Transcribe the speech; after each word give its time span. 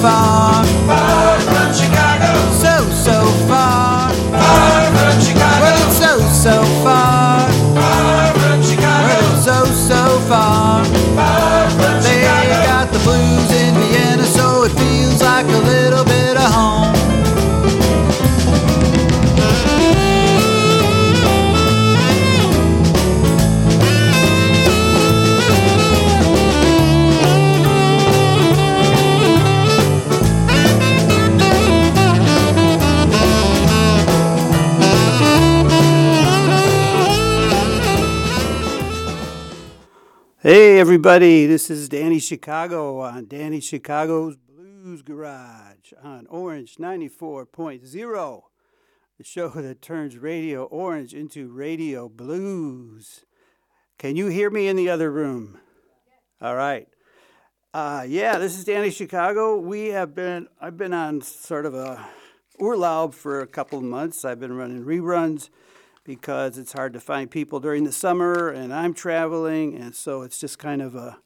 far. 0.00 0.47
Everybody, 40.98 41.46
this 41.46 41.70
is 41.70 41.88
Danny 41.88 42.18
Chicago 42.18 42.98
on 42.98 43.26
Danny 43.26 43.60
Chicago's 43.60 44.36
Blues 44.36 45.00
Garage 45.00 45.92
on 46.02 46.26
Orange 46.26 46.74
94.0, 46.74 48.42
the 49.16 49.22
show 49.22 49.48
that 49.48 49.80
turns 49.80 50.18
Radio 50.18 50.64
Orange 50.64 51.14
into 51.14 51.46
Radio 51.46 52.08
Blues. 52.08 53.24
Can 53.96 54.16
you 54.16 54.26
hear 54.26 54.50
me 54.50 54.66
in 54.66 54.74
the 54.74 54.88
other 54.88 55.12
room? 55.12 55.60
All 56.42 56.56
right. 56.56 56.88
Uh, 57.72 58.04
yeah, 58.04 58.38
this 58.38 58.58
is 58.58 58.64
Danny 58.64 58.90
Chicago. 58.90 59.56
We 59.56 59.90
have 59.90 60.16
been, 60.16 60.48
I've 60.60 60.76
been 60.76 60.92
on 60.92 61.20
sort 61.20 61.64
of 61.64 61.74
a 61.74 62.08
Urlaub 62.60 63.14
for 63.14 63.40
a 63.40 63.46
couple 63.46 63.78
of 63.78 63.84
months. 63.84 64.24
I've 64.24 64.40
been 64.40 64.56
running 64.56 64.84
reruns 64.84 65.48
because 66.08 66.56
it's 66.56 66.72
hard 66.72 66.94
to 66.94 67.00
find 67.00 67.30
people 67.30 67.60
during 67.60 67.84
the 67.84 67.92
summer 67.92 68.48
and 68.48 68.72
I'm 68.72 68.94
traveling. 68.94 69.74
And 69.74 69.94
so 69.94 70.22
it's 70.22 70.40
just 70.40 70.58
kind 70.58 70.80
of 70.80 70.94
a 70.94 71.18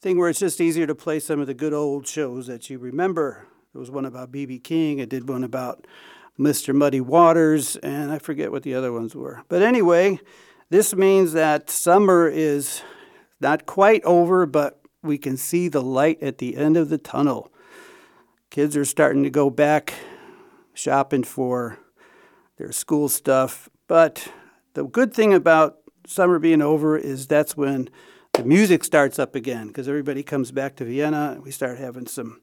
thing 0.00 0.18
where 0.18 0.30
it's 0.30 0.38
just 0.38 0.58
easier 0.58 0.86
to 0.86 0.94
play 0.94 1.20
some 1.20 1.38
of 1.38 1.46
the 1.46 1.52
good 1.52 1.74
old 1.74 2.06
shows 2.06 2.46
that 2.46 2.70
you 2.70 2.78
remember. 2.78 3.46
There 3.74 3.80
was 3.80 3.90
one 3.90 4.06
about 4.06 4.32
B.B. 4.32 4.60
King, 4.60 5.02
I 5.02 5.04
did 5.04 5.28
one 5.28 5.44
about 5.44 5.86
Mr. 6.40 6.74
Muddy 6.74 7.02
Waters, 7.02 7.76
and 7.76 8.10
I 8.10 8.18
forget 8.18 8.50
what 8.50 8.62
the 8.62 8.74
other 8.74 8.90
ones 8.90 9.14
were. 9.14 9.42
But 9.48 9.60
anyway, 9.60 10.18
this 10.70 10.96
means 10.96 11.34
that 11.34 11.68
summer 11.68 12.26
is 12.26 12.80
not 13.38 13.66
quite 13.66 14.02
over, 14.04 14.46
but 14.46 14.80
we 15.02 15.18
can 15.18 15.36
see 15.36 15.68
the 15.68 15.82
light 15.82 16.22
at 16.22 16.38
the 16.38 16.56
end 16.56 16.78
of 16.78 16.88
the 16.88 16.96
tunnel. 16.96 17.52
Kids 18.48 18.78
are 18.78 18.86
starting 18.86 19.24
to 19.24 19.30
go 19.30 19.50
back 19.50 19.92
shopping 20.72 21.22
for 21.22 21.78
their 22.56 22.72
school 22.72 23.10
stuff 23.10 23.68
but 23.86 24.28
the 24.74 24.84
good 24.84 25.12
thing 25.12 25.34
about 25.34 25.78
summer 26.06 26.38
being 26.38 26.62
over 26.62 26.96
is 26.96 27.26
that's 27.26 27.56
when 27.56 27.88
the 28.34 28.44
music 28.44 28.84
starts 28.84 29.18
up 29.18 29.34
again 29.34 29.68
because 29.68 29.88
everybody 29.88 30.22
comes 30.22 30.50
back 30.50 30.76
to 30.76 30.84
Vienna 30.84 31.32
and 31.34 31.42
we 31.42 31.50
start 31.50 31.78
having 31.78 32.06
some 32.06 32.40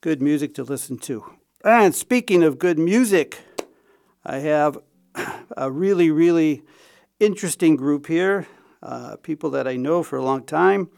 good 0.00 0.22
music 0.22 0.54
to 0.54 0.62
listen 0.62 0.98
to. 0.98 1.24
And 1.64 1.94
speaking 1.94 2.42
of 2.42 2.58
good 2.58 2.78
music, 2.78 3.40
I 4.24 4.38
have 4.38 4.78
a 5.56 5.70
really, 5.70 6.10
really 6.10 6.62
interesting 7.18 7.76
group 7.76 8.06
here, 8.06 8.46
uh, 8.82 9.16
people 9.16 9.50
that 9.50 9.66
I 9.66 9.76
know 9.76 10.02
for 10.02 10.16
a 10.16 10.24
long 10.24 10.44
time. 10.44 10.90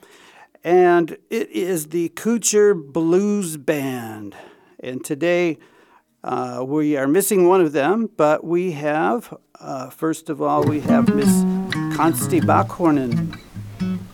And 0.63 1.19
it 1.29 1.51
is 1.51 1.89
the 1.89 2.09
Kutscher 2.11 2.75
Blues 2.75 3.57
Band. 3.57 4.35
And 4.81 5.05
today 5.05 5.59
uh, 6.25 6.65
we 6.67 6.97
are 6.97 7.07
missing 7.07 7.47
one 7.47 7.61
of 7.61 7.73
them, 7.73 8.09
but 8.17 8.43
we 8.43 8.73
have 8.73 9.33
uh, 9.61 9.89
first 9.89 10.29
of 10.29 10.43
all, 10.43 10.63
we 10.63 10.81
have 10.81 11.15
Miss 11.15 11.29
Consti 11.97 12.41
Bachhornen. 12.41 13.39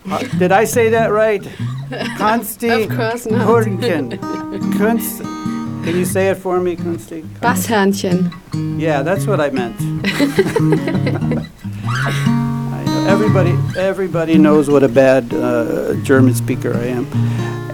Uh, 0.09 0.19
did 0.37 0.51
I 0.51 0.63
say 0.63 0.89
that 0.89 1.07
right? 1.07 1.41
Consti 2.17 2.85
Of 2.85 2.95
course 2.95 3.25
not. 3.25 3.47
Hornken. 3.47 4.17
Kunst, 4.77 5.21
can 5.83 5.97
you 5.97 6.05
say 6.05 6.29
it 6.29 6.35
for 6.35 6.59
me, 6.59 6.77
Consti? 6.77 7.23
Basshörnchen. 7.39 8.31
Yeah, 8.79 9.01
that's 9.01 9.25
what 9.27 9.41
I 9.41 9.49
meant. 9.49 9.75
I 11.83 12.83
know. 12.85 13.07
Everybody, 13.07 13.57
everybody 13.77 14.37
knows 14.37 14.69
what 14.69 14.83
a 14.83 14.89
bad 14.89 15.33
uh, 15.33 15.95
German 16.03 16.33
speaker 16.33 16.73
I 16.73 16.85
am. 16.85 17.05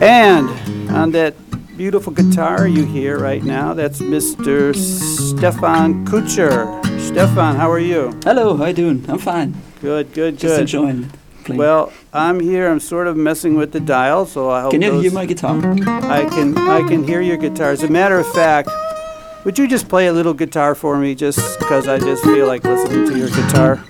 And 0.01 0.49
on 0.89 1.11
that 1.11 1.35
beautiful 1.77 2.11
guitar 2.11 2.67
you 2.67 2.85
hear 2.85 3.19
right 3.19 3.43
now, 3.43 3.73
that's 3.73 3.99
Mr. 3.99 4.75
Stefan 4.75 6.05
Kutscher. 6.05 6.83
Stefan, 6.99 7.55
how 7.55 7.69
are 7.69 7.79
you? 7.79 8.17
Hello, 8.23 8.57
how 8.57 8.65
you 8.65 8.73
doing? 8.73 9.05
I'm 9.07 9.19
fine. 9.19 9.51
Good, 9.81 10.07
good, 10.13 10.33
good. 10.33 10.39
Just 10.39 10.59
enjoying 10.59 11.11
playing. 11.43 11.59
Well, 11.59 11.93
I'm 12.11 12.39
here. 12.39 12.67
I'm 12.69 12.79
sort 12.79 13.07
of 13.07 13.15
messing 13.15 13.55
with 13.55 13.71
the 13.71 13.79
dial, 13.79 14.25
so 14.25 14.49
I 14.49 14.61
hope. 14.61 14.71
can 14.71 14.81
you 14.81 14.91
those- 14.91 15.03
hear 15.03 15.11
my 15.11 15.25
guitar? 15.25 15.57
I 15.61 16.25
can. 16.25 16.57
I 16.57 16.81
can 16.87 17.03
hear 17.03 17.21
your 17.21 17.37
guitar. 17.37 17.71
As 17.71 17.83
a 17.83 17.89
matter 17.89 18.19
of 18.19 18.27
fact, 18.33 18.69
would 19.45 19.57
you 19.59 19.67
just 19.67 19.87
play 19.87 20.07
a 20.07 20.13
little 20.13 20.33
guitar 20.33 20.73
for 20.75 20.97
me, 20.97 21.13
just 21.15 21.59
because 21.59 21.87
I 21.87 21.99
just 21.99 22.23
feel 22.23 22.47
like 22.47 22.63
listening 22.63 23.07
to 23.07 23.17
your 23.17 23.29
guitar? 23.29 23.83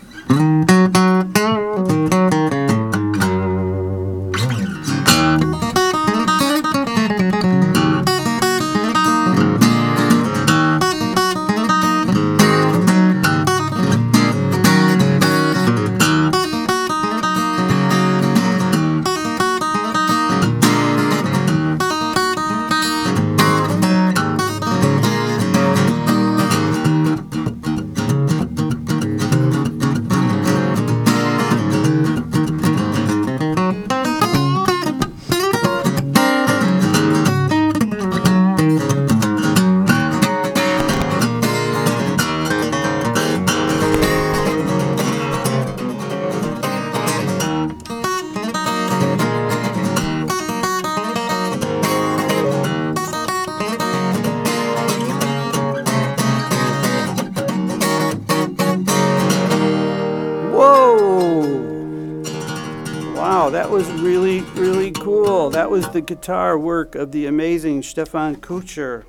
Was 65.77 65.89
the 65.89 66.01
guitar 66.01 66.57
work 66.57 66.95
of 66.95 67.11
the 67.11 67.27
amazing 67.27 67.83
Stefan 67.83 68.35
Kucher. 68.38 69.03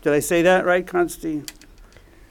Did 0.00 0.14
I 0.14 0.20
say 0.20 0.40
that 0.40 0.64
right, 0.64 0.86
Consti? 0.86 1.46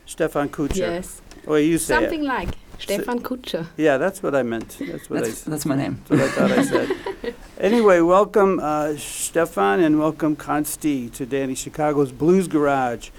Stefan 0.08 0.50
Kucher. 0.50 0.78
Yes. 0.78 1.22
Oh, 1.46 1.54
you 1.56 1.78
say 1.78 1.94
Something 1.94 2.24
it. 2.24 2.28
like 2.28 2.50
Stefan 2.80 3.20
Kutscher. 3.22 3.68
Yeah, 3.78 3.98
that's 3.98 4.24
what 4.24 4.34
I 4.34 4.42
meant. 4.42 4.78
That's 4.80 5.08
what 5.12 5.20
I 5.20 5.22
That's, 5.28 5.44
that's 5.44 5.66
my 5.68 5.76
name. 5.76 6.02
That's 6.08 6.36
what 6.38 6.48
I 6.48 6.48
thought 6.48 6.58
I 6.58 6.64
said. 6.64 7.36
Anyway, 7.60 8.00
welcome 8.02 8.60
uh, 8.62 8.96
Stefan 8.98 9.80
and 9.80 9.98
welcome 10.00 10.36
Consti 10.36 11.12
to 11.14 11.26
Danny 11.26 11.54
Chicago's 11.56 12.12
Blues 12.12 12.48
Garage. 12.48 13.10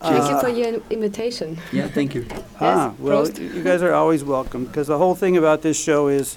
Thank 0.00 0.30
you 0.30 0.36
Uh, 0.36 0.40
for 0.40 0.48
your 0.48 0.80
invitation. 0.90 1.58
Yeah, 1.72 1.86
thank 1.88 2.14
you. 2.14 2.26
Ah, 2.60 2.94
well, 2.98 3.26
Prost. 3.26 3.54
you 3.54 3.62
guys 3.62 3.82
are 3.82 3.92
always 3.92 4.24
welcome 4.24 4.64
because 4.66 4.86
the 4.86 4.96
whole 4.98 5.14
thing 5.14 5.36
about 5.36 5.60
this 5.62 5.78
show 5.78 6.08
is 6.08 6.36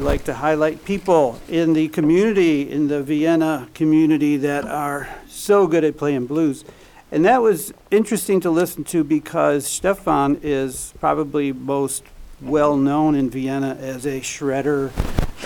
we 0.00 0.06
like 0.06 0.24
to 0.24 0.32
highlight 0.32 0.82
people 0.86 1.38
in 1.46 1.74
the 1.74 1.86
community, 1.88 2.70
in 2.70 2.88
the 2.88 3.02
Vienna 3.02 3.68
community, 3.74 4.38
that 4.38 4.64
are 4.64 5.06
so 5.28 5.66
good 5.66 5.84
at 5.84 5.98
playing 5.98 6.24
blues. 6.24 6.64
And 7.12 7.26
that 7.26 7.42
was 7.42 7.74
interesting 7.90 8.40
to 8.40 8.50
listen 8.50 8.82
to 8.84 9.04
because 9.04 9.66
Stefan 9.66 10.40
is 10.42 10.94
probably 11.00 11.52
most 11.52 12.02
well 12.40 12.78
known 12.78 13.14
in 13.14 13.28
Vienna 13.28 13.76
as 13.78 14.06
a 14.06 14.20
shredder, 14.20 14.90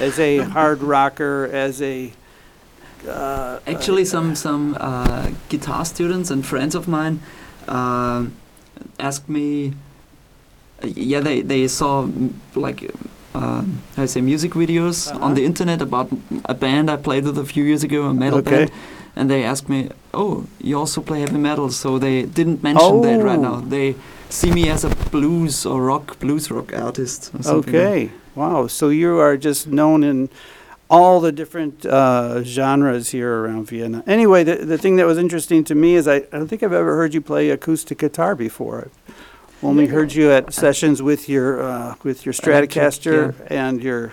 as 0.00 0.20
a 0.20 0.38
hard 0.56 0.82
rocker, 0.82 1.50
as 1.52 1.82
a. 1.82 2.12
Uh, 3.08 3.58
Actually, 3.66 4.04
some 4.04 4.36
some 4.36 4.76
uh, 4.78 5.32
guitar 5.48 5.84
students 5.84 6.30
and 6.30 6.46
friends 6.46 6.76
of 6.76 6.86
mine 6.86 7.20
uh, 7.66 8.26
asked 9.00 9.28
me. 9.28 9.72
Yeah, 10.82 11.20
they 11.20 11.40
they 11.40 11.66
saw 11.66 12.08
like 12.54 12.88
uh, 13.34 13.62
I 13.96 14.06
say 14.06 14.20
music 14.20 14.52
videos 14.52 15.08
Uh-huh. 15.08 15.24
on 15.26 15.34
the 15.34 15.44
internet 15.44 15.80
about 15.82 16.08
a 16.44 16.54
band 16.54 16.90
I 16.90 16.96
played 16.96 17.24
with 17.24 17.38
a 17.38 17.44
few 17.44 17.64
years 17.64 17.82
ago, 17.84 18.02
a 18.04 18.14
metal 18.14 18.38
Okay. 18.38 18.50
band, 18.50 18.70
and 19.16 19.28
they 19.30 19.44
asked 19.44 19.68
me, 19.68 19.88
"Oh, 20.12 20.44
you 20.60 20.78
also 20.78 21.00
play 21.00 21.20
heavy 21.20 21.38
metal?" 21.38 21.70
So 21.70 21.98
they 21.98 22.22
didn't 22.22 22.62
mention 22.62 23.00
that 23.02 23.22
right 23.22 23.38
Oh. 23.38 23.48
now. 23.48 23.56
They 23.68 23.94
see 24.28 24.50
me 24.50 24.68
as 24.70 24.84
a 24.84 24.90
blues 25.10 25.66
or 25.66 25.82
rock, 25.82 26.18
blues 26.20 26.50
rock 26.50 26.72
artist. 26.86 27.30
Or 27.34 27.42
something 27.42 27.74
like 27.74 27.82
Okay. 27.82 28.10
Wow. 28.34 28.66
So 28.68 28.88
you 28.88 29.18
are 29.20 29.36
just 29.36 29.66
known 29.68 30.02
in 30.04 30.28
all 30.90 31.20
the 31.20 31.32
different 31.32 31.86
uh, 31.86 32.42
genres 32.44 33.10
here 33.10 33.32
around 33.40 33.68
Vienna. 33.70 34.02
Anyway, 34.06 34.44
the, 34.44 34.56
the 34.56 34.78
thing 34.78 34.96
that 34.96 35.06
was 35.06 35.18
interesting 35.18 35.64
to 35.64 35.74
me 35.74 35.94
is 35.94 36.06
I, 36.06 36.16
I 36.32 36.38
don't 36.38 36.48
think 36.48 36.62
I've 36.62 36.72
ever 36.72 36.94
heard 36.96 37.14
you 37.14 37.20
play 37.20 37.50
acoustic 37.50 37.98
guitar 37.98 38.34
before. 38.34 38.88
I've 39.64 39.70
only 39.70 39.86
heard 39.86 40.12
you 40.12 40.30
at 40.30 40.52
sessions 40.52 41.00
with 41.02 41.26
your 41.26 41.62
uh, 41.62 41.94
with 42.02 42.26
your 42.26 42.34
Electric, 42.34 42.70
Stratocaster 42.70 43.34
and 43.50 43.82
your 43.82 44.12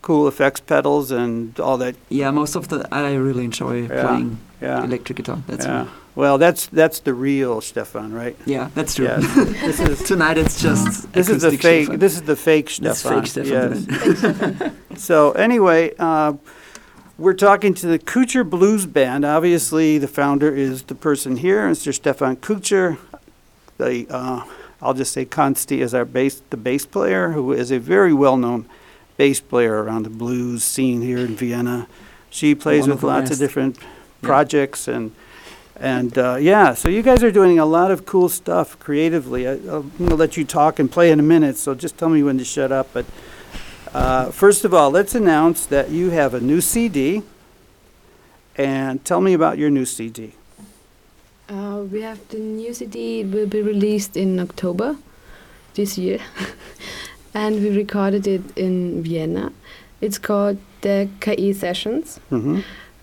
cool 0.00 0.28
effects 0.28 0.60
pedals 0.60 1.10
and 1.10 1.58
all 1.58 1.76
that. 1.78 1.96
Yeah, 2.08 2.30
most 2.30 2.54
of 2.54 2.68
the 2.68 2.86
I 2.92 3.14
really 3.14 3.44
enjoy 3.44 3.88
Yeah. 3.88 4.02
playing 4.06 4.38
Yeah. 4.62 4.84
electric 4.84 5.16
guitar. 5.16 5.38
That's 5.48 5.66
yeah. 5.66 5.86
Well, 6.14 6.38
that's 6.38 6.66
that's 6.66 7.00
the 7.00 7.14
real 7.14 7.60
Stefan, 7.60 8.12
right? 8.12 8.36
yeah, 8.46 8.68
that's 8.76 8.94
true. 8.94 9.06
Yes. 9.06 9.24
this 9.66 9.80
is 9.80 10.02
Tonight 10.04 10.38
it's 10.38 10.62
just 10.62 11.12
this 11.14 11.28
is 11.28 11.42
the 11.42 11.48
acoustic 11.48 11.62
fake. 11.62 11.84
Stefan. 11.86 11.98
This 11.98 12.14
is 12.14 12.22
the 12.22 12.36
fake 12.36 12.76
That's 12.76 13.00
Stefan. 13.00 13.22
fake 13.22 13.30
Stefan. 13.30 14.50
Yes. 14.60 14.72
So 14.96 15.32
anyway, 15.32 15.94
uh, 15.98 16.34
we're 17.18 17.32
talking 17.34 17.74
to 17.74 17.86
the 17.88 17.98
Kutscher 17.98 18.48
Blues 18.48 18.86
Band. 18.86 19.24
Obviously, 19.24 19.98
the 19.98 20.06
founder 20.08 20.54
is 20.54 20.82
the 20.84 20.94
person 20.94 21.38
here, 21.38 21.68
Mr. 21.68 21.92
Stefan 21.92 22.36
Kutscher. 22.36 22.98
The 23.78 24.06
uh, 24.10 24.44
I'll 24.82 24.94
just 24.94 25.12
say 25.12 25.24
Consti 25.26 25.78
is 25.78 25.92
our 25.94 26.04
bass, 26.04 26.42
the 26.50 26.56
bass 26.56 26.86
player, 26.86 27.30
who 27.32 27.52
is 27.52 27.70
a 27.70 27.78
very 27.78 28.12
well-known 28.12 28.66
bass 29.16 29.40
player 29.40 29.82
around 29.82 30.04
the 30.04 30.10
blues 30.10 30.64
scene 30.64 31.02
here 31.02 31.18
in 31.18 31.36
Vienna. 31.36 31.86
She 32.30 32.54
plays 32.54 32.82
One 32.82 32.90
of 32.90 32.94
with 32.96 33.00
the 33.02 33.06
lots 33.08 33.24
of 33.24 33.28
best. 33.30 33.40
different 33.40 33.78
projects 34.22 34.88
and. 34.88 35.12
And 35.76 36.18
uh, 36.18 36.36
yeah, 36.38 36.74
so 36.74 36.90
you 36.90 37.00
guys 37.02 37.22
are 37.22 37.30
doing 37.30 37.58
a 37.58 37.64
lot 37.64 37.90
of 37.90 38.04
cool 38.04 38.28
stuff 38.28 38.78
creatively. 38.78 39.48
I, 39.48 39.52
I'm 39.52 39.90
going 39.96 40.10
to 40.10 40.14
let 40.14 40.36
you 40.36 40.44
talk 40.44 40.78
and 40.78 40.92
play 40.92 41.10
in 41.10 41.18
a 41.18 41.22
minute, 41.22 41.56
so 41.56 41.74
just 41.74 41.96
tell 41.96 42.10
me 42.10 42.22
when 42.22 42.36
to 42.36 42.44
shut 42.44 42.70
up. 42.70 42.88
But 42.92 43.06
uh, 43.94 44.30
first 44.30 44.66
of 44.66 44.74
all, 44.74 44.90
let's 44.90 45.14
announce 45.14 45.64
that 45.64 45.88
you 45.88 46.10
have 46.10 46.34
a 46.34 46.40
new 46.40 46.60
CD. 46.60 47.22
And 48.56 49.02
tell 49.06 49.22
me 49.22 49.32
about 49.32 49.56
your 49.56 49.70
new 49.70 49.86
CD. 49.86 50.34
Uh, 51.50 51.82
we 51.90 52.00
have 52.02 52.20
the 52.28 52.38
new 52.38 52.72
CD. 52.72 53.20
It 53.20 53.32
will 53.32 53.46
be 53.46 53.60
released 53.60 54.16
in 54.16 54.38
October 54.38 54.96
this 55.74 55.98
year, 55.98 56.20
and 57.34 57.60
we 57.60 57.70
recorded 57.76 58.26
it 58.28 58.42
in 58.56 59.02
Vienna. 59.02 59.52
It's 60.00 60.16
called 60.16 60.58
the 60.82 61.08
KI 61.20 61.52
Sessions, 61.52 62.20
hmm 62.30 62.60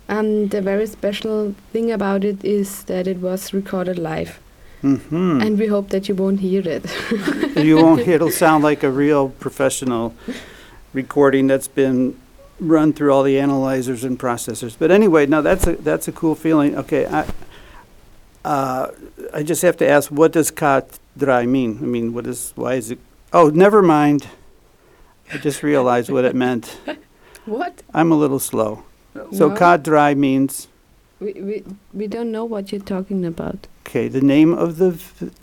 and 0.09 0.51
the 0.51 0.61
very 0.61 0.87
special 0.87 1.53
thing 1.73 1.91
about 1.91 2.23
it 2.23 2.41
is 2.45 2.83
that 2.83 3.07
it 3.07 3.17
was 3.17 3.53
recorded 3.53 3.99
live, 3.99 4.39
hmm 4.81 5.41
and 5.41 5.59
we 5.59 5.67
hope 5.67 5.89
that 5.89 6.07
you 6.07 6.15
won't 6.15 6.39
hear 6.39 6.63
it. 6.65 6.85
you 7.57 7.75
won't. 7.75 8.03
Hear 8.03 8.15
it'll 8.15 8.31
sound 8.45 8.63
like 8.63 8.81
a 8.81 8.89
real 8.89 9.27
professional 9.27 10.13
recording 10.93 11.47
that's 11.47 11.67
been 11.67 12.15
run 12.61 12.93
through 12.93 13.11
all 13.11 13.23
the 13.23 13.37
analyzers 13.37 14.05
and 14.05 14.17
processors. 14.17 14.77
But 14.79 14.89
anyway, 14.89 15.25
no, 15.25 15.41
that's 15.41 15.67
a 15.67 15.75
that's 15.75 16.07
a 16.07 16.13
cool 16.13 16.35
feeling. 16.35 16.77
Okay, 16.77 17.05
I 17.05 17.25
uh, 18.53 18.91
I 19.39 19.41
just 19.51 19.61
have 19.67 19.75
to 19.77 19.85
ask, 19.95 20.05
what 20.19 20.31
does 20.37 20.49
kat 20.51 20.85
dry 21.17 21.45
mean? 21.45 21.71
I 21.83 21.87
mean, 21.95 22.13
what 22.15 22.25
is 22.27 22.53
why 22.55 22.73
is 22.81 22.87
it? 22.93 22.99
Oh, 23.33 23.47
never 23.65 23.81
mind. 23.81 24.21
I 25.33 25.37
just 25.47 25.59
realized 25.63 26.09
what 26.09 26.23
it 26.29 26.35
meant. 26.35 26.65
what? 27.45 27.73
I'm 27.93 28.11
a 28.11 28.17
little 28.23 28.39
slow. 28.39 28.71
So 29.39 29.49
No. 29.49 29.55
kat 29.55 29.83
dry 29.83 30.13
means 30.15 30.67
We, 31.19 31.33
we 31.49 31.55
we 31.99 32.05
don't 32.15 32.31
know 32.31 32.45
what 32.53 32.63
you're 32.71 32.87
talking 32.95 33.25
about. 33.25 33.59
okay. 33.87 34.07
The 34.17 34.21
name 34.35 34.51
of 34.65 34.69
the 34.81 34.91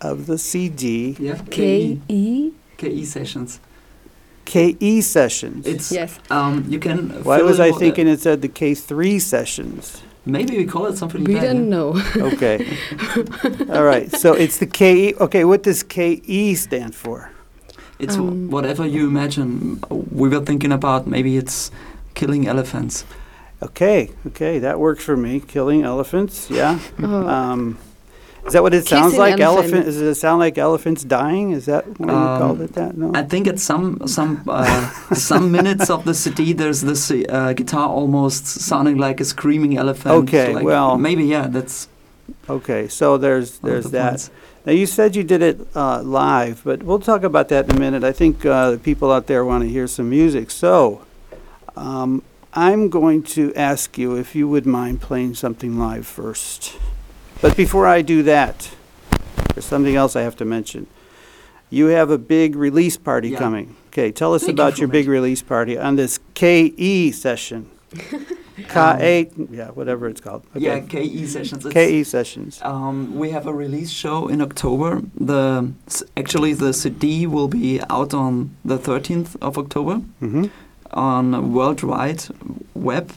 of 0.01 0.17
the 0.31 0.39
CD, 0.39 1.17
yeah, 1.19 1.39
K 1.51 1.59
KE, 1.59 2.15
E. 2.23 2.53
KE 2.79 3.05
sessions. 3.05 3.59
KE 4.47 4.93
sessions. 5.03 5.67
It's 5.67 5.91
Yes. 5.91 6.11
um 6.31 6.65
you 6.73 6.79
can. 6.79 6.99
Why 7.27 7.39
fill 7.39 7.47
was 7.51 7.59
I 7.59 7.71
what- 7.71 7.81
thinking 7.83 8.07
it 8.15 8.21
said 8.21 8.39
the 8.47 8.53
K3 8.61 9.19
sessions? 9.21 9.85
Maybe 10.27 10.57
we 10.57 10.65
call 10.65 10.87
it 10.87 10.97
something 10.97 11.23
We 11.25 11.35
like 11.35 11.43
that. 11.43 11.53
don't 11.55 11.69
know. 11.69 11.95
Okay. 12.33 12.57
All 13.77 13.85
right. 13.85 14.11
So 14.13 14.33
it's 14.33 14.59
the 14.59 14.67
KE. 14.67 15.15
Okay, 15.21 15.45
what 15.45 15.63
does 15.63 15.83
KE 15.83 16.55
stand 16.55 16.95
for? 16.95 17.31
It's 17.99 18.17
w 18.17 18.31
Um, 18.31 18.51
whatever 18.51 18.85
you 18.87 19.07
imagine. 19.07 19.81
We 19.91 20.29
were 20.29 20.41
thinking 20.45 20.73
about 20.73 21.07
maybe 21.07 21.37
it's 21.37 21.71
killing 22.15 22.47
elephants. 22.49 23.05
Okay, 23.63 24.11
okay, 24.27 24.59
that 24.61 24.77
works 24.79 25.05
for 25.05 25.17
me. 25.17 25.41
Killing 25.41 25.83
elephants, 25.85 26.49
yeah. 26.51 26.79
Oh. 27.03 27.29
Um, 27.37 27.79
is 28.47 28.53
that 28.53 28.63
what 28.63 28.75
it 28.75 28.87
sounds 28.87 29.17
like? 29.17 29.41
Elephant? 29.41 29.75
elephant. 29.75 29.85
Does 29.87 30.01
it 30.01 30.15
sound 30.17 30.39
like 30.41 30.59
elephants 30.59 31.03
dying? 31.05 31.53
Is 31.53 31.65
that 31.67 31.85
why 31.99 32.13
you 32.13 32.19
Um, 32.19 32.39
called 32.41 32.61
it 32.61 32.73
that? 32.75 32.97
No. 32.97 33.13
I 33.15 33.23
think 33.23 33.47
at 33.47 33.59
some 33.59 34.07
some 34.07 34.43
uh, 34.49 34.91
some 35.15 35.51
minutes 35.51 35.91
of 35.91 36.05
the 36.05 36.15
CD, 36.15 36.53
there's 36.53 36.81
this 36.83 37.11
uh, 37.11 37.53
guitar 37.55 37.89
almost 37.89 38.47
sounding 38.47 38.99
like 38.99 39.21
a 39.21 39.25
screaming 39.25 39.77
elephant. 39.77 40.15
Okay, 40.29 40.55
like 40.55 40.65
well- 40.65 40.97
maybe 40.99 41.25
yeah, 41.25 41.47
that's 41.49 41.89
Okay, 42.49 42.89
so 42.89 43.17
there's 43.19 43.59
there's 43.59 43.85
the 43.85 43.91
that. 43.99 44.09
points. 44.11 44.31
Now 44.67 44.73
you 44.73 44.87
said 44.87 45.15
you 45.15 45.25
did 45.25 45.43
it 45.43 45.61
uh, 45.77 46.03
live, 46.03 46.63
but 46.65 46.83
we'll 46.83 46.99
talk 46.99 47.23
about 47.23 47.49
that 47.49 47.69
in 47.69 47.77
a 47.77 47.79
minute. 47.79 48.03
I 48.03 48.13
think 48.13 48.47
uh, 48.47 48.71
the 48.73 48.79
people 48.79 49.13
out 49.13 49.27
there 49.27 49.45
want 49.45 49.63
to 49.65 49.69
hear 49.69 49.87
some 49.87 50.09
music. 50.09 50.51
So 50.51 51.05
um, 51.77 52.23
I'm 52.55 52.89
going 52.89 53.23
to 53.37 53.53
ask 53.55 53.99
you 53.99 54.17
if 54.17 54.35
you 54.35 54.49
would 54.49 54.65
mind 54.65 55.03
playing 55.03 55.35
something 55.35 55.79
live 55.79 56.07
first. 56.07 56.79
But 57.45 57.59
before 57.59 57.87
I 57.87 58.01
do 58.01 58.23
that, 58.23 58.71
there's 59.53 59.67
something 59.67 59.95
else 59.97 60.17
I 60.17 60.23
have 60.23 60.35
to 60.37 60.47
mention. 60.47 60.87
You 61.69 61.89
have 61.89 62.09
a 62.09 62.17
big 62.17 62.57
release 62.57 62.97
party 62.97 63.29
Yeah. 63.29 63.39
coming. 63.39 63.77
Okay, 63.89 64.13
tell 64.13 64.33
us 64.33 64.41
Thank 64.45 64.49
you 64.49 64.55
about 64.65 64.73
for 64.75 64.79
your 64.81 64.89
big 64.89 65.09
release 65.09 65.43
party 65.43 65.77
on 65.77 65.97
this 65.97 66.19
KE 66.33 67.13
session. 67.13 67.67
K8, 68.57 69.49
yeah, 69.51 69.69
whatever 69.79 70.09
it's 70.09 70.23
called. 70.23 70.43
Um, 70.55 70.63
Yeah, 70.63 70.77
Okay. 70.85 71.07
KE 71.07 71.27
sessions. 71.27 71.67
It's, 71.67 71.75
KE 71.75 72.03
sessions. 72.05 72.61
Um, 72.63 73.15
we 73.15 73.29
have 73.37 73.47
a 73.47 73.53
release 73.53 73.91
show 73.91 74.27
in 74.29 74.41
October. 74.41 75.03
The 75.21 75.69
s- 75.87 76.03
actually 76.17 76.55
the 76.55 76.73
CD 76.73 77.27
will 77.27 77.49
be 77.49 77.79
out 77.91 78.15
on 78.15 78.57
the 78.65 78.79
13th 78.79 79.37
of 79.43 79.59
October 79.59 79.97
hmm 80.21 80.47
on 80.93 81.53
worldwide 81.53 82.23
web, 82.75 83.11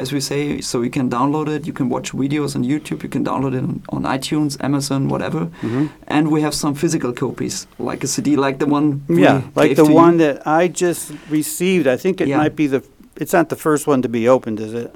as 0.00 0.12
we 0.12 0.20
say. 0.20 0.60
So 0.60 0.82
you 0.82 0.90
can 0.90 1.08
download 1.10 1.48
it. 1.48 1.66
You 1.66 1.72
can 1.72 1.88
watch 1.88 2.12
videos 2.12 2.54
on 2.56 2.62
YouTube. 2.64 3.02
You 3.02 3.08
can 3.16 3.24
download 3.24 3.54
it 3.58 3.62
on, 3.68 3.82
on 3.94 4.02
iTunes, 4.18 4.52
Amazon, 4.68 5.08
whatever. 5.08 5.42
hmm 5.60 5.86
And 6.16 6.24
we 6.34 6.40
have 6.46 6.54
some 6.54 6.74
physical 6.74 7.12
copies, 7.12 7.66
like 7.78 8.00
a 8.04 8.06
CD, 8.14 8.36
like 8.46 8.58
the 8.58 8.66
one. 8.66 8.86
we 9.08 9.22
Yeah, 9.22 9.42
like 9.54 9.68
gave 9.70 9.76
the 9.76 9.84
to 9.86 9.92
one 10.04 10.12
You. 10.18 10.24
that 10.24 10.46
I 10.60 10.68
just 10.68 11.12
received. 11.38 11.86
I 11.86 11.96
think 12.02 12.20
it 12.20 12.28
Yeah. 12.28 12.38
might 12.42 12.56
be 12.56 12.66
the, 12.74 12.80
it's 13.22 13.32
not 13.38 13.48
the 13.48 13.56
first 13.66 13.86
one 13.86 14.00
to 14.02 14.08
be 14.08 14.28
opened, 14.28 14.60
is 14.60 14.72
it? 14.74 14.90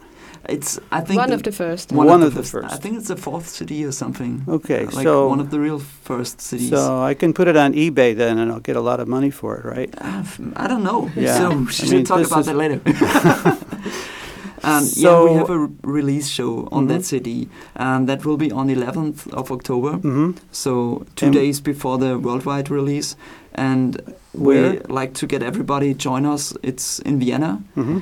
It's 0.47 0.79
I 0.93 1.01
think 1.01 1.17
One 1.21 1.31
the- 1.31 1.37
of 1.37 1.43
the 1.43 1.53
first. 1.53 1.91
One 1.91 2.23
of 2.23 2.35
the 2.35 2.43
first. 2.43 2.71
I 2.75 2.77
think 2.83 2.99
it's 2.99 3.09
the 3.09 3.17
fourth 3.17 3.47
CD 3.49 3.83
or 3.89 3.93
something. 3.93 4.33
Okay, 4.47 4.85
like 4.97 5.07
so- 5.09 5.27
one 5.35 5.41
of 5.41 5.49
the 5.51 5.59
real 5.59 5.79
first 6.09 6.35
CDs. 6.49 6.69
So 6.69 7.01
I 7.11 7.15
can 7.15 7.33
put 7.33 7.49
it 7.49 7.57
on 7.57 7.73
eBay 7.73 8.15
then 8.15 8.37
and 8.39 8.53
I'll 8.53 8.61
get 8.71 8.77
a 8.77 8.83
lot 8.91 9.01
of 9.01 9.09
money 9.09 9.31
for 9.31 9.51
it, 9.59 9.65
right? 9.65 9.91
Uh, 9.97 10.21
f- 10.21 10.41
I 10.65 10.67
don't 10.69 10.83
know. 10.85 11.01
Yeah, 11.17 11.39
So 11.39 11.45
we 11.57 11.73
should 11.73 11.91
mean, 11.93 12.05
talk 12.05 12.27
about 12.27 12.45
that 12.45 12.57
later. 12.57 12.79
and 14.65 14.85
yeah, 14.97 15.03
So- 15.11 15.25
we 15.25 15.35
have 15.39 15.51
a 15.51 15.59
re- 15.59 15.69
release 16.01 16.29
show 16.29 16.69
on 16.73 16.85
Mhm. 16.85 16.89
that 16.89 17.05
CD, 17.05 17.49
and 17.77 18.07
that 18.09 18.25
will 18.25 18.37
be 18.37 18.51
on 18.53 18.69
11th 18.71 19.27
of 19.33 19.51
October. 19.51 19.93
hmm 20.03 20.31
So 20.53 20.71
two 21.17 21.27
And- 21.27 21.35
days 21.35 21.61
before 21.61 21.99
the 21.99 22.19
worldwide 22.19 22.71
release, 22.71 23.17
and 23.55 23.97
Where? 24.33 24.71
we 24.71 24.95
like 25.01 25.13
to 25.15 25.27
get 25.27 25.43
everybody 25.43 25.95
join 25.95 26.27
us. 26.27 26.55
It's 26.63 26.99
in 27.05 27.19
Vienna. 27.21 27.59
hmm 27.75 27.99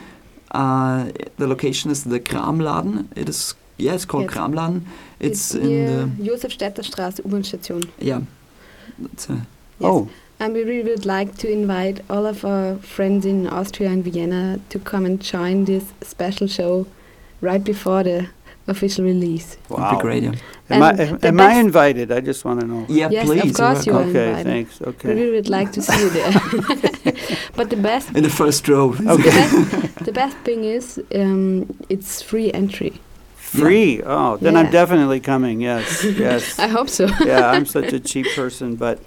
Uh, 0.55 1.05
the 1.39 1.47
location 1.47 1.91
is 1.93 2.03
the 2.05 2.21
Kramladen. 2.21 3.07
It 3.17 3.29
is 3.29 3.55
yeah, 3.79 3.95
it's 3.95 4.05
called 4.07 4.25
Yes. 4.25 4.35
Kramladen. 4.35 4.81
It's, 5.21 5.55
in 5.55 5.87
the 5.87 6.09
Josefstädter 6.31 6.83
Straße 6.85 7.23
U-Bahn-Station. 7.25 7.81
yeah. 8.01 8.21
It's 9.13 9.27
Yes. 9.29 9.41
Oh, 9.81 10.09
And 10.43 10.55
we 10.55 10.65
really 10.65 10.91
would 10.91 11.07
like 11.07 11.37
to 11.39 11.49
invite 11.49 12.01
all 12.11 12.27
of 12.27 12.45
our 12.45 12.75
friends 12.79 13.25
in 13.25 13.47
Austria 13.47 13.91
and 13.91 14.03
Vienna 14.03 14.59
to 14.71 14.81
come 14.81 15.07
and 15.07 15.21
join 15.21 15.67
this 15.67 15.85
special 16.03 16.49
show 16.49 16.89
right 17.41 17.63
before 17.63 18.03
the 18.03 18.27
official 18.67 19.05
release. 19.05 19.57
would 19.69 19.79
wow. 19.79 19.95
be 19.95 20.03
great. 20.03 20.25
Yeah, 20.25 20.33
Am 20.71 20.83
I, 20.83 20.91
am, 21.01 21.19
am 21.23 21.41
I 21.41 21.53
invited? 21.61 22.11
I 22.11 22.19
just 22.19 22.45
want 22.45 22.59
to 22.59 22.67
know. 22.67 22.87
yeah 22.89 23.09
Yes, 23.09 23.23
of 23.23 23.27
please. 23.29 23.45
you're 23.45 23.55
course 23.55 23.87
you 23.87 23.93
are. 23.95 24.03
Okay, 24.03 24.29
invited. 24.31 24.47
thanks. 24.51 24.81
We 24.81 24.87
Okay. 24.87 25.15
really 25.15 25.31
would 25.31 25.49
like 25.49 25.71
to 25.75 25.81
see 25.81 26.01
you 26.03 26.11
there. 26.11 26.33
but 27.55 27.71
the 27.71 27.77
best, 27.77 28.09
in 28.17 28.25
the 28.25 28.35
first 28.43 28.67
row. 28.67 28.97
Okay. 29.17 29.47
the 30.09 30.13
best 30.13 30.37
thing 30.47 30.65
is 30.65 31.01
um, 31.15 31.73
it's 31.89 32.21
free 32.21 32.51
entry. 32.53 33.01
Free. 33.37 34.03
Oh, 34.05 34.39
then 34.39 34.57
I'm 34.57 34.73
definitely 34.73 35.21
coming. 35.21 35.61
Yes, 35.61 36.03
yes. 36.03 36.59
I 36.59 36.67
hope 36.67 36.89
so. 36.89 37.07
yeah, 37.25 37.51
I'm 37.55 37.67
such 37.67 37.93
a 37.93 38.01
cheap 38.01 38.27
person, 38.35 38.75
but 38.75 38.99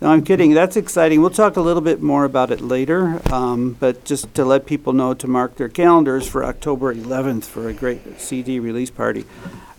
no, 0.00 0.08
I'm 0.10 0.22
kidding. 0.22 0.54
That's 0.54 0.76
exciting. 0.76 1.20
We'll 1.20 1.30
talk 1.30 1.56
a 1.56 1.60
little 1.60 1.82
bit 1.82 2.00
more 2.02 2.24
about 2.24 2.50
it 2.50 2.60
later, 2.60 3.20
um, 3.32 3.76
but 3.80 4.04
just 4.04 4.32
to 4.34 4.44
let 4.44 4.66
people 4.66 4.92
know 4.92 5.14
to 5.14 5.26
mark 5.26 5.56
their 5.56 5.68
calendars 5.68 6.28
for 6.28 6.44
October 6.44 6.94
11th 6.94 7.44
for 7.44 7.68
a 7.68 7.72
great 7.72 8.20
CD 8.20 8.60
release 8.60 8.90
party. 8.90 9.24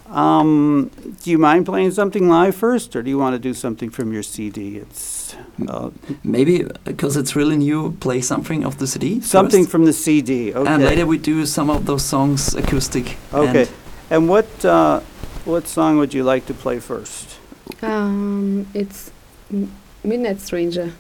Um, 0.08 0.90
do 1.24 1.30
you 1.30 1.38
mind 1.38 1.66
playing 1.68 1.92
something 1.92 2.28
live 2.28 2.56
first, 2.56 2.96
or 2.96 3.04
do 3.04 3.10
you 3.10 3.20
want 3.20 3.36
to 3.36 3.40
do 3.40 3.54
something 3.54 3.92
from 3.92 4.12
your 4.12 4.24
CD? 4.24 4.78
It's 4.78 5.36
uh, 5.68 5.92
Maybe 6.24 6.66
because 6.84 7.16
it's 7.16 7.36
really 7.36 7.58
new, 7.58 7.92
play 8.00 8.22
something 8.22 8.66
of 8.66 8.78
the 8.80 8.88
CD. 8.88 9.22
something 9.22 9.64
first. 9.66 9.72
from 9.72 9.86
the 9.86 9.94
CD. 9.94 10.52
Okay. 10.54 10.68
And 10.72 10.84
later 10.84 11.06
we 11.06 11.20
do 11.20 11.46
some 11.46 11.70
of 11.70 11.86
those 11.86 12.04
songs 12.04 12.56
acoustic. 12.56 13.18
Okay. 13.34 13.62
And 13.62 13.70
And 14.10 14.30
what 14.30 14.48
uh, 14.66 15.02
what 15.46 15.68
song 15.68 15.98
would 16.00 16.14
you 16.16 16.24
like 16.24 16.46
to 16.48 16.54
play 16.56 16.80
first? 16.80 17.38
Um, 17.84 18.66
it's 18.74 19.12
M- 19.54 19.72
Midnight 20.04 20.40
Stranger. 20.40 20.94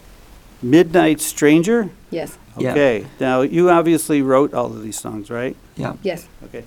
Midnight 0.61 1.21
Stranger. 1.21 1.89
Yes. 2.11 2.37
Yeah. 2.57 2.71
Okay. 2.71 3.07
Now 3.19 3.41
you 3.41 3.69
obviously 3.69 4.21
wrote 4.21 4.53
all 4.53 4.65
of 4.67 4.83
these 4.83 4.99
songs, 4.99 5.29
right? 5.29 5.55
yeah. 5.77 5.93
Yes. 6.03 6.27
Okay. 6.45 6.65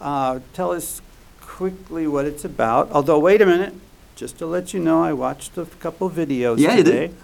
Uh, 0.00 0.40
tell 0.54 0.72
us 0.72 1.02
quickly 1.40 2.06
what 2.06 2.24
it's 2.24 2.44
about. 2.44 2.90
Although, 2.92 3.18
wait 3.18 3.40
a 3.42 3.46
minute. 3.46 3.74
Just 4.16 4.38
to 4.38 4.46
let 4.46 4.72
you 4.72 4.80
know, 4.80 5.02
I 5.02 5.12
watched 5.12 5.58
a 5.58 5.66
couple 5.80 6.08
videos 6.08 6.58
Yeah, 6.58 6.76
you 6.76 6.84
did. 6.84 6.84
today. 6.84 7.14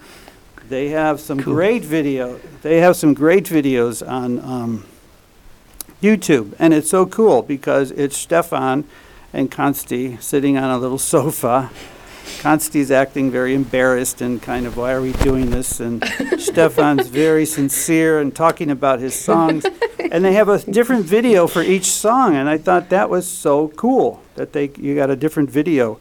They 0.69 0.89
have 0.89 1.19
some 1.19 1.39
Cool. 1.39 1.53
great 1.53 1.83
video. 1.83 2.39
They 2.61 2.79
have 2.79 2.95
some 2.95 3.13
great 3.13 3.45
videos 3.45 4.07
on 4.07 4.39
um, 4.39 4.85
YouTube, 6.01 6.53
and 6.59 6.73
it's 6.73 6.89
so 6.89 7.05
cool 7.05 7.41
because 7.41 7.91
it's 7.91 8.17
Stefan 8.17 8.83
and 9.33 9.49
Consti 9.51 10.21
sitting 10.21 10.57
on 10.57 10.69
a 10.69 10.77
little 10.77 10.97
sofa. 11.15 11.69
Consti's 12.39 12.91
acting 12.91 13.29
very 13.31 13.53
embarrassed 13.53 14.21
and 14.21 14.41
kind 14.41 14.65
of, 14.65 14.77
why 14.77 14.91
are 14.93 15.01
we 15.01 15.11
doing 15.13 15.49
this? 15.51 15.79
And 15.79 16.03
Stefan's 16.37 17.07
very 17.07 17.45
sincere 17.45 18.19
and 18.19 18.35
talking 18.35 18.69
about 18.71 18.99
his 18.99 19.13
songs. 19.13 19.65
And 20.11 20.25
they 20.25 20.33
have 20.33 20.49
a 20.49 20.59
different 20.59 21.05
video 21.05 21.47
for 21.47 21.61
each 21.61 21.85
song, 21.85 22.35
and 22.35 22.49
I 22.49 22.57
thought 22.57 22.89
that 22.89 23.09
was 23.09 23.27
so 23.27 23.69
cool 23.69 24.21
that 24.35 24.51
they 24.53 24.71
you 24.77 24.95
got 24.95 25.09
a 25.09 25.15
different 25.15 25.49
video. 25.49 25.99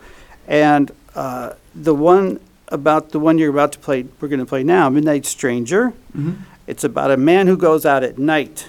And 0.49 0.91
uh, 1.15 1.53
the 1.75 1.95
one 1.95 2.41
about 2.69 3.11
the 3.11 3.21
one 3.21 3.39
you're 3.39 3.51
about 3.51 3.73
to 3.73 3.79
play, 3.79 4.07
we're 4.21 4.29
going 4.29 4.41
to 4.41 4.47
play 4.47 4.65
now, 4.65 4.89
Midnight 4.89 5.27
Stranger. 5.27 5.91
hmm 6.13 6.33
It's 6.67 6.85
about 6.85 7.11
a 7.11 7.17
man 7.17 7.47
who 7.47 7.57
goes 7.57 7.85
out 7.85 8.03
at 8.03 8.19
night 8.19 8.69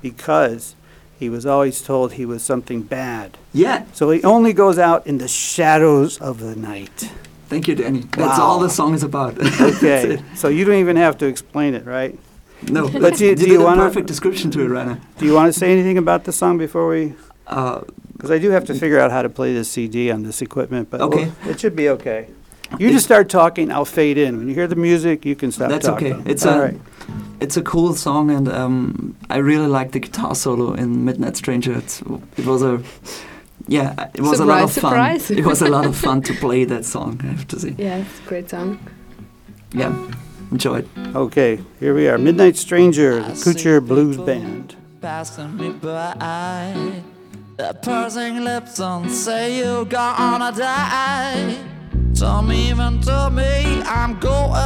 because 0.00 0.74
he 1.22 1.28
was 1.30 1.46
always 1.46 1.80
told 1.80 2.12
he 2.14 2.26
was 2.26 2.42
something 2.42 2.82
bad. 2.82 3.38
Yeah. 3.54 3.84
So 3.92 4.10
he 4.10 4.20
only 4.24 4.52
goes 4.52 4.76
out 4.76 5.06
in 5.06 5.18
the 5.18 5.28
shadows 5.28 6.18
of 6.20 6.40
the 6.40 6.56
night. 6.56 7.10
Thank 7.48 7.68
you, 7.68 7.76
Danny. 7.76 8.00
That's 8.00 8.38
Wow. 8.38 8.44
all 8.44 8.58
the 8.58 8.68
song 8.68 8.92
is 8.92 9.04
about. 9.04 9.34
That's 9.36 9.60
Okay, 9.60 10.14
it. 10.14 10.20
so 10.34 10.48
you 10.48 10.64
don't 10.64 10.80
even 10.86 10.96
have 10.96 11.16
to 11.18 11.26
explain 11.26 11.74
it, 11.74 11.84
right? 11.86 12.18
No, 12.68 12.88
But 12.88 13.16
do 13.18 13.24
you- 13.24 13.30
you 13.30 13.36
do 13.36 13.42
did 13.44 13.52
you 13.52 13.60
a 13.60 13.64
wanna- 13.64 13.82
perfect 13.82 14.06
description 14.08 14.50
to 14.50 14.60
it, 14.64 14.68
Rainer. 14.68 14.98
Do 15.18 15.24
you 15.26 15.34
want 15.34 15.52
to 15.52 15.58
say 15.58 15.70
anything 15.72 15.96
about 15.98 16.24
the 16.24 16.32
song 16.32 16.58
before 16.58 16.88
we? 16.88 17.14
Uh, 17.46 17.80
Because 18.16 18.30
I 18.36 18.38
do 18.38 18.50
have 18.50 18.64
to 18.66 18.74
figure 18.74 19.00
out 19.02 19.10
how 19.10 19.22
to 19.22 19.28
play 19.28 19.52
this 19.52 19.68
CD 19.74 20.10
on 20.12 20.22
this 20.22 20.42
equipment, 20.42 20.90
but 20.90 20.98
we'll- 21.00 21.08
Okay. 21.08 21.30
it 21.50 21.58
should 21.60 21.74
be 21.76 21.88
okay. 21.96 22.26
You 22.78 22.90
just 22.90 23.04
start 23.04 23.28
talking, 23.28 23.70
I'll 23.70 23.84
fade 23.84 24.18
in. 24.18 24.38
When 24.38 24.48
you 24.48 24.54
hear 24.54 24.66
the 24.66 24.76
music, 24.76 25.24
you 25.24 25.36
can 25.36 25.52
stop 25.52 25.70
That's 25.70 25.86
talking. 25.86 26.12
okay. 26.14 26.30
It's 26.30 26.44
All 26.46 26.58
a- 26.58 26.62
right. 26.62 26.80
it's 27.40 27.56
a 27.56 27.62
cool 27.62 27.94
song, 27.94 28.30
and 28.30 28.48
um, 28.48 29.14
I 29.30 29.36
really 29.38 29.66
like 29.66 29.92
the 29.92 30.00
guitar 30.00 30.34
solo 30.34 30.72
in 30.74 31.04
Midnight 31.04 31.36
Stranger. 31.36 31.72
It's, 31.76 32.02
it 32.36 32.46
was 32.46 32.62
a 32.62 32.82
yeah, 33.68 34.08
it 34.14 34.20
was 34.22 34.40
a 34.40 34.44
lot 34.44 34.62
of 34.62 34.72
fun. 34.72 34.90
Surprise, 34.90 35.24
surprise. 35.26 35.38
it 35.38 35.46
was 35.48 35.62
a 35.62 35.68
lot 35.68 35.86
of 35.86 35.94
fun 35.96 36.22
to 36.22 36.32
play 36.40 36.64
that 36.64 36.84
song. 36.84 37.20
I 37.22 37.26
have 37.26 37.46
to 37.48 37.60
say, 37.60 37.74
Yeah, 37.78 37.98
it's 37.98 38.20
a 38.20 38.28
great 38.28 38.50
song. 38.50 38.78
yeah, 39.72 39.92
enjoy 40.50 40.78
it. 40.80 40.88
Okay, 41.14 41.60
here 41.78 41.94
we 41.94 42.08
are. 42.08 42.18
Midnight 42.18 42.56
Stranger, 42.56 43.20
the 43.20 43.26
I 43.26 43.34
see 43.34 43.50
Kutscher 43.50 43.86
Blues 43.86 44.16
Band. 44.16 44.74
passing 45.00 45.56
me 45.56 45.70
by. 45.70 47.02
The 47.58 47.74
pursing 47.82 48.42
lips 48.44 48.80
and 48.80 49.10
say 49.10 49.58
you're 49.58 49.84
gonna 49.84 50.50
die. 50.56 51.54
Some 52.22 52.52
even 52.52 53.00
told 53.00 53.32
me 53.32 53.82
I'm 53.82 54.16
going 54.20 54.61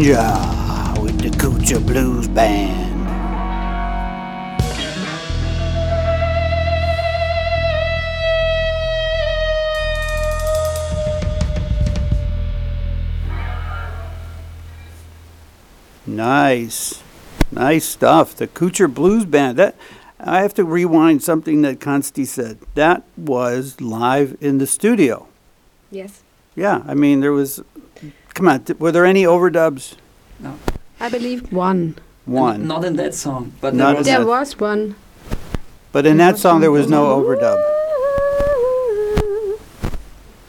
Stranger 0.00 1.02
with 1.02 1.20
the 1.20 1.28
Kutscher 1.28 1.86
Blues 1.86 2.26
Band. 2.28 3.04
Nice. 16.06 17.02
Nice 17.52 17.84
stuff. 17.84 18.34
The 18.34 18.48
Kutscher 18.48 18.92
Blues 18.92 19.26
Band. 19.26 19.58
That 19.58 19.76
I 20.18 20.40
have 20.40 20.54
to 20.54 20.64
rewind 20.64 21.22
something 21.22 21.60
that 21.60 21.78
Consti 21.78 22.26
said. 22.26 22.58
That 22.74 23.02
was 23.18 23.78
live 23.82 24.38
in 24.40 24.56
the 24.56 24.66
studio. 24.66 25.26
Yes. 25.90 26.22
Yeah, 26.56 26.82
I 26.86 26.94
mean 26.94 27.20
there 27.20 27.32
was 27.32 27.62
Come 28.40 28.48
on, 28.48 28.64
th- 28.64 28.78
were 28.80 28.90
there 28.90 29.04
any 29.04 29.24
overdubs? 29.24 29.96
No. 30.38 30.54
I 30.98 31.10
believe 31.10 31.52
one. 31.52 31.96
One. 32.24 32.66
Not 32.66 32.86
in 32.86 32.96
that 32.96 33.12
song, 33.14 33.52
but 33.60 33.74
Not 33.74 33.82
there 33.84 33.90
in 33.90 33.96
was. 33.98 34.06
that- 34.06 34.16
There 34.16 34.26
was 34.26 34.58
one. 34.58 34.94
But 35.92 36.06
in 36.06 36.16
that 36.16 36.38
song 36.38 36.62
there 36.62 36.70
was 36.70 36.88
no 36.88 37.02
overdub. 37.20 37.58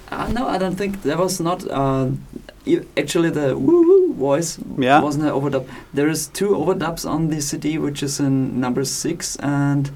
Uh, 0.09 0.27
no, 0.31 0.47
I 0.47 0.57
don't 0.57 0.77
think 0.77 1.01
there 1.03 1.17
was 1.17 1.41
not. 1.41 1.69
Uh, 1.69 2.11
e- 2.65 2.79
actually, 2.95 3.29
the 3.29 3.57
woo 3.57 3.81
woo 3.85 4.13
voice 4.13 4.57
Yeah. 4.77 5.01
wasn't 5.01 5.25
an 5.25 5.31
overdub. 5.31 5.65
There 5.93 6.07
is 6.07 6.27
two 6.27 6.51
overdubs 6.55 7.05
on 7.05 7.27
the 7.27 7.41
CD, 7.41 7.77
which 7.77 8.01
is 8.01 8.21
in 8.21 8.57
number 8.61 8.85
six 8.85 9.35
and 9.41 9.91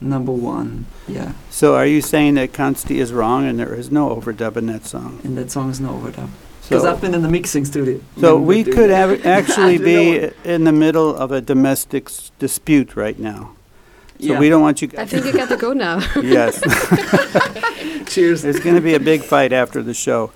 number 0.00 0.30
one. 0.30 0.84
Yeah, 1.08 1.32
So 1.50 1.74
are 1.74 1.86
you 1.86 2.00
saying 2.00 2.34
that 2.34 2.52
Consti 2.52 2.98
is 3.00 3.12
wrong 3.12 3.44
and 3.44 3.58
there 3.58 3.74
is 3.74 3.90
no 3.90 4.10
overdub 4.14 4.56
in 4.56 4.66
that 4.66 4.86
song? 4.86 5.18
and 5.24 5.36
that 5.36 5.50
song 5.50 5.70
is 5.70 5.80
no 5.80 5.88
overdub. 5.98 6.28
Because 6.68 6.82
So, 6.82 6.90
I've 6.90 7.00
been 7.00 7.14
in 7.14 7.22
the 7.22 7.28
mixing 7.28 7.64
studio. 7.66 8.00
so 8.18 8.38
we 8.38 8.64
could 8.64 8.88
that. 8.90 9.08
have 9.10 9.26
actually 9.26 9.74
I 9.74 9.78
don't 9.78 9.86
know 9.86 10.30
be 10.44 10.50
in 10.50 10.64
the 10.64 10.72
middle 10.72 11.14
of 11.14 11.30
a 11.30 11.40
domestic 11.40 12.08
s- 12.08 12.30
dispute 12.38 12.96
right 12.96 13.18
now. 13.18 13.52
So 14.18 14.26
Yeah. 14.32 14.38
we 14.38 14.48
don't 14.48 14.62
want 14.62 14.80
you 14.80 14.88
I 14.96 15.04
think 15.04 15.26
you 15.26 15.32
got 15.32 15.48
to 15.50 15.56
go 15.56 15.72
now. 15.74 16.00
Yes. 16.22 16.60
Cheers. 18.06 18.42
There's 18.42 18.60
going 18.60 18.76
to 18.76 18.80
be 18.80 18.94
a 18.94 19.00
big 19.00 19.22
fight 19.22 19.52
after 19.52 19.82
the 19.82 19.92
show. 19.94 20.30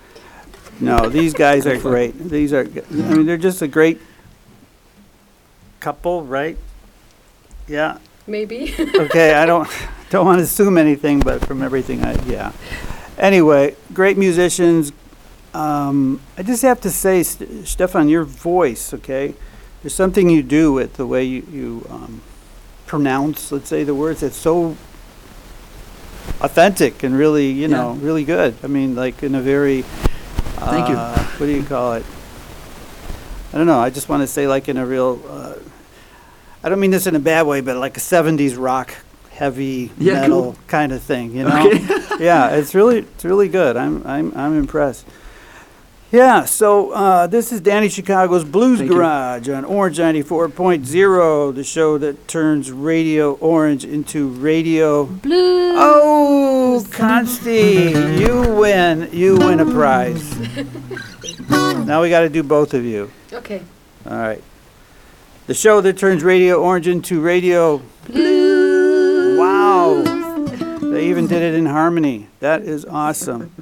No, 0.81 1.09
these 1.09 1.33
guys 1.35 1.67
are 1.67 1.77
great. 1.79 2.13
These 2.19 2.53
are, 2.53 2.65
g- 2.65 2.83
I 2.91 2.95
mean, 2.95 3.27
they're 3.27 3.37
just 3.37 3.63
a 3.63 3.69
great 3.69 4.01
couple, 5.81 6.23
right? 6.25 6.57
Yeah. 7.67 7.99
Maybe. 8.27 8.75
Okay, 8.79 9.35
I 9.35 9.47
don't, 9.47 9.69
don't 10.11 10.27
want 10.27 10.39
to 10.39 10.45
assume 10.45 10.77
anything, 10.79 11.21
but 11.21 11.45
from 11.47 11.63
everything 11.63 12.05
I, 12.05 12.15
yeah. 12.27 12.53
Anyway, 13.17 13.75
great 13.93 14.19
musicians. 14.19 14.93
Um, 15.55 16.21
I 16.37 16.43
just 16.43 16.63
have 16.63 16.81
to 16.83 16.91
say, 16.91 17.23
St- 17.23 17.67
Stefan, 17.67 18.09
your 18.09 18.25
voice, 18.25 18.93
okay? 18.95 19.35
There's 19.83 19.95
something 19.95 20.29
you 20.29 20.43
do 20.43 20.73
with 20.73 20.95
the 20.95 21.07
way 21.07 21.25
you, 21.25 21.47
you 21.51 21.87
um, 21.91 22.21
pronounce, 22.87 23.51
let's 23.53 23.69
say, 23.69 23.85
the 23.85 23.95
words. 23.95 24.23
It's 24.23 24.37
so 24.37 24.77
authentic 26.41 27.03
and 27.03 27.17
really, 27.17 27.51
you 27.51 27.69
know, 27.69 27.93
really 27.95 28.25
good. 28.25 28.55
I 28.63 28.67
mean, 28.67 28.95
like 28.95 29.23
in 29.23 29.35
a 29.35 29.41
very. 29.41 29.83
Thank 29.83 30.89
you. 30.89 30.97
uh, 30.97 31.17
What 31.39 31.47
do 31.47 31.53
you 31.53 31.63
call 31.63 31.95
it? 31.95 32.05
I 33.53 33.59
don't 33.59 33.67
know. 33.67 33.79
I 33.81 33.91
just 33.91 34.09
want 34.09 34.23
to 34.23 34.27
say, 34.27 34.47
like 34.47 34.69
in 34.69 34.77
a 34.77 34.85
real. 34.87 35.21
Uh, 35.29 35.55
I 36.63 36.69
don't 36.69 36.81
mean 36.81 36.91
this 36.91 37.07
in 37.07 37.15
a 37.17 37.21
bad 37.21 37.47
way, 37.47 37.61
but 37.61 37.77
like 37.77 37.97
a 37.97 38.01
'70s 38.01 38.57
rock, 38.59 38.93
heavy 39.31 39.91
Yeah, 39.99 40.15
metal 40.15 40.43
cool. 40.43 40.57
kind 40.67 40.93
of 40.93 41.03
thing. 41.03 41.35
You 41.35 41.45
know? 41.45 41.67
Okay. 41.71 41.79
yeah, 42.25 42.51
it's 42.51 42.75
really 42.75 42.99
it's 42.99 43.25
really 43.25 43.49
good. 43.49 43.77
I'm 43.77 44.07
I'm 44.07 44.33
I'm 44.37 44.59
impressed. 44.59 45.07
Yeah, 46.11 46.47
so 46.47 46.93
uh, 46.93 47.27
this 47.27 47.53
is 47.53 47.61
Danny 47.61 47.91
Chicago's 47.91 48.43
Blues 48.43 48.79
Thank 48.79 48.91
you. 48.91 48.97
Garage 48.97 49.51
on 49.51 49.67
Orange 49.67 49.99
94.0, 49.99 51.55
the 51.55 51.65
show 51.65 51.99
that 51.99 52.27
turns 52.27 52.73
Radio 52.73 53.35
Orange 53.35 53.85
into 53.85 54.29
Radio. 54.29 55.05
Blue. 55.05 55.75
Oh, 55.77 56.83
Consti, 56.89 58.19
you 58.19 58.55
win. 58.55 59.11
You 59.13 59.37
win 59.37 59.61
a 59.61 59.67
prize. 59.67 60.35
now 61.51 62.01
we 62.01 62.09
got 62.09 62.21
to 62.21 62.31
do 62.31 62.43
both 62.43 62.73
of 62.73 62.87
you. 62.87 63.11
Okay. 63.31 63.61
All 64.07 64.17
right. 64.17 64.43
The 65.47 65.53
show 65.53 65.83
that 65.83 65.99
turns 65.99 66.25
Radio 66.25 66.63
Orange 66.63 66.89
into 66.89 67.21
Radio. 67.21 67.83
Blue. 68.07 69.39
Wow. 69.39 70.03
They 70.81 71.11
even 71.11 71.27
did 71.27 71.43
it 71.43 71.53
in 71.53 71.67
harmony. 71.67 72.29
That 72.41 72.63
is 72.63 72.87
awesome. 72.87 73.53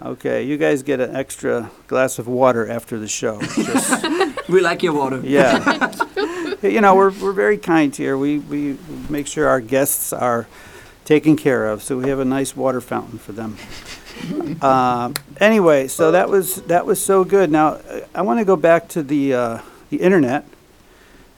Okay, 0.00 0.44
you 0.44 0.56
guys 0.56 0.82
get 0.84 1.00
an 1.00 1.16
extra 1.16 1.70
glass 1.88 2.18
of 2.20 2.28
water 2.28 2.70
after 2.70 2.98
the 2.98 3.08
show. 3.08 3.40
Just, 3.40 4.48
we 4.48 4.60
like 4.60 4.82
your 4.82 4.92
water. 4.92 5.20
yeah. 5.24 5.92
you 6.62 6.80
know, 6.80 6.94
we're, 6.94 7.10
we're 7.10 7.32
very 7.32 7.58
kind 7.58 7.94
here. 7.94 8.16
We, 8.16 8.38
we 8.38 8.78
make 9.08 9.26
sure 9.26 9.48
our 9.48 9.60
guests 9.60 10.12
are 10.12 10.46
taken 11.04 11.36
care 11.36 11.66
of, 11.66 11.82
so 11.82 11.98
we 11.98 12.08
have 12.10 12.20
a 12.20 12.24
nice 12.24 12.54
water 12.56 12.80
fountain 12.80 13.18
for 13.18 13.32
them. 13.32 13.56
Uh, 14.60 15.12
anyway, 15.40 15.86
so 15.86 16.10
that 16.10 16.28
was 16.28 16.56
that 16.62 16.84
was 16.84 17.00
so 17.00 17.22
good. 17.22 17.52
Now 17.52 17.74
uh, 17.74 18.00
I 18.12 18.22
want 18.22 18.40
to 18.40 18.44
go 18.44 18.56
back 18.56 18.88
to 18.88 19.02
the 19.04 19.32
uh, 19.32 19.58
the 19.90 19.98
internet 19.98 20.44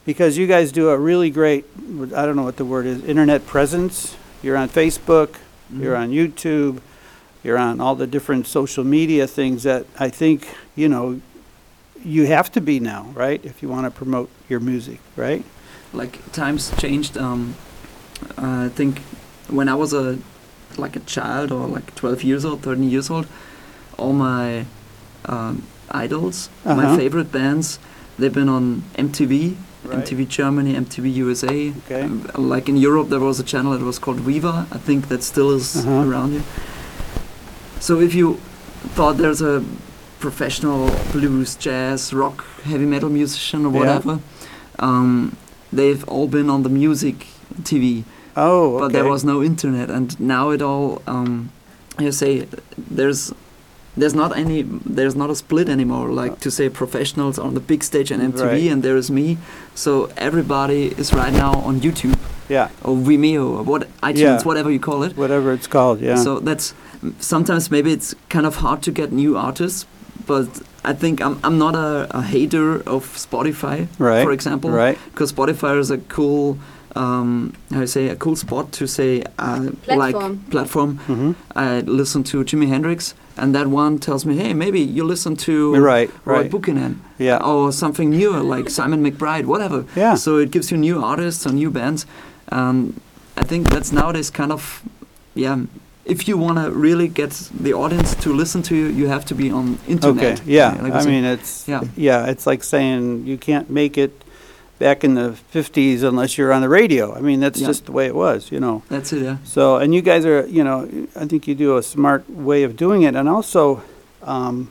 because 0.07 0.39
you 0.39 0.47
guys 0.47 0.73
do 0.73 0.89
a 0.89 0.97
really 0.97 1.29
great 1.29 1.67
I 2.17 2.25
don't 2.25 2.37
know 2.37 2.43
what 2.43 2.57
the 2.57 2.65
word 2.65 2.87
is 2.87 3.05
internet 3.05 3.47
presence. 3.47 4.17
You're 4.43 4.57
on 4.57 4.71
Facebook, 4.71 5.35
you're 5.71 5.95
Mhm. 5.95 6.01
on 6.01 6.11
YouTube, 6.11 6.81
you're 7.45 7.59
on 7.59 7.81
all 7.81 7.95
the 7.95 8.07
different 8.07 8.47
social 8.47 8.85
media 8.85 9.27
things 9.27 9.63
that 9.63 9.87
I 9.99 10.09
think 10.11 10.47
you 10.77 10.89
know 10.89 11.21
you 12.05 12.27
have 12.27 12.51
to 12.53 12.61
be 12.61 12.81
now, 12.81 13.03
right? 13.15 13.45
If 13.45 13.63
you 13.63 13.69
want 13.69 13.85
to 13.87 13.91
promote 13.91 14.29
your 14.49 14.61
music, 14.61 15.01
right? 15.17 15.45
like 15.93 16.21
times 16.33 16.71
changed. 16.79 17.19
Um, 17.19 17.55
I 18.39 18.69
think 18.69 19.01
when 19.49 19.69
I 19.69 19.75
was 19.75 19.93
a 19.93 20.19
like 20.79 20.95
a 20.97 21.01
child 21.01 21.51
or 21.51 21.67
like 21.67 21.95
12 21.97 22.23
years 22.23 22.45
old, 22.45 22.63
13 22.63 22.89
years 22.91 23.11
old, 23.11 23.27
all 23.99 24.13
my 24.13 24.67
um, 25.25 25.63
idols, 25.91 26.49
Uh-huh. 26.65 26.77
my 26.77 26.97
favorite 26.97 27.33
bands, 27.33 27.79
they've 28.19 28.33
been 28.33 28.49
on 28.49 28.83
MTV, 28.97 29.57
Right. 29.83 30.05
MTV 30.05 30.29
Germany, 30.29 30.75
MTV 30.75 31.13
USA. 31.15 31.73
Okay. 31.87 32.03
Um, 32.03 32.31
like 32.37 32.69
in 32.69 32.77
Europe, 32.77 33.09
there 33.09 33.19
was 33.19 33.41
a 33.41 33.45
channel 33.45 33.73
that 33.73 33.83
was 33.85 33.99
called 33.99 34.21
Viva. 34.21 34.67
I 34.71 34.79
think 34.79 35.09
that 35.09 35.23
still 35.23 35.51
is 35.51 35.77
Uh-huh. 35.77 36.09
around 36.09 36.31
here. 36.33 36.45
So 37.81 38.01
if 38.01 38.15
you 38.15 38.35
thought 38.95 39.17
there's 39.17 39.43
a 39.43 39.65
professional 40.21 40.91
blues, 41.13 41.57
jazz, 41.57 42.13
rock, 42.13 42.45
heavy 42.65 42.85
metal 42.87 43.09
musician 43.09 43.65
or 43.67 43.73
Yeah. 43.73 43.79
whatever, 43.81 44.19
um, 44.79 45.37
they've 45.73 46.05
all 46.09 46.29
been 46.29 46.51
on 46.51 46.63
the 46.63 46.69
music 46.69 47.27
TV, 47.65 48.05
Oh, 48.37 48.75
okay. 48.77 48.81
but 48.81 48.93
there 48.93 49.09
was 49.09 49.25
no 49.25 49.43
internet, 49.43 49.91
and 49.91 50.19
now 50.21 50.51
it 50.51 50.63
all. 50.63 51.01
Um, 51.07 51.51
you 51.99 52.13
say 52.13 52.47
there's. 52.99 53.33
There's 53.97 54.15
not 54.15 54.31
any. 54.39 54.63
There's 54.99 55.17
not 55.17 55.31
a 55.31 55.35
split 55.35 55.69
anymore. 55.69 56.09
Like 56.11 56.39
to 56.41 56.51
say, 56.51 56.69
professionals 56.69 57.39
on 57.41 57.55
the 57.55 57.61
big 57.61 57.83
stage 57.83 58.13
and 58.13 58.23
MTV, 58.23 58.47
Right. 58.47 58.71
and 58.73 58.83
there 58.85 58.97
is 58.97 59.11
me. 59.11 59.37
So 59.75 60.09
everybody 60.17 60.83
is 60.97 61.13
right 61.13 61.33
now 61.33 61.53
on 61.69 61.81
YouTube 61.81 62.17
yeah, 62.49 62.69
or 62.85 62.95
Vimeo 62.97 63.45
or 63.57 63.63
what 63.65 63.89
iTunes, 64.01 64.19
Yeah. 64.19 64.43
whatever 64.43 64.71
you 64.71 64.79
call 64.79 65.03
it. 65.03 65.17
whatever 65.17 65.53
it's 65.53 65.67
called. 65.67 66.01
Yeah. 66.01 66.15
So 66.23 66.39
that's 66.39 66.73
sometimes 67.19 67.71
maybe 67.71 67.93
it's 67.93 68.15
kind 68.29 68.47
of 68.47 68.57
hard 68.57 68.83
to 68.83 68.91
get 68.93 69.13
new 69.13 69.37
artists, 69.37 69.87
but 70.27 70.49
I 70.85 70.93
think 70.95 71.21
I'm 71.21 71.39
I'm 71.45 71.59
not 71.59 71.75
a, 71.75 72.07
a 72.11 72.23
hater 72.23 72.81
of 72.89 73.05
Spotify, 73.17 73.87
right. 73.99 74.23
for 74.25 74.33
example, 74.33 74.71
Right. 74.71 74.99
because 75.13 75.33
Spotify 75.33 75.79
is 75.79 75.91
a 75.91 75.99
cool. 75.99 76.57
Um, 76.97 77.53
how 77.71 77.81
you 77.83 77.87
say 77.87 78.09
a 78.09 78.17
cool 78.17 78.35
spot 78.35 78.73
to 78.73 78.87
say 78.89 79.23
uh, 79.39 79.71
like 79.87 80.13
Platform. 80.15 80.39
platform. 80.51 80.99
Mm-hmm. 81.07 81.33
I 81.55 81.81
listen 81.87 82.25
to 82.25 82.43
Jimi 82.43 82.67
Hendrix, 82.67 83.15
and 83.37 83.55
that 83.55 83.69
one 83.69 83.99
tells 84.01 84.27
me, 84.27 84.37
hey, 84.37 84.55
maybe 84.55 84.81
you 84.81 85.05
listen 85.05 85.37
to 85.37 85.77
Right. 85.77 86.11
Roy 86.25 86.41
Right. 86.41 86.51
Buchanan 86.51 87.01
Yeah. 87.19 87.37
or 87.47 87.71
something 87.73 88.11
newer 88.11 88.41
like 88.43 88.69
Simon 88.71 89.05
McBride, 89.05 89.45
whatever. 89.45 89.85
Yeah. 89.95 90.17
So 90.17 90.39
it 90.39 90.51
gives 90.51 90.73
you 90.73 90.77
new 90.79 91.01
artists 91.01 91.47
or 91.47 91.53
new 91.53 91.71
bands. 91.71 92.07
Um, 92.51 93.01
I 93.37 93.45
think 93.45 93.69
that's 93.71 93.93
nowadays 93.93 94.29
kind 94.31 94.51
of, 94.51 94.83
yeah. 95.37 95.59
If 96.05 96.27
you 96.27 96.39
want 96.39 96.59
to 96.59 96.71
really 96.71 97.09
get 97.09 97.31
the 97.63 97.73
audience 97.75 98.15
to 98.17 98.33
listen 98.33 98.63
to 98.63 98.75
you, 98.75 98.87
you 98.87 99.07
have 99.09 99.25
to 99.27 99.35
be 99.35 99.51
on 99.51 99.79
internet. 99.87 100.41
Okay. 100.41 100.43
Yeah. 100.47 100.77
like 100.83 100.93
I 100.95 101.05
mean, 101.05 101.25
it's 101.25 101.69
Yeah. 101.69 101.83
yeah. 101.97 102.27
It's 102.31 102.47
like 102.47 102.65
saying 102.65 103.27
you 103.27 103.37
can't 103.39 103.69
make 103.71 103.97
it 103.99 104.11
back 104.79 105.05
in 105.05 105.15
the 105.15 105.35
'50s 105.53 106.03
unless 106.03 106.39
you're 106.39 106.53
on 106.53 106.63
the 106.63 106.69
radio. 106.69 107.15
I 107.15 107.21
mean, 107.21 107.39
that's 107.41 107.61
Yeah. 107.61 107.67
just 107.69 107.85
the 107.85 107.93
way 107.93 108.07
it 108.07 108.15
was, 108.15 108.51
you 108.51 108.59
know. 108.61 108.83
that's 108.89 109.13
it. 109.13 109.23
Yeah. 109.23 109.37
So, 109.45 109.77
and 109.77 109.95
you 109.95 110.01
guys 110.03 110.25
are, 110.25 110.47
you 110.47 110.65
know, 110.65 110.89
I 111.15 111.27
think 111.27 111.47
you 111.47 111.55
do 111.55 111.77
a 111.77 111.83
smart 111.83 112.25
way 112.31 112.65
of 112.65 112.77
doing 112.77 113.03
it, 113.03 113.15
and 113.15 113.29
also. 113.29 113.83
Um, 114.23 114.69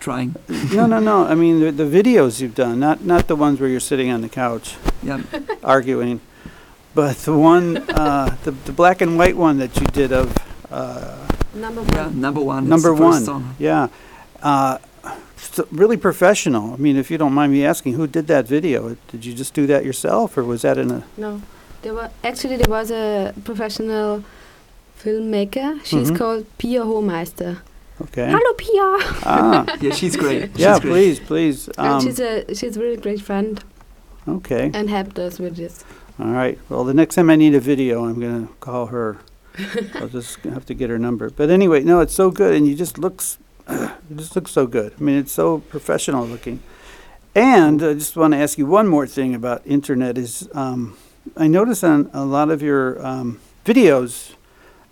Trying. 0.00 0.34
no, 0.74 0.86
no, 0.86 0.98
no. 1.00 1.24
I 1.24 1.34
mean, 1.34 1.60
the, 1.60 1.70
the 1.72 1.84
videos 2.02 2.40
you've 2.40 2.54
done, 2.54 2.78
not 2.78 3.04
not 3.04 3.26
the 3.26 3.34
ones 3.36 3.58
where 3.58 3.70
you're 3.70 3.80
sitting 3.92 4.10
on 4.10 4.20
the 4.20 4.28
couch 4.28 4.74
Yeah. 5.02 5.20
arguing, 5.62 6.20
but 6.94 7.16
the 7.24 7.32
one, 7.32 7.78
uh, 7.88 8.36
the 8.44 8.50
the 8.66 8.72
black 8.72 9.00
and 9.00 9.16
white 9.16 9.36
one 9.36 9.56
that 9.58 9.80
you 9.80 9.86
did 9.86 10.12
of 10.12 10.34
uh, 10.74 11.26
Number 11.54 11.82
Yeah. 11.82 12.06
one. 12.06 12.20
Number 12.20 12.40
one. 12.54 12.68
number 12.68 12.92
the 12.94 13.02
one. 13.02 13.54
Yeah. 13.58 13.86
Uh, 14.42 14.78
s- 15.38 15.60
really 15.70 15.96
professional. 15.96 16.74
I 16.74 16.78
mean, 16.86 16.96
if 16.96 17.10
you 17.12 17.18
don't 17.22 17.32
mind 17.40 17.52
me 17.52 17.64
asking, 17.64 17.94
who 17.98 18.06
did 18.06 18.26
that 18.26 18.44
video? 18.48 18.96
Did 19.10 19.24
you 19.26 19.32
just 19.34 19.54
do 19.54 19.64
that 19.72 19.84
yourself, 19.84 20.36
or 20.38 20.42
was 20.44 20.62
that 20.62 20.76
in 20.82 20.90
a? 20.90 21.00
No, 21.16 21.30
there 21.82 21.94
was 21.94 22.10
actually 22.24 22.56
there 22.62 22.72
was 22.78 22.90
a 22.90 23.32
professional 23.44 24.24
filmmaker. 25.02 25.68
She's 25.84 26.10
Mhm. 26.10 26.18
called 26.18 26.42
Pia 26.58 26.82
Hohmeister. 26.82 27.58
Okay. 28.02 28.28
Hello, 28.28 28.52
Pia. 28.64 28.88
Ah, 29.24 29.64
Yeah, 29.80 29.92
she's 29.92 30.16
great. 30.16 30.50
She's 30.52 30.60
yeah. 30.66 30.78
great. 30.80 30.90
Please, 30.92 31.20
please. 31.20 31.68
and 31.78 31.86
Um, 31.88 32.00
she's 32.02 32.18
a 32.20 32.44
she's 32.54 32.76
a 32.76 32.80
really 32.80 32.96
great 32.96 33.20
friend 33.20 33.62
okay. 34.26 34.70
and 34.74 34.90
helped 34.90 35.18
us 35.18 35.38
with 35.38 35.54
this. 35.56 35.84
All 36.18 36.32
right. 36.32 36.58
Well, 36.68 36.82
the 36.84 36.94
next 36.94 37.14
time 37.14 37.30
I 37.30 37.36
need 37.36 37.54
a 37.54 37.60
video, 37.60 38.04
I'm 38.06 38.18
gonna 38.20 38.48
call 38.60 38.86
her. 38.86 39.18
I'll 39.94 40.08
just 40.08 40.38
have 40.44 40.66
to 40.66 40.74
get 40.74 40.90
her 40.90 40.98
number. 40.98 41.30
But 41.30 41.50
anyway, 41.50 41.82
no, 41.82 42.00
it's 42.00 42.14
so 42.14 42.30
good, 42.30 42.54
and 42.54 42.66
you 42.66 42.74
just 42.74 42.98
looks, 42.98 43.38
it 43.68 43.90
just 44.16 44.34
looks 44.34 44.50
so 44.50 44.66
good. 44.66 44.92
I 44.98 45.02
mean, 45.02 45.16
it's 45.18 45.32
so 45.32 45.58
professional 45.58 46.26
looking. 46.26 46.60
And 47.34 47.82
I 47.82 47.94
just 47.94 48.16
want 48.16 48.32
to 48.34 48.38
ask 48.38 48.58
you 48.58 48.66
one 48.66 48.86
more 48.86 49.06
thing 49.06 49.34
about 49.34 49.62
internet. 49.66 50.16
Is 50.18 50.48
um, 50.54 50.96
I 51.36 51.46
notice 51.48 51.82
on 51.82 52.08
a 52.12 52.24
lot 52.24 52.50
of 52.50 52.62
your 52.62 53.04
um, 53.04 53.40
videos, 53.64 54.34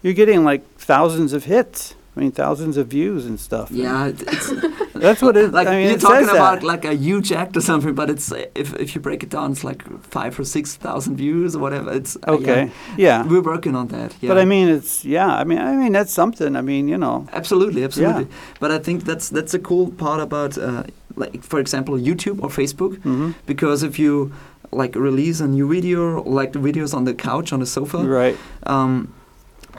you're 0.02 0.12
getting 0.14 0.42
like 0.44 0.66
thousands 0.76 1.32
of 1.32 1.44
hits. 1.44 1.94
I 2.16 2.20
mean, 2.20 2.32
thousands 2.32 2.76
of 2.76 2.88
views 2.88 3.26
and 3.26 3.38
stuff. 3.40 3.70
Yeah, 3.70 4.06
it- 4.08 4.22
it's 4.22 4.50
That's 4.94 5.22
what 5.22 5.36
it. 5.36 5.52
like 5.52 5.68
I 5.68 5.76
mean, 5.76 5.88
you're 5.90 5.98
talking 5.98 6.28
about 6.28 6.60
that. 6.60 6.66
like 6.66 6.84
a 6.84 6.94
huge 6.94 7.32
act 7.32 7.56
or 7.56 7.60
something, 7.60 7.94
but 7.94 8.10
it's 8.10 8.30
uh, 8.32 8.44
if 8.54 8.74
if 8.78 8.94
you 8.94 9.00
break 9.00 9.22
it 9.22 9.30
down, 9.30 9.52
it's 9.52 9.64
like 9.64 9.82
five 10.02 10.38
or 10.38 10.44
six 10.44 10.76
thousand 10.76 11.16
views 11.16 11.56
or 11.56 11.60
whatever. 11.60 11.90
It's 11.92 12.16
uh, 12.28 12.32
okay. 12.36 12.70
Yeah. 12.96 13.22
Yeah. 13.22 13.26
We're 13.26 13.42
working 13.42 13.74
on 13.76 13.88
that. 13.88 14.14
Yeah. 14.20 14.28
But 14.30 14.38
I 14.38 14.44
mean, 14.44 14.68
it's 14.68 15.04
yeah. 15.04 15.40
I 15.40 15.44
mean, 15.44 15.58
I 15.58 15.74
mean 15.76 15.92
that's 15.92 16.12
something. 16.12 16.56
I 16.56 16.60
mean, 16.62 16.88
you 16.88 16.98
know. 16.98 17.26
Absolutely, 17.32 17.84
absolutely. 17.84 18.26
But 18.60 18.70
I 18.70 18.78
think 18.78 19.04
that's 19.04 19.28
that's 19.30 19.54
a 19.54 19.58
cool 19.58 19.90
part 19.90 20.20
about, 20.20 20.58
uh, 20.58 20.82
like 21.16 21.42
for 21.42 21.58
example, 21.60 21.94
YouTube 21.98 22.42
or 22.42 22.48
Facebook, 22.50 22.96
hmm 23.02 23.32
because 23.46 23.82
if 23.82 23.98
you 23.98 24.32
like 24.72 24.94
release 24.96 25.40
a 25.44 25.46
new 25.46 25.68
video, 25.68 26.22
like 26.22 26.52
the 26.52 26.58
videos 26.58 26.94
on 26.94 27.04
the 27.04 27.14
couch 27.14 27.52
on 27.52 27.60
the 27.60 27.66
sofa, 27.66 27.98
Right. 27.98 28.36
um, 28.66 29.08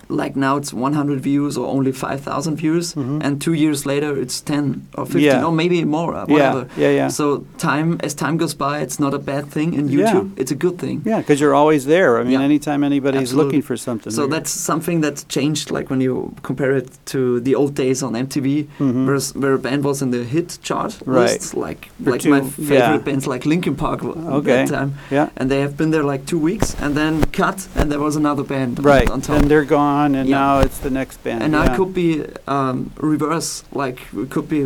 like 0.10 0.36
now 0.36 0.58
it's 0.58 0.74
100 0.74 1.20
views 1.22 1.58
or 1.58 1.68
only 1.68 1.92
5,000 1.92 2.56
views, 2.58 2.94
Mhm. 2.94 3.22
and 3.24 3.42
two 3.42 3.54
years 3.54 3.86
later 3.86 4.16
it's 4.24 4.42
10 4.42 4.82
or 4.98 5.06
15 5.06 5.22
Yeah. 5.24 5.46
or 5.46 5.52
maybe 5.52 5.84
more, 5.86 6.14
uh, 6.16 6.26
Yeah. 6.28 6.34
whatever. 6.34 6.68
Yeah. 6.78 6.90
Yeah. 6.92 7.08
So 7.10 7.46
time 7.58 7.98
as 8.04 8.14
time 8.14 8.38
goes 8.38 8.54
by, 8.54 8.80
it's 8.80 9.00
not 9.00 9.14
a 9.14 9.20
bad 9.20 9.46
thing 9.56 9.74
in 9.74 9.88
Yeah. 9.90 10.00
YouTube. 10.14 10.30
It's 10.38 10.52
a 10.52 10.56
good 10.66 10.78
thing. 10.78 11.02
Yeah, 11.06 11.20
because 11.22 11.40
you're 11.42 11.56
always 11.56 11.86
there. 11.86 12.12
I 12.20 12.24
mean, 12.24 12.40
Yeah. 12.40 12.42
anytime 12.52 12.84
anybody's 12.84 13.22
Absolutely. 13.22 13.46
looking 13.46 13.62
for 13.70 13.78
something. 13.78 14.12
So 14.14 14.28
that's 14.28 14.52
something 14.52 15.02
that's 15.02 15.24
changed, 15.36 15.72
like 15.72 15.88
when 15.92 16.02
you 16.02 16.14
compare 16.50 16.74
it 16.82 16.88
to 17.14 17.20
the 17.48 17.54
old 17.56 17.74
days 17.84 18.04
on 18.04 18.12
MTV, 18.16 18.68
Mhm. 18.80 19.06
where, 19.08 19.20
where 19.42 19.54
a 19.54 19.60
band 19.68 19.84
was 19.84 20.02
in 20.02 20.10
the 20.12 20.24
hit 20.36 20.50
chart 20.68 20.92
Right. 21.06 21.22
lists, 21.32 21.54
like 21.68 21.82
For 22.04 22.12
like 22.12 22.22
two- 22.22 22.30
my 22.36 22.42
favorite 22.42 22.98
yeah. 23.00 23.08
bands, 23.08 23.26
like 23.34 23.44
Linkin 23.54 23.76
Park, 23.76 24.00
Okay. 24.04 24.66
that 24.66 24.68
time, 24.78 24.92
yeah, 25.18 25.28
and 25.38 25.46
they 25.52 25.62
have 25.66 25.76
been 25.78 25.92
there 25.96 26.04
like 26.14 26.24
two 26.32 26.40
weeks, 26.50 26.68
and 26.84 26.92
then 27.00 27.14
cut, 27.42 27.58
and 27.78 27.86
there 27.92 28.00
was 28.08 28.16
another 28.16 28.44
band 28.54 28.74
right. 28.94 29.10
on 29.14 29.22
top. 29.22 29.34
Then 29.40 29.48
they're 29.52 29.70
gone, 29.78 29.93
and 30.02 30.16
Yeah. 30.16 30.38
now 30.40 30.60
it's 30.66 30.80
the 30.80 30.90
next 30.90 31.18
band. 31.24 31.44
and 31.44 31.54
yeah. 31.54 31.66
it 31.66 31.76
could 31.78 31.94
be 31.94 32.24
um, 32.48 32.92
reverse. 32.98 33.64
Like 33.72 33.98
we 34.14 34.26
could 34.26 34.48
be 34.50 34.62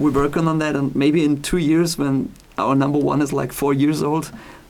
we're 0.00 0.10
working 0.24 0.46
on 0.48 0.58
that, 0.58 0.74
and 0.76 0.94
maybe 0.94 1.20
in 1.24 1.42
two 1.42 1.58
years 1.58 1.98
when 1.98 2.30
our 2.56 2.74
number 2.74 2.98
one 2.98 3.22
is 3.22 3.32
like 3.32 3.52
four 3.52 3.72
years 3.74 4.02
old, 4.02 4.24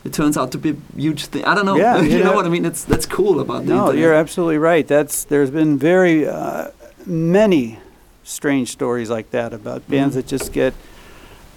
it 0.05 0.13
turns 0.13 0.37
out 0.37 0.51
to 0.53 0.59
be 0.59 0.71
a 0.71 0.77
huge 0.97 1.23
thing. 1.31 1.45
I 1.45 1.55
don't 1.55 1.67
know. 1.67 1.77
Yeah, 1.77 1.97
you 2.03 2.09
you 2.11 2.19
know 2.19 2.31
know- 2.31 2.37
what 2.37 2.47
I 2.47 2.51
mean? 2.51 2.65
It's 2.67 2.85
that's 2.85 3.07
cool 3.07 3.41
about 3.41 3.61
the 3.67 3.73
no, 3.75 3.81
internet. 3.81 4.01
you're 4.01 4.15
absolutely 4.15 4.59
right. 4.59 4.87
That's 4.87 5.25
there's 5.25 5.51
been 5.51 5.79
very 5.79 6.27
uh, 6.27 6.69
many 7.07 7.79
strange 8.25 8.69
stories 8.69 9.09
like 9.11 9.31
that 9.31 9.53
about 9.53 9.81
bands 9.89 10.15
Mhm. 10.15 10.19
that 10.19 10.27
just 10.37 10.53
get 10.53 10.75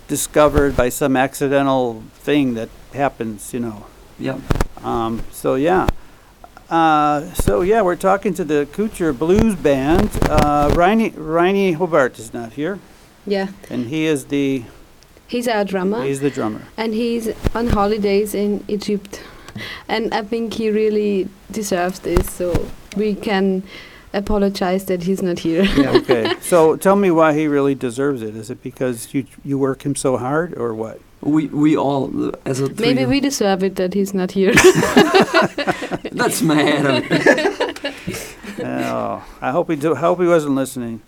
discovered 0.08 0.76
by 0.76 0.90
some 0.90 1.16
accidental 1.16 2.04
thing 2.26 2.56
that 2.56 2.70
happens. 2.94 3.54
You 3.54 3.60
know. 3.62 3.86
yeah. 4.20 4.38
Um, 4.84 5.22
so 5.32 5.56
yeah. 5.56 5.88
Uh, 6.72 7.34
so 7.34 7.62
yeah, 7.62 7.82
we're 7.82 7.98
talking 7.98 8.34
to 8.34 8.44
the 8.46 8.66
Kutscher 8.72 9.18
Blues 9.18 9.56
Band. 9.56 10.10
Uh, 10.30 10.70
Reini, 10.72 11.12
Reini 11.12 11.76
Hobart 11.76 12.18
is 12.18 12.34
not 12.34 12.54
here, 12.54 12.80
Yeah, 13.28 13.50
and 13.70 13.88
he 13.88 14.06
is 14.06 14.26
the 14.28 14.64
he's 15.28 15.48
our 15.50 15.66
drummer. 15.66 16.02
he's 16.04 16.22
the 16.22 16.30
drummer. 16.30 16.62
and 16.78 16.94
he's 16.94 17.30
on 17.54 17.68
holidays 17.68 18.34
in 18.34 18.64
Egypt. 18.70 19.22
And 19.90 20.14
I 20.14 20.24
think 20.24 20.54
he 20.54 20.70
really 20.72 21.28
deserves 21.52 22.00
this, 22.00 22.32
so 22.32 22.68
we 22.96 23.16
can 23.16 23.64
apologize 24.14 24.86
that 24.86 25.04
he's 25.04 25.22
not 25.22 25.40
here. 25.40 25.64
Yeah, 25.76 25.92
okay. 25.98 26.36
So 26.42 26.78
tell 26.78 26.96
me 26.96 27.12
why 27.12 27.34
he 27.34 27.48
really 27.48 27.76
deserves 27.76 28.22
it. 28.22 28.34
Is 28.34 28.50
it 28.50 28.64
because 28.64 29.14
you 29.14 29.26
you 29.44 29.58
work 29.60 29.86
him 29.86 29.94
so 29.96 30.16
hard, 30.16 30.54
or 30.58 30.74
what? 30.74 31.02
We 31.22 31.48
we 31.48 31.78
all 31.78 32.32
as 32.46 32.60
a 32.60 32.70
Maybe 32.74 33.06
we 33.06 33.20
deserve 33.20 33.64
it 33.64 33.76
that 33.76 33.94
he's 33.94 34.14
not 34.14 34.32
here. 34.32 34.54
That's 36.12 36.42
mad. 36.42 37.06
oh, 38.64 39.24
I 39.42 39.52
hope 39.52 39.70
he 39.70 39.76
do, 39.76 39.94
hope 39.96 40.20
he 40.20 40.28
wasn't 40.28 40.56
listening. 40.56 41.02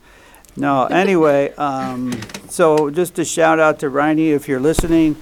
No. 0.56 0.86
Anyway, 0.86 1.52
um, 1.56 2.14
so 2.48 2.92
just 2.92 3.18
a 3.18 3.26
shout 3.26 3.60
out 3.60 3.80
to 3.80 3.88
Reini 3.90 4.30
if 4.36 4.48
you're 4.48 4.60
listening, 4.60 5.16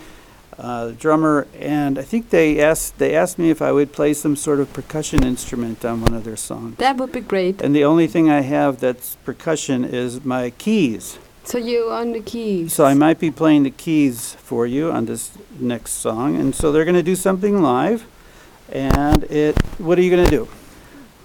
uh, 0.59 0.87
the 0.87 0.93
drummer, 0.93 1.47
and 1.57 1.97
I 1.97 2.01
think 2.03 2.29
they 2.29 2.59
asked 2.61 2.97
they 2.97 3.15
asked 3.15 3.39
me 3.39 3.49
if 3.49 3.61
I 3.61 3.71
would 3.71 3.93
play 3.93 4.13
some 4.13 4.35
sort 4.35 4.59
of 4.59 4.73
percussion 4.73 5.23
instrument 5.23 5.85
on 5.85 6.01
one 6.01 6.13
of 6.13 6.25
their 6.25 6.35
songs. 6.35 6.77
that 6.77 6.97
would 6.97 7.13
be 7.13 7.21
great. 7.21 7.61
And 7.61 7.73
the 7.73 7.85
only 7.85 8.07
thing 8.07 8.29
I 8.29 8.41
have 8.41 8.79
that's 8.81 9.15
percussion 9.23 9.85
is 9.85 10.25
my 10.25 10.49
keys. 10.49 11.17
So 11.43 11.57
you 11.57 11.91
on 11.91 12.11
the 12.13 12.21
keys. 12.21 12.73
So 12.73 12.85
I 12.85 12.93
might 12.93 13.19
be 13.19 13.31
playing 13.31 13.63
the 13.63 13.71
keys 13.71 14.35
for 14.35 14.65
you 14.67 14.91
on 14.91 15.05
this 15.05 15.31
next 15.59 15.93
song, 15.93 16.35
and 16.39 16.53
so 16.55 16.71
they're 16.71 16.85
going 16.85 16.95
to 16.95 17.03
do 17.03 17.15
something 17.15 17.61
live. 17.61 18.05
And 18.71 19.23
it, 19.25 19.57
what 19.79 19.97
are 19.97 20.01
you 20.01 20.11
going 20.15 20.25
to 20.25 20.31
do? 20.31 20.47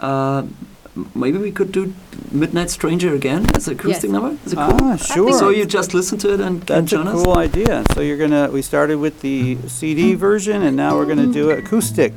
uh, 0.01 0.43
maybe 1.15 1.39
we 1.39 1.53
could 1.53 1.71
do 1.73 1.95
Midnight 2.33 2.71
Stranger 2.71 3.15
again 3.15 3.47
as 3.55 3.69
an 3.69 3.75
acoustic 3.75 4.05
Yes. 4.11 4.13
number. 4.13 4.37
Is 4.45 4.53
it 4.53 4.57
cool? 4.57 4.79
Ah, 4.83 4.97
sure. 4.97 5.33
So 5.33 5.51
you 5.51 5.65
just 5.67 5.95
listen 5.95 6.19
to 6.19 6.33
it 6.35 6.41
and 6.41 6.67
can 6.67 6.81
That's 6.85 6.93
a 6.93 6.97
join 6.97 7.09
us. 7.09 7.23
cool 7.23 7.37
idea. 7.39 7.85
So 7.95 8.01
you're 8.01 8.17
gonna. 8.19 8.51
We 8.51 8.63
started 8.63 8.97
with 8.99 9.21
the 9.21 9.57
CD 9.69 10.15
version, 10.15 10.63
and 10.63 10.77
now 10.77 10.97
we're 10.97 11.07
gonna 11.07 11.33
do 11.33 11.51
it 11.51 11.59
acoustic 11.61 12.15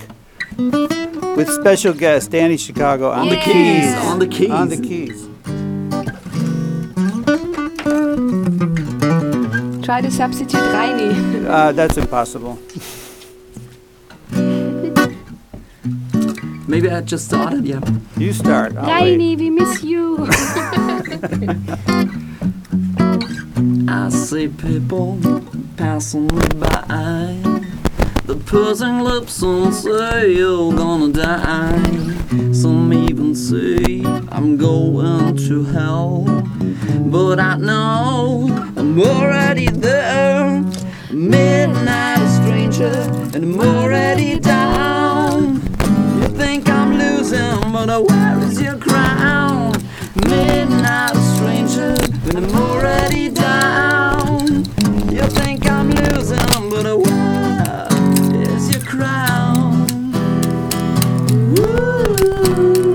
with 0.57 1.49
special 1.49 1.93
guest 1.93 2.31
Danny 2.31 2.57
Chicago 2.57 3.11
on 3.11 3.29
the 3.29 3.37
keys. 3.37 3.93
On 4.07 4.19
the 4.19 4.27
keys. 4.27 4.49
On 4.51 4.69
the 4.69 4.77
keys. 4.77 5.28
Try 9.89 10.01
to 10.01 10.11
substitute 10.11 10.61
Reini. 10.61 11.49
Uh, 11.49 11.71
that's 11.79 11.97
impossible. 11.97 12.59
Maybe 16.67 16.91
I 16.91 17.01
just 17.01 17.25
started. 17.25 17.65
Yeah. 17.65 17.81
You 18.15 18.31
start. 18.31 18.77
I'll 18.77 19.01
wait. 19.01 19.39
We 19.39 19.49
miss 19.49 19.83
you. 19.83 20.17
I 23.89 24.09
see 24.09 24.49
people 24.49 25.17
passing 25.75 26.27
me 26.27 26.47
by. 26.59 27.39
The 28.25 28.35
pursing 28.45 28.99
lips 28.99 29.41
and 29.41 29.73
say 29.73 30.33
you're 30.33 30.71
gonna 30.71 31.11
die. 31.11 31.81
Some 32.53 32.93
even 32.93 33.33
say 33.33 34.03
I'm 34.29 34.55
going 34.55 35.35
to 35.35 35.63
hell. 35.63 36.25
But 37.07 37.39
I 37.39 37.57
know 37.57 38.68
I'm 38.79 38.97
already 39.01 39.67
there. 39.67 40.63
Midnight 41.11 42.25
stranger, 42.41 42.93
and 43.33 43.35
I'm 43.35 43.59
already 43.59 44.39
down. 44.39 45.55
You 46.21 46.27
think 46.29 46.69
I'm 46.69 46.97
losing, 46.97 47.73
but 47.73 47.89
where 48.05 48.39
is 48.39 48.61
your 48.61 48.77
crown? 48.77 49.73
Midnight 50.15 51.17
stranger, 51.35 51.93
and 52.29 52.37
I'm 52.37 52.55
already 52.55 53.29
down. 53.29 54.63
You 55.11 55.23
think 55.23 55.69
I'm 55.69 55.89
losing, 55.91 56.69
but 56.69 56.85
where 56.99 57.87
is 58.47 58.71
your 58.71 58.81
crown? 58.81 60.13
Ooh. 61.59 62.88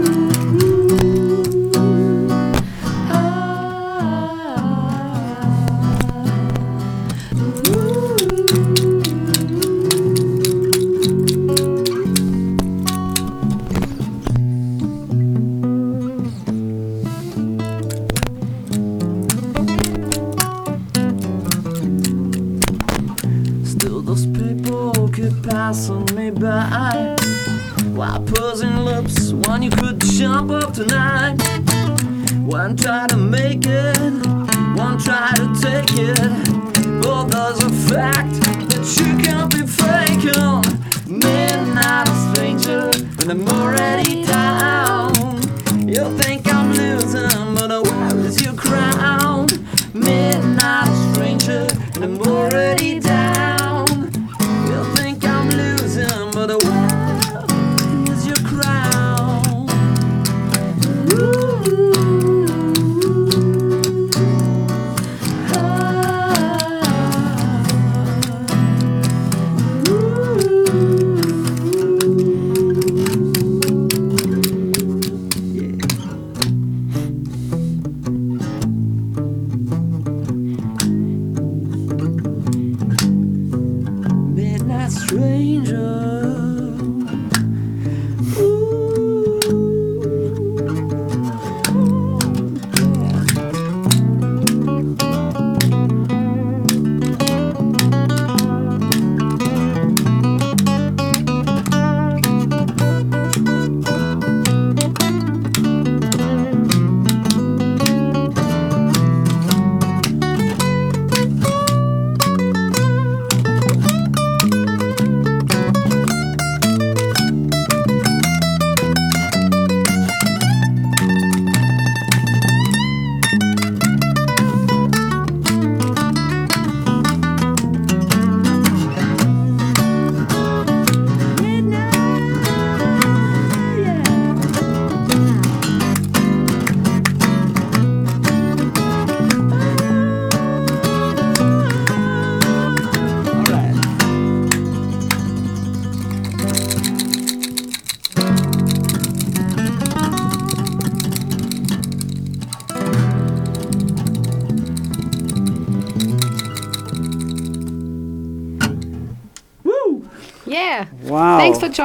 Up 30.55 30.73
tonight. 30.73 31.37
When 32.47 32.77
trying 32.77 33.09
to 33.09 33.17
make 33.17 33.67
it 33.67 34.45
won't 34.77 35.03
try 35.05 35.33
to 35.37 35.47
take 35.61 35.93
it. 35.99 37.03
But 37.03 37.25
there's 37.27 37.63
a 37.63 37.71
fact 37.91 38.33
that 38.71 38.85
you 38.99 39.11
can't 39.23 39.51
be 39.51 39.67
faking. 39.67 40.63
Midnight 41.07 42.09
a 42.09 42.35
stranger, 42.35 42.91
and 43.21 43.31
I'm 43.31 43.49
already 43.49 44.24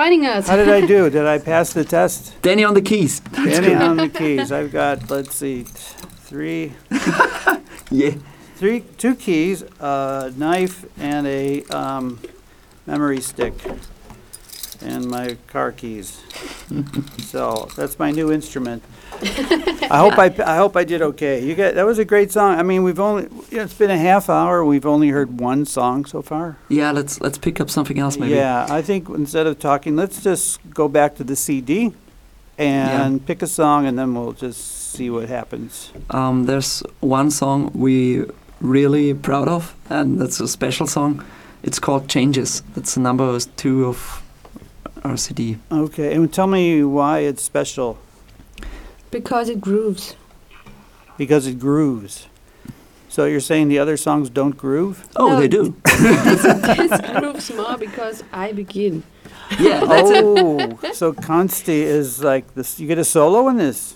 joining 0.10 0.26
us. 0.26 0.48
How 0.48 0.56
did 0.56 0.70
I 0.70 0.82
do? 0.86 1.08
Did 1.12 1.28
I 1.28 1.38
pass 1.38 1.72
the 1.72 1.86
test? 1.86 2.42
Danny 2.42 2.64
on 2.64 2.74
the 2.74 2.82
keys. 2.82 3.20
Danny 3.20 3.74
on 3.90 3.98
the 3.98 4.10
keys. 4.10 4.52
I've 4.52 4.72
got, 4.72 5.08
let's 5.12 5.36
see, 5.36 5.66
t- 5.66 5.70
three, 5.70 6.74
Yeah. 7.92 8.16
three, 8.56 8.82
two 8.98 9.14
keys, 9.16 9.62
a 9.80 10.34
knife, 10.36 10.86
and 11.00 11.28
a 11.28 11.64
um, 11.66 12.20
memory 12.88 13.22
stick, 13.22 13.54
and 14.82 15.10
my 15.10 15.38
car 15.48 15.72
keys. 15.72 16.22
so 17.20 17.70
that's 17.76 18.00
my 18.00 18.12
new 18.12 18.32
instrument. 18.32 18.84
I 19.22 19.98
hope 19.98 20.18
I, 20.18 20.34
I 20.46 20.58
hope 20.58 20.78
I 20.78 20.84
did 20.84 21.02
okay. 21.02 21.44
You 21.44 21.56
got 21.56 21.76
that 21.76 21.86
was 21.86 22.00
a 22.00 22.06
great 22.06 22.32
song. 22.32 22.58
I 22.58 22.64
mean, 22.64 22.84
we've 22.84 23.00
only 23.00 23.28
it's 23.52 23.74
been 23.74 23.92
a 23.92 23.98
half 23.98 24.30
hour. 24.30 24.64
We've 24.64 24.86
only 24.86 25.10
heard 25.10 25.40
one 25.40 25.66
song 25.66 26.06
so 26.06 26.22
far. 26.22 26.58
Yeah, 26.70 26.92
let's 26.92 27.20
let's 27.20 27.38
pick 27.38 27.60
up 27.60 27.70
something 27.70 28.00
else 28.00 28.18
maybe. 28.18 28.36
Yeah, 28.36 28.68
I 28.70 28.82
think 28.82 29.10
instead 29.10 29.48
of 29.48 29.60
talking, 29.60 29.96
let's 29.96 30.24
just 30.24 30.60
go 30.74 30.88
back 30.88 31.16
to 31.16 31.24
the 31.24 31.36
CD 31.36 31.94
and 32.58 33.26
pick 33.26 33.42
a 33.42 33.48
song, 33.48 33.86
and 33.86 33.98
then 33.98 34.14
we'll 34.14 34.34
just 34.34 34.92
see 34.92 35.10
what 35.10 35.30
happens. 35.30 35.92
Um, 36.10 36.46
there's 36.46 36.84
one 37.00 37.32
song 37.32 37.72
we 37.74 38.26
really 38.62 39.14
proud 39.14 39.48
of, 39.48 39.76
and 39.90 40.20
that's 40.20 40.40
a 40.40 40.48
special 40.48 40.88
song. 40.88 41.24
It's 41.64 41.80
called 41.80 42.10
Changes. 42.10 42.62
That's 42.76 42.96
the 42.96 43.02
number 43.02 43.40
two 43.58 43.86
of 43.86 44.24
our 45.04 45.18
CD. 45.18 45.58
Okay, 45.72 46.14
and 46.14 46.32
tell 46.34 46.48
me 46.48 46.84
why 46.84 47.20
it's 47.20 47.42
special. 47.44 47.98
Because 49.12 49.50
it 49.50 49.60
grooves. 49.62 50.16
Because 51.18 51.48
it 51.48 51.60
grooves. 51.60 52.28
So 53.10 53.26
you're 53.26 53.40
saying 53.40 53.70
the 53.70 53.80
other 53.80 53.98
songs 53.98 54.30
don't 54.30 54.56
groove? 54.56 55.08
Oh, 55.16 55.30
No. 55.30 55.40
they 55.40 55.48
do. 55.48 55.76
this 55.84 57.02
grooves 57.20 57.52
more 57.54 57.76
because 57.78 58.24
I 58.32 58.52
begin. 58.52 59.04
yeah, 59.60 59.82
oh, 59.84 60.78
so 60.94 61.14
Consti 61.14 61.82
is 61.82 62.24
like 62.24 62.54
this. 62.54 62.80
You 62.80 62.88
get 62.88 63.00
a 63.00 63.04
solo 63.04 63.48
in 63.50 63.58
this. 63.58 63.96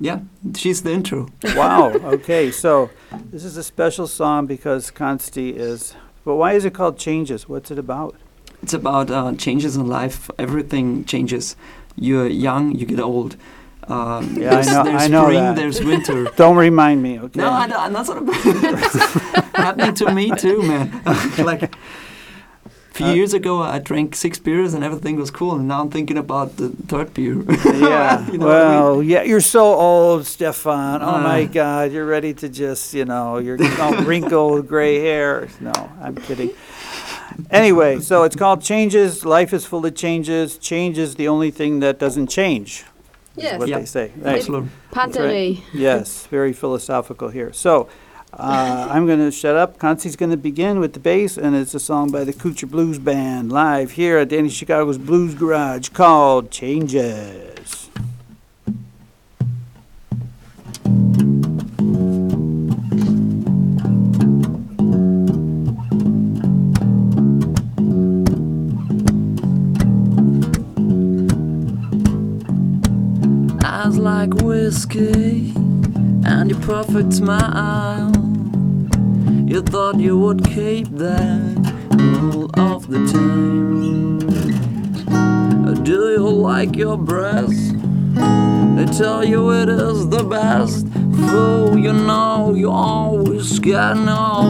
Yeah, 0.00 0.20
she's 0.56 0.82
the 0.82 0.92
intro. 0.92 1.28
Wow. 1.56 1.90
Okay, 1.94 2.50
so 2.50 2.90
this 3.30 3.44
is 3.44 3.56
a 3.56 3.62
special 3.62 4.06
song 4.06 4.46
because 4.46 4.90
Consti 4.90 5.54
is. 5.56 5.94
But 6.24 6.36
why 6.36 6.52
is 6.54 6.64
it 6.64 6.74
called 6.74 6.96
Changes? 6.98 7.48
What's 7.48 7.70
it 7.70 7.78
about? 7.78 8.14
It's 8.64 8.72
about 8.72 9.10
uh, 9.10 9.34
changes 9.36 9.76
in 9.76 9.86
life. 9.88 10.30
Everything 10.38 11.04
changes. 11.04 11.54
You're 11.96 12.26
young, 12.28 12.74
you 12.74 12.86
get 12.86 12.98
old. 12.98 13.36
Um, 13.88 14.36
Yeah, 14.40 14.56
I 14.56 14.62
know- 14.64 14.84
There's 14.84 15.02
I 15.04 15.08
know 15.08 15.24
spring, 15.24 15.44
that. 15.44 15.56
there's 15.56 15.80
winter. 15.84 16.24
Don't 16.36 16.56
remind 16.56 17.02
me. 17.02 17.20
Okay. 17.24 17.40
No, 17.40 17.50
I, 17.50 17.64
I'm 17.84 17.92
not 17.92 18.06
sort 18.06 18.18
of 18.22 18.28
happening 19.64 19.94
to 20.00 20.14
me 20.14 20.30
too, 20.44 20.62
man. 20.62 20.86
like 21.52 21.62
a 21.64 21.70
few 22.96 23.06
Uh, 23.06 23.12
years 23.18 23.34
ago, 23.34 23.60
I 23.60 23.80
drank 23.80 24.14
six 24.16 24.38
beers 24.38 24.72
and 24.72 24.82
everything 24.82 25.16
was 25.20 25.30
cool, 25.30 25.52
and 25.58 25.68
now 25.68 25.82
I'm 25.82 25.90
thinking 25.90 26.16
about 26.16 26.56
the 26.56 26.70
third 26.88 27.12
beer. 27.12 27.36
Yeah. 27.44 28.24
You 28.32 28.38
know 28.38 28.46
what 28.46 28.56
I 28.56 28.70
mean? 28.70 28.80
well, 28.80 29.02
yeah, 29.02 29.22
you're 29.30 29.44
so 29.58 29.64
old, 29.74 30.24
Stefan. 30.24 31.02
Oh 31.02 31.18
my 31.20 31.42
Uh. 31.42 31.52
God, 31.60 31.92
you're 31.92 32.06
ready 32.16 32.32
to 32.40 32.48
just, 32.48 32.94
you 32.94 33.04
know, 33.04 33.36
you're 33.44 33.58
all 33.82 33.92
wrinkled, 34.08 34.66
gray 34.68 35.00
hair. 35.00 35.48
No, 35.60 35.72
I'm 36.00 36.16
kidding. 36.16 36.50
Anyway, 37.50 38.00
so 38.00 38.22
it's 38.24 38.36
called 38.36 38.62
Changes. 38.62 39.24
Life 39.24 39.52
is 39.52 39.64
full 39.64 39.84
of 39.86 39.94
changes. 39.94 40.58
Change 40.58 40.98
is 40.98 41.14
the 41.16 41.28
only 41.28 41.50
thing 41.50 41.80
that 41.80 41.98
doesn't 41.98 42.28
change. 42.28 42.84
Is 43.36 43.44
Yes. 43.44 43.58
what 43.58 43.68
Yeah. 43.68 43.78
they 43.80 43.84
say. 43.86 44.10
Right. 44.20 44.36
Absolutely. 44.36 44.68
Panta 44.92 45.20
rhei. 45.20 45.60
Yes, 45.72 46.26
very 46.30 46.52
philosophical 46.52 47.28
here. 47.30 47.52
So 47.52 47.88
uh, 48.32 48.88
I'm 48.90 49.06
going 49.06 49.18
to 49.20 49.30
shut 49.30 49.56
up. 49.56 49.78
Consti's 49.78 50.16
going 50.16 50.30
to 50.30 50.36
begin 50.36 50.78
with 50.80 50.92
the 50.92 51.00
bass, 51.00 51.36
and 51.36 51.54
it's 51.54 51.74
a 51.74 51.80
song 51.80 52.10
by 52.10 52.24
the 52.24 52.32
Kutscher 52.32 52.68
Blues 52.68 52.98
Band 52.98 53.50
live 53.52 53.92
here 53.92 54.18
at 54.18 54.28
Danny 54.28 54.48
Chicago's 54.48 54.98
Blues 54.98 55.34
Garage 55.34 55.88
called 55.90 56.50
Changes. 56.50 57.83
Whiskey 74.74 75.52
and 76.26 76.50
your 76.50 76.60
perfect 76.62 77.12
smile. 77.12 78.10
You 79.46 79.62
thought 79.62 80.00
you 80.00 80.18
would 80.18 80.44
keep 80.44 80.88
that 80.96 81.74
all 82.26 82.50
of 82.58 82.88
the 82.88 82.98
time. 83.12 84.18
Do 85.84 86.10
you 86.10 86.28
like 86.28 86.74
your 86.74 86.98
breath? 86.98 87.56
They 88.76 88.86
tell 88.98 89.24
you 89.24 89.52
it 89.52 89.68
is 89.68 90.08
the 90.08 90.24
best. 90.24 90.88
Fool, 91.28 91.78
you 91.78 91.92
know 91.92 92.52
you 92.56 92.68
always 92.68 93.60
gotta 93.60 94.00
know. 94.00 94.42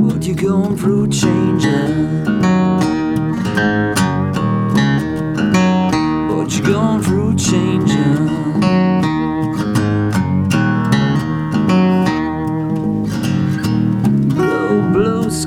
But 0.00 0.24
you're 0.26 0.34
going 0.34 0.76
through 0.76 1.10
changes. 1.10 2.26
But 6.28 6.48
you're 6.54 6.66
going 6.66 7.02
through 7.02 7.21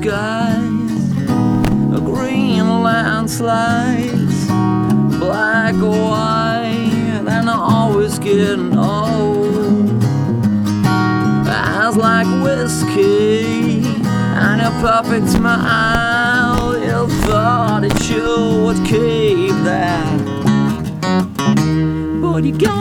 skies, 0.06 1.14
green 2.04 2.82
landslides, 2.84 4.46
black 5.18 5.74
or 5.74 6.10
white, 6.10 7.24
and 7.26 7.28
I'm 7.28 7.48
always 7.48 8.16
getting 8.20 8.78
old. 8.78 10.04
Eyes 11.48 11.96
like 11.96 12.28
whiskey, 12.44 13.82
and 14.44 14.60
a 14.60 14.70
perfect 14.80 15.28
smile. 15.28 16.78
You 16.78 17.08
thought 17.24 17.80
that 17.82 18.08
you 18.08 18.64
would 18.64 18.86
keep 18.86 19.56
that, 19.64 20.20
but 22.22 22.44
you 22.44 22.56
got. 22.56 22.75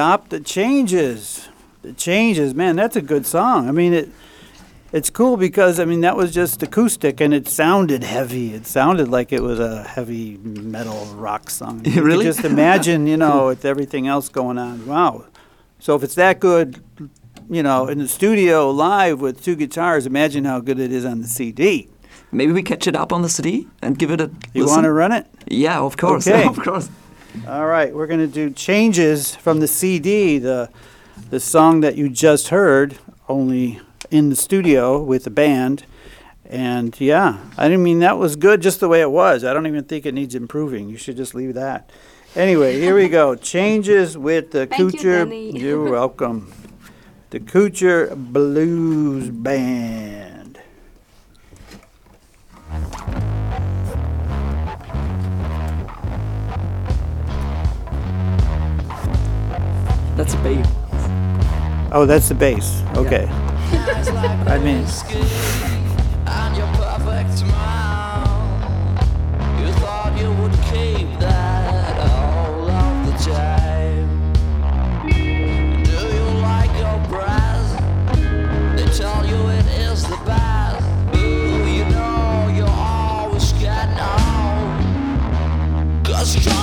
Stop 0.00 0.30
the 0.30 0.40
changes. 0.40 1.46
The 1.82 1.92
changes, 1.92 2.54
man. 2.54 2.74
That's 2.74 2.96
a 2.96 3.02
good 3.02 3.26
song. 3.26 3.68
I 3.68 3.72
mean, 3.72 3.92
it. 3.92 4.08
It's 4.92 5.10
cool 5.10 5.36
because 5.36 5.78
I 5.78 5.84
mean 5.84 6.00
that 6.00 6.16
was 6.16 6.32
just 6.32 6.62
acoustic 6.62 7.20
and 7.20 7.34
it 7.34 7.46
sounded 7.46 8.02
heavy. 8.02 8.54
It 8.54 8.66
sounded 8.66 9.08
like 9.08 9.30
it 9.30 9.42
was 9.42 9.60
a 9.60 9.82
heavy 9.82 10.38
metal 10.38 11.04
rock 11.16 11.50
song. 11.50 11.82
You 11.84 12.02
Really? 12.02 12.24
just 12.24 12.46
imagine, 12.46 13.06
you 13.06 13.18
know, 13.18 13.48
with 13.48 13.66
everything 13.66 14.06
else 14.08 14.30
going 14.30 14.56
on. 14.56 14.86
Wow. 14.86 15.26
So 15.80 15.94
if 15.96 16.02
it's 16.02 16.14
that 16.14 16.40
good, 16.40 16.82
you 17.50 17.62
know, 17.62 17.86
in 17.86 17.98
the 17.98 18.08
studio 18.08 18.70
live 18.70 19.20
with 19.20 19.44
two 19.44 19.54
guitars, 19.54 20.06
imagine 20.06 20.46
how 20.46 20.60
good 20.60 20.78
it 20.78 20.92
is 20.92 21.04
on 21.04 21.20
the 21.20 21.28
CD. 21.28 21.90
Maybe 22.32 22.52
we 22.52 22.62
catch 22.62 22.86
it 22.86 22.96
up 22.96 23.12
on 23.12 23.20
the 23.20 23.28
CD 23.28 23.68
and 23.82 23.98
give 23.98 24.10
it 24.10 24.22
a 24.22 24.30
You 24.54 24.64
want 24.64 24.84
to 24.84 24.92
run 24.92 25.12
it? 25.12 25.26
Yeah, 25.46 25.78
of 25.80 25.98
course. 25.98 26.26
Okay. 26.26 26.46
of 26.48 26.58
course. 26.58 26.88
All 27.46 27.66
right, 27.66 27.94
we're 27.94 28.06
going 28.06 28.20
to 28.20 28.26
do 28.26 28.50
changes 28.50 29.34
from 29.36 29.60
the 29.60 29.68
CD, 29.68 30.38
the 30.38 30.68
the 31.30 31.38
song 31.38 31.80
that 31.80 31.96
you 31.96 32.08
just 32.08 32.48
heard, 32.48 32.98
only 33.28 33.80
in 34.10 34.30
the 34.30 34.36
studio 34.36 35.00
with 35.00 35.24
the 35.24 35.30
band. 35.30 35.84
And 36.44 36.98
yeah, 37.00 37.38
I 37.56 37.68
didn't 37.68 37.84
mean 37.84 38.00
that 38.00 38.18
was 38.18 38.34
good 38.34 38.60
just 38.60 38.80
the 38.80 38.88
way 38.88 39.00
it 39.00 39.10
was. 39.10 39.44
I 39.44 39.52
don't 39.54 39.66
even 39.68 39.84
think 39.84 40.06
it 40.06 40.14
needs 40.14 40.34
improving. 40.34 40.88
You 40.88 40.96
should 40.96 41.16
just 41.16 41.34
leave 41.34 41.54
that. 41.54 41.88
Anyway, 42.34 42.80
here 42.80 42.96
we 42.96 43.08
go. 43.08 43.34
Changes 43.36 44.18
with 44.18 44.50
the 44.50 44.66
Thank 44.66 44.80
you, 44.80 44.86
Kutscher. 44.98 45.24
Danny. 45.24 45.50
You're 45.58 45.88
welcome. 45.88 46.52
The 47.30 47.38
Kutscher 47.38 48.16
Blues 48.32 49.30
Band. 49.30 50.58
That's 60.20 60.34
a 60.34 60.42
babe. 60.42 60.66
Oh, 61.92 62.04
that's 62.06 62.28
the 62.28 62.34
bass. 62.34 62.82
Okay. 62.94 63.26
I 63.30 64.58
mean, 64.62 64.84
and 86.46 86.59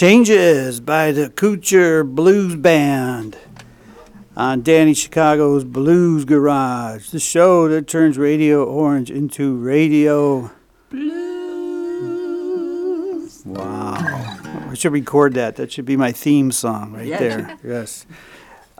Changes 0.00 0.78
by 0.78 1.10
the 1.10 1.30
Kutscher 1.30 2.04
Blues 2.06 2.54
Band 2.54 3.38
on 4.36 4.60
Danny 4.60 4.92
Chicago's 4.92 5.64
Blues 5.64 6.26
Garage, 6.26 7.08
the 7.08 7.18
show 7.18 7.66
that 7.68 7.88
turns 7.88 8.18
Radio 8.18 8.62
Orange 8.62 9.10
into 9.10 9.56
Radio 9.56 10.50
Blues. 10.90 11.16
Wow. 13.46 13.94
I 14.68 14.74
should 14.74 14.92
record 14.92 15.32
that. 15.32 15.56
That 15.56 15.72
should 15.72 15.86
be 15.86 15.96
my 15.96 16.12
theme 16.12 16.52
song 16.52 16.92
right 16.92 17.06
Yeah. 17.06 17.18
there. 17.18 17.56
Yes. 17.64 18.04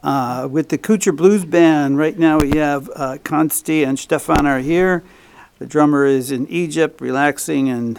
Uh, 0.03 0.47
with 0.51 0.69
the 0.69 0.77
Kutscher 0.77 1.17
Blues 1.17 1.47
Band, 1.47 1.97
right 1.97 2.19
now 2.19 2.41
we 2.41 2.59
have 2.59 2.91
uh, 2.95 3.17
Konsti 3.25 3.87
and 3.87 3.99
Stefan 3.99 4.47
are 4.47 4.59
here. 4.61 5.03
The 5.61 5.67
drummer 5.67 6.05
is 6.05 6.31
in 6.31 6.47
Egypt, 6.49 7.01
relaxing 7.01 7.71
and 7.71 7.99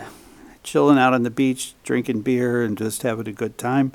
chilling 0.67 0.97
out 0.99 1.13
on 1.13 1.23
the 1.23 1.29
beach, 1.31 1.73
drinking 1.83 2.21
beer 2.21 2.61
and 2.61 2.77
just 2.77 3.01
having 3.03 3.27
a 3.27 3.31
good 3.31 3.57
time. 3.57 3.93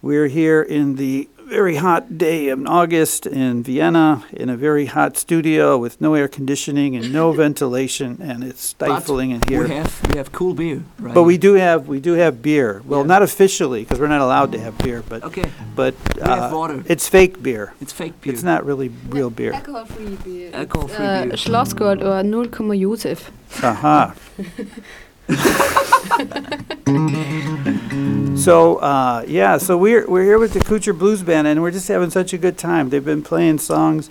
We're 0.00 0.28
here 0.28 0.62
in 0.62 0.94
the 0.94 1.28
very 1.44 1.76
hot 1.76 2.18
day 2.18 2.50
in 2.50 2.68
August 2.68 3.26
in 3.26 3.64
Vienna 3.64 4.22
in 4.32 4.48
a 4.48 4.56
very 4.56 4.86
hot 4.86 5.16
studio 5.16 5.76
with 5.76 6.00
no 6.00 6.14
air 6.14 6.28
conditioning 6.28 6.94
and 6.94 7.12
no 7.12 7.32
ventilation, 7.44 8.18
and 8.22 8.44
it's 8.44 8.62
stifling 8.62 9.32
in 9.32 9.40
here. 9.48 9.64
We 9.64 9.74
have 9.74 10.08
we 10.08 10.18
have 10.18 10.30
cool 10.30 10.54
beer, 10.54 10.84
right? 11.00 11.14
But 11.14 11.24
we 11.24 11.36
do 11.36 11.54
have 11.54 11.88
we 11.88 11.98
do 11.98 12.12
have 12.12 12.42
beer. 12.42 12.80
Well, 12.86 13.00
Yeah. 13.00 13.06
not 13.14 13.22
officially 13.22 13.82
because 13.82 13.98
we're 13.98 14.06
not 14.16 14.20
allowed 14.20 14.52
to 14.52 14.60
have 14.60 14.78
beer, 14.78 15.02
but 15.08 15.24
okay. 15.24 15.50
but 15.74 15.94
We 16.14 16.22
have 16.22 16.52
uh, 16.52 16.56
water. 16.56 16.84
it's 16.86 17.08
fake 17.08 17.42
beer. 17.42 17.72
It's 17.80 17.92
fake 17.92 18.20
beer. 18.20 18.32
It's 18.32 18.44
not 18.44 18.64
really 18.64 18.90
real 19.08 19.30
beer. 19.30 19.52
Alcohol-free 19.52 20.16
beer. 20.24 20.50
Alcohol-free 20.54 21.06
uh, 21.06 21.24
beer. 21.24 21.32
Schlossgold 21.32 22.04
or 22.04 22.22
0, 22.22 22.76
Josef. 22.76 23.32
Aha. 23.64 24.14
so 28.36 28.76
uh, 28.76 29.24
yeah, 29.26 29.58
so 29.58 29.76
we're 29.76 30.06
we're 30.08 30.24
here 30.24 30.38
with 30.38 30.52
the 30.54 30.60
Kutscher 30.60 30.96
Blues 30.98 31.22
Band, 31.22 31.46
and 31.46 31.60
we're 31.62 31.70
just 31.70 31.88
having 31.88 32.10
such 32.10 32.32
a 32.32 32.38
good 32.38 32.56
time. 32.58 32.90
They've 32.90 33.04
been 33.04 33.22
playing 33.22 33.58
songs 33.58 34.10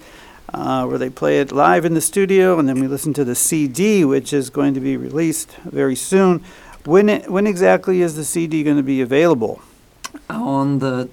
uh, 0.53 0.86
where 0.86 0.97
they 0.97 1.09
play 1.09 1.39
it 1.39 1.51
live 1.51 1.86
in 1.86 1.93
the 1.93 2.01
studio, 2.01 2.59
and 2.59 2.68
then 2.70 2.80
we 2.80 2.88
listen 2.88 3.13
to 3.13 3.26
the 3.26 3.36
CD, 3.36 4.05
which 4.05 4.34
is 4.34 4.49
going 4.49 4.74
to 4.74 4.80
be 4.80 4.97
released 4.97 5.51
very 5.65 5.95
soon. 5.95 6.43
When 6.86 7.09
it, 7.09 7.30
when 7.30 7.47
exactly 7.47 8.01
is 8.01 8.15
the 8.15 8.24
CD 8.24 8.63
going 8.63 8.78
to 8.78 8.84
be 8.84 9.01
available? 9.01 9.61
on 10.30 10.80
the 10.80 11.07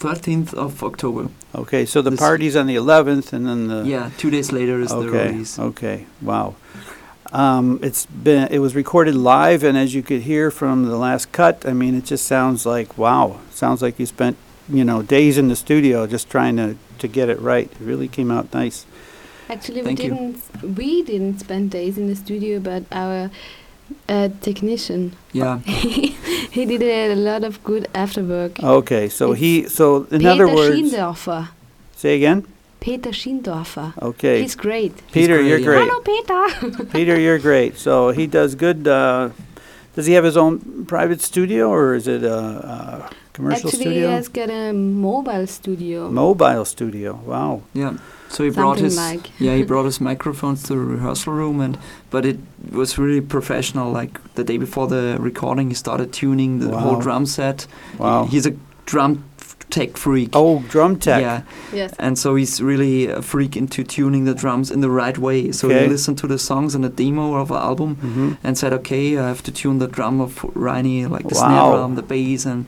13th 0.00 0.52
of 0.54 0.82
October. 0.84 1.28
Okay, 1.54 1.86
so 1.86 2.02
the 2.02 2.10
This- 2.10 2.20
party's 2.20 2.56
on 2.56 2.66
the 2.66 2.76
11th, 2.76 3.32
and 3.32 3.46
then 3.46 3.68
the 3.68 3.84
yeah, 3.84 4.10
two 4.18 4.28
days 4.30 4.52
later 4.52 4.80
is 4.80 4.90
the 4.90 4.96
okay, 4.96 5.28
release. 5.32 5.58
okay, 5.58 6.06
wow. 6.20 6.54
Um, 7.32 7.80
it's 7.82 8.06
been 8.06 8.48
it 8.50 8.58
was 8.58 8.74
recorded 8.74 9.14
live, 9.14 9.64
and 9.64 9.76
as 9.76 9.94
you 9.94 10.02
could 10.02 10.22
hear 10.22 10.50
from 10.50 10.84
the 10.84 10.96
last 10.96 11.32
cut, 11.32 11.66
I 11.66 11.72
mean, 11.72 11.94
it 11.94 12.04
just 12.04 12.26
sounds 12.26 12.64
like 12.66 12.96
wow. 12.98 13.40
Sounds 13.50 13.82
like 13.82 13.98
you 13.98 14.06
spent 14.06 14.36
you 14.68 14.84
know 14.84 15.02
days 15.02 15.36
in 15.38 15.48
the 15.48 15.56
studio 15.56 16.06
just 16.06 16.30
trying 16.30 16.56
to 16.56 16.76
to 16.98 17.08
get 17.08 17.28
it 17.28 17.40
right. 17.40 17.70
It 17.70 17.80
really 17.80 18.08
came 18.08 18.30
out 18.30 18.52
nice. 18.52 18.86
Actually, 19.48 19.80
we 19.82 19.86
Thank 19.86 20.02
you. 20.02 20.10
didn't. 20.10 20.76
We 20.76 21.02
didn't 21.02 21.40
spend 21.40 21.70
days 21.70 21.98
in 21.98 22.06
the 22.06 22.16
studio, 22.16 22.60
but 22.60 22.84
our 22.92 23.30
uh, 24.08 24.28
technician. 24.40 25.16
Yeah, 25.32 25.58
he 25.58 26.64
did 26.64 26.82
a 26.82 27.14
lot 27.14 27.44
of 27.44 27.62
good 27.64 27.88
after 27.94 28.22
work. 28.22 28.62
Okay, 28.62 29.08
so 29.08 29.32
It's 29.32 29.40
he 29.40 29.68
so 29.68 30.04
in 30.10 30.20
Peter 30.20 30.30
other 30.30 30.48
words, 30.54 30.76
Schiendorfer. 30.76 31.48
say 31.96 32.16
again. 32.16 32.46
Peter 32.84 33.12
Schiendorfer. 33.12 33.92
Okay, 34.02 34.42
He's 34.42 34.54
great. 34.54 34.92
Peter, 35.10 35.36
great, 35.38 35.48
you're 35.48 35.58
yeah. 35.58 35.64
great. 35.64 35.88
Hello, 35.88 36.00
Peter. 36.12 36.84
Peter, 36.92 37.18
you're 37.18 37.38
great. 37.38 37.78
So 37.78 38.10
he 38.10 38.26
does 38.26 38.54
good. 38.54 38.86
Uh, 38.86 39.30
does 39.96 40.06
he 40.06 40.12
have 40.12 40.24
his 40.24 40.36
own 40.36 40.84
private 40.84 41.20
studio, 41.22 41.70
or 41.70 41.94
is 41.94 42.06
it 42.06 42.22
a, 42.24 42.36
a 42.36 43.10
commercial 43.32 43.68
Actually, 43.68 43.84
studio? 43.84 44.06
he 44.08 44.12
has 44.12 44.28
got 44.28 44.50
a 44.50 44.72
mobile 44.72 45.46
studio. 45.46 46.10
Mobile 46.10 46.64
studio. 46.66 47.14
Wow. 47.24 47.62
yeah. 47.72 47.96
So 48.28 48.42
he 48.44 48.50
brought 48.50 48.78
his 48.78 48.96
like. 48.96 49.30
yeah 49.38 49.54
he 49.54 49.62
brought 49.72 49.84
his 49.84 50.00
microphones 50.00 50.62
to 50.64 50.72
the 50.74 50.78
rehearsal 50.78 51.32
room 51.32 51.60
and 51.60 51.78
but 52.10 52.26
it 52.26 52.38
was 52.72 52.98
really 52.98 53.20
professional. 53.20 53.92
Like 53.92 54.12
the 54.34 54.44
day 54.44 54.58
before 54.58 54.88
the 54.88 55.16
recording, 55.20 55.68
he 55.68 55.74
started 55.74 56.12
tuning 56.12 56.58
the 56.58 56.76
whole 56.76 57.00
drum 57.00 57.26
set. 57.26 57.66
Wow. 57.98 58.24
He's 58.26 58.44
a 58.46 58.52
drum 58.86 59.12
f- 59.33 59.33
tech 59.70 59.96
freak. 59.96 60.30
Oh, 60.32 60.62
drum 60.68 60.96
tech. 60.98 61.20
Yeah, 61.22 61.42
yes. 61.72 61.92
and 61.98 62.16
so 62.18 62.34
he's 62.36 62.60
really 62.62 63.06
a 63.08 63.20
freak 63.22 63.56
into 63.56 63.82
tuning 63.82 64.24
the 64.24 64.34
drums 64.34 64.70
in 64.70 64.80
the 64.80 64.90
right 64.90 65.18
way. 65.18 65.52
So 65.52 65.68
Okay. 65.68 65.82
he 65.84 65.88
listened 65.88 66.18
to 66.18 66.26
the 66.26 66.38
songs 66.38 66.74
in 66.74 66.84
a 66.84 66.88
demo 66.88 67.34
of 67.34 67.50
an 67.50 67.56
album 67.56 67.94
hmm 67.96 68.32
and 68.44 68.56
said, 68.56 68.72
"Okay, 68.72 69.16
I 69.18 69.26
have 69.28 69.42
to 69.42 69.50
tune 69.52 69.78
the 69.78 69.88
drum 69.88 70.20
of 70.20 70.44
Riney, 70.54 71.06
like 71.06 71.28
the 71.28 71.34
Wow. 71.34 71.46
snare 71.48 71.76
drum, 71.76 71.94
the 71.96 72.02
bass, 72.02 72.46
and 72.46 72.66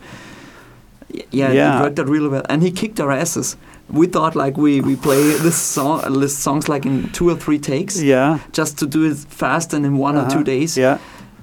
yeah, 1.30 1.52
Yeah. 1.52 1.78
it 1.78 1.82
worked 1.82 1.98
out 2.00 2.08
really 2.08 2.28
well." 2.28 2.42
And 2.48 2.62
he 2.62 2.70
kicked 2.70 3.00
our 3.00 3.12
asses. 3.12 3.56
We 3.88 4.06
thought 4.08 4.34
like 4.34 4.56
we 4.56 4.80
we 4.80 4.96
play 4.96 5.22
this 5.46 5.56
song, 5.56 6.20
this 6.20 6.36
songs 6.36 6.68
like 6.68 6.84
in 6.88 7.10
two 7.12 7.28
or 7.30 7.36
three 7.36 7.58
takes, 7.58 8.00
Yeah. 8.02 8.38
just 8.52 8.78
to 8.78 8.86
do 8.86 9.04
it 9.10 9.16
fast 9.28 9.72
and 9.74 9.84
in 9.86 9.96
one 9.98 10.16
or 10.16 10.20
Uh-huh. 10.22 10.30
two 10.38 10.44
days. 10.44 10.76
Yeah. 10.76 10.98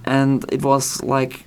And 0.05 0.43
it 0.51 0.61
was 0.63 1.01
like 1.03 1.45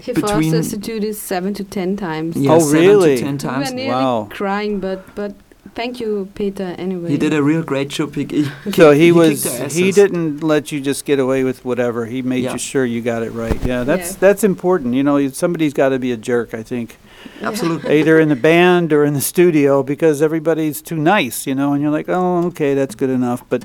He 0.00 0.12
forced 0.14 0.54
us 0.54 0.70
to 0.70 0.76
do 0.76 1.00
this 1.00 1.20
seven 1.20 1.54
to 1.54 1.64
ten 1.64 1.96
times. 1.96 2.36
yeah, 2.36 2.52
Oh, 2.54 2.58
seven 2.60 2.80
really? 2.88 3.16
to 3.16 3.22
ten 3.22 3.32
We 3.34 3.38
times. 3.38 3.70
were 3.70 3.76
nearly 3.76 3.90
Wow. 3.92 4.26
crying, 4.30 4.80
but 4.80 5.14
but 5.14 5.34
thank 5.74 6.00
you, 6.00 6.28
Peter. 6.34 6.74
Anyway, 6.78 7.10
He 7.10 7.16
did 7.18 7.32
a 7.34 7.42
real 7.42 7.62
great 7.62 7.88
job. 7.90 8.14
He, 8.14 8.24
he 8.24 8.44
So 8.72 8.92
he 8.92 9.06
he 9.06 9.12
was 9.12 9.44
he 9.72 9.92
didn't 9.92 10.42
let 10.42 10.72
you 10.72 10.80
just 10.80 11.04
get 11.04 11.18
away 11.18 11.44
with 11.44 11.64
whatever. 11.64 12.06
He 12.06 12.22
made 12.22 12.44
Yeah. 12.44 12.52
you 12.52 12.58
sure 12.58 12.84
you 12.84 13.00
got 13.02 13.22
it 13.22 13.32
right. 13.32 13.58
Yeah, 13.64 13.84
that's 13.84 14.12
Yeah. 14.12 14.16
that's 14.20 14.42
important. 14.44 14.94
You 14.94 15.02
know, 15.02 15.16
somebody's 15.28 15.74
got 15.74 15.90
to 15.90 15.98
be 15.98 16.12
a 16.12 16.16
jerk. 16.16 16.54
I 16.54 16.62
think 16.62 16.96
absolutely. 17.42 17.98
either 18.00 18.18
in 18.18 18.28
the 18.30 18.36
band 18.36 18.92
or 18.92 19.04
in 19.04 19.14
the 19.14 19.20
studio 19.20 19.82
because 19.82 20.22
everybody's 20.22 20.80
too 20.82 20.96
nice. 20.96 21.46
You 21.46 21.54
know, 21.54 21.72
and 21.72 21.82
you're 21.82 21.92
like, 21.92 22.08
oh, 22.08 22.46
okay, 22.48 22.74
that's 22.74 22.94
good 22.94 23.10
enough. 23.10 23.42
But 23.48 23.64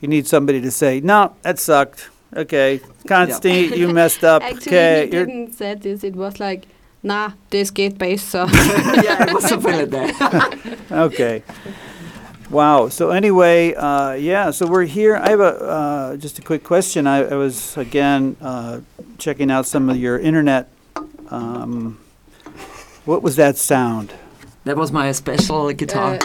you 0.00 0.08
need 0.08 0.26
somebody 0.26 0.60
to 0.60 0.70
say, 0.70 1.00
no, 1.00 1.32
that 1.42 1.58
sucked. 1.58 2.10
Okay, 2.36 2.80
Constantine, 3.06 3.72
you 3.74 3.92
messed 3.92 4.24
up. 4.24 4.42
Actually, 4.44 4.76
okay, 4.76 5.06
he 5.06 5.12
you're 5.12 5.26
didn't 5.26 5.52
say 5.52 5.74
this. 5.74 6.02
It 6.02 6.16
was 6.16 6.40
like, 6.40 6.66
nah, 7.02 7.32
this 7.50 7.70
geht 7.70 7.96
besser. 7.98 8.46
yeah, 8.52 9.24
it 9.28 9.34
was 9.34 9.48
something 9.48 9.72
like 9.72 9.90
that. 9.90 10.78
Okay. 10.90 11.42
Wow. 12.50 12.88
So 12.88 13.10
anyway, 13.10 13.74
uh, 13.74 14.12
yeah. 14.12 14.50
So 14.50 14.66
we're 14.66 14.84
here. 14.84 15.16
I 15.16 15.30
have 15.30 15.40
a 15.40 15.44
uh, 15.44 16.16
just 16.16 16.38
a 16.38 16.42
quick 16.42 16.64
question. 16.64 17.06
I, 17.06 17.24
I 17.24 17.34
was 17.34 17.76
again 17.76 18.36
uh, 18.40 18.80
checking 19.18 19.50
out 19.50 19.66
some 19.66 19.88
of 19.88 19.96
your 19.96 20.18
internet. 20.18 20.68
Um, 21.30 21.98
what 23.04 23.22
was 23.22 23.36
that 23.36 23.56
sound? 23.56 24.12
That 24.64 24.76
was 24.76 24.92
my 24.92 25.12
special 25.12 25.72
guitar. 25.72 26.18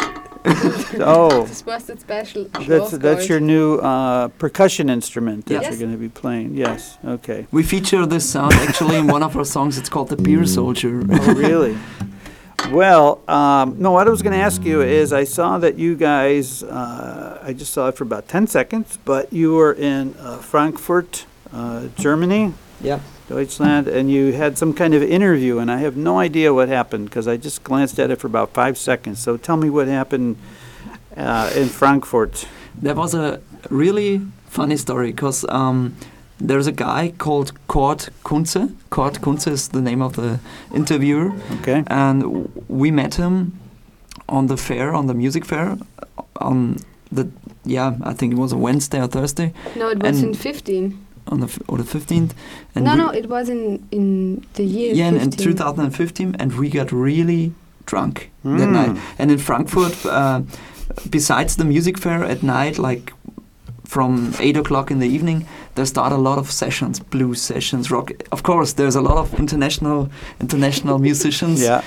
Oh, 1.02 1.46
this 1.46 1.66
was 1.66 1.84
the 1.86 1.98
special. 1.98 2.46
that's 2.68 2.92
that's 2.92 3.30
your 3.30 3.40
new 3.40 3.78
uh, 3.78 4.28
percussion 4.40 4.90
instrument 4.90 5.46
that 5.46 5.62
Yes. 5.62 5.70
you're 5.72 5.80
going 5.80 5.92
to 5.92 5.98
be 5.98 6.10
playing. 6.10 6.56
Yes. 6.56 6.98
Okay. 7.06 7.48
we 7.52 7.64
feature 7.64 8.06
this 8.06 8.30
sound 8.30 8.54
actually 8.54 8.98
in 8.98 9.08
one 9.08 9.24
of 9.24 9.36
our 9.38 9.46
songs. 9.46 9.78
It's 9.78 9.90
called 9.90 10.10
the 10.10 10.18
Beer 10.18 10.46
Soldier. 10.46 11.02
Oh, 11.10 11.34
really? 11.34 11.78
Well, 12.72 13.22
um, 13.28 13.76
no, 13.80 13.92
what 13.92 14.08
I 14.08 14.10
was 14.12 14.22
going 14.22 14.34
to 14.38 14.44
ask 14.44 14.64
you 14.64 14.82
is 14.82 15.14
I 15.14 15.24
saw 15.24 15.58
that 15.60 15.78
you 15.80 15.96
guys, 15.96 16.62
uh, 16.64 17.40
I 17.42 17.54
just 17.54 17.74
saw 17.74 17.88
it 17.88 17.96
for 17.96 18.04
about 18.04 18.28
10 18.28 18.48
seconds, 18.48 18.98
but 19.06 19.32
you 19.34 19.54
were 19.56 19.74
in 19.74 20.14
uh, 20.20 20.38
Frankfurt, 20.38 21.26
uh, 21.54 21.88
Germany, 21.98 22.54
yeah. 22.82 23.00
Deutschland, 23.40 23.88
and 23.88 24.10
you 24.12 24.34
had 24.34 24.58
some 24.58 24.74
kind 24.74 24.94
of 24.96 25.02
interview, 25.04 25.60
and 25.60 25.70
I 25.72 25.78
have 25.78 25.96
no 25.96 26.18
idea 26.20 26.52
what 26.54 26.68
happened 26.68 27.06
because 27.06 27.28
I 27.28 27.38
just 27.38 27.64
glanced 27.64 28.00
at 28.00 28.10
it 28.12 28.20
for 28.20 28.28
about 28.28 28.54
five 28.54 28.76
seconds. 28.78 29.20
So 29.20 29.38
tell 29.38 29.56
me 29.58 29.70
what 29.70 29.88
happened 29.88 30.36
uh, 31.16 31.52
in 31.56 31.70
Frankfurt. 31.70 32.48
That 32.82 32.96
was 32.96 33.14
a 33.14 33.40
really 33.70 34.22
funny 34.48 34.78
story 34.78 35.12
because 35.12 35.46
um, 35.50 35.96
there's 36.40 36.66
a 36.68 36.72
guy 36.72 37.14
called 37.18 37.52
Kurt 37.68 38.10
Kunze. 38.24 38.74
Kurt 38.90 39.22
Kunze 39.22 39.48
is 39.52 39.68
the 39.70 39.82
name 39.82 40.02
of 40.02 40.16
the 40.16 40.40
interviewer, 40.74 41.32
Okay? 41.62 41.84
and 41.88 42.50
we 42.68 42.90
met 42.92 43.16
him 43.16 43.54
on 44.28 44.48
the 44.48 44.58
fair, 44.58 44.94
on 44.94 45.06
the 45.08 45.14
music 45.14 45.46
fair, 45.46 45.78
on 46.38 46.78
the 47.12 47.28
yeah, 47.66 47.96
I 48.04 48.14
think 48.14 48.34
it 48.34 48.38
was 48.40 48.52
a 48.54 48.58
Wednesday 48.58 49.00
or 49.02 49.08
Thursday, 49.08 49.54
No, 49.76 49.90
it 49.90 50.02
was 50.02 50.18
and- 50.22 50.30
in 50.30 50.34
15. 50.34 51.06
On 51.30 51.40
the 51.40 51.48
f- 51.48 51.60
or 51.68 51.78
the 51.78 51.84
15th. 52.00 52.32
And 52.76 52.86
no, 52.86 52.96
no, 52.96 53.10
it 53.10 53.26
was 53.30 53.50
in 53.50 53.80
in 53.92 54.42
the 54.54 54.64
year. 54.64 54.94
yeah, 54.94 55.08
in, 55.10 55.20
15. 55.20 55.48
in 55.48 55.54
2015, 55.54 56.36
and 56.40 56.52
we 56.60 56.70
got 56.70 56.92
really 56.92 57.52
drunk 57.86 58.30
that 58.44 58.68
Mm. 58.68 58.72
night. 58.72 58.98
And 59.20 59.32
in 59.32 59.38
Frankfurt, 59.38 60.06
uh, 60.06 60.42
besides 61.10 61.56
the 61.56 61.66
music 61.66 61.98
fair 62.00 62.24
at 62.24 62.42
night, 62.44 62.78
like 62.80 63.14
from 63.88 64.34
eight 64.40 64.58
o'clock 64.58 64.92
in 64.92 65.00
the 65.00 65.08
evening, 65.08 65.46
there 65.76 65.86
start 65.86 66.12
a 66.14 66.18
lot 66.18 66.38
of 66.38 66.52
sessions, 66.52 67.00
blues 67.00 67.42
sessions, 67.42 67.90
rock. 67.92 68.12
Of 68.32 68.42
course, 68.44 68.74
there's 68.74 68.96
a 68.96 69.02
lot 69.02 69.18
of 69.18 69.34
international 69.40 70.10
international 70.42 71.00
musicians. 71.10 71.62
Yeah. 71.62 71.82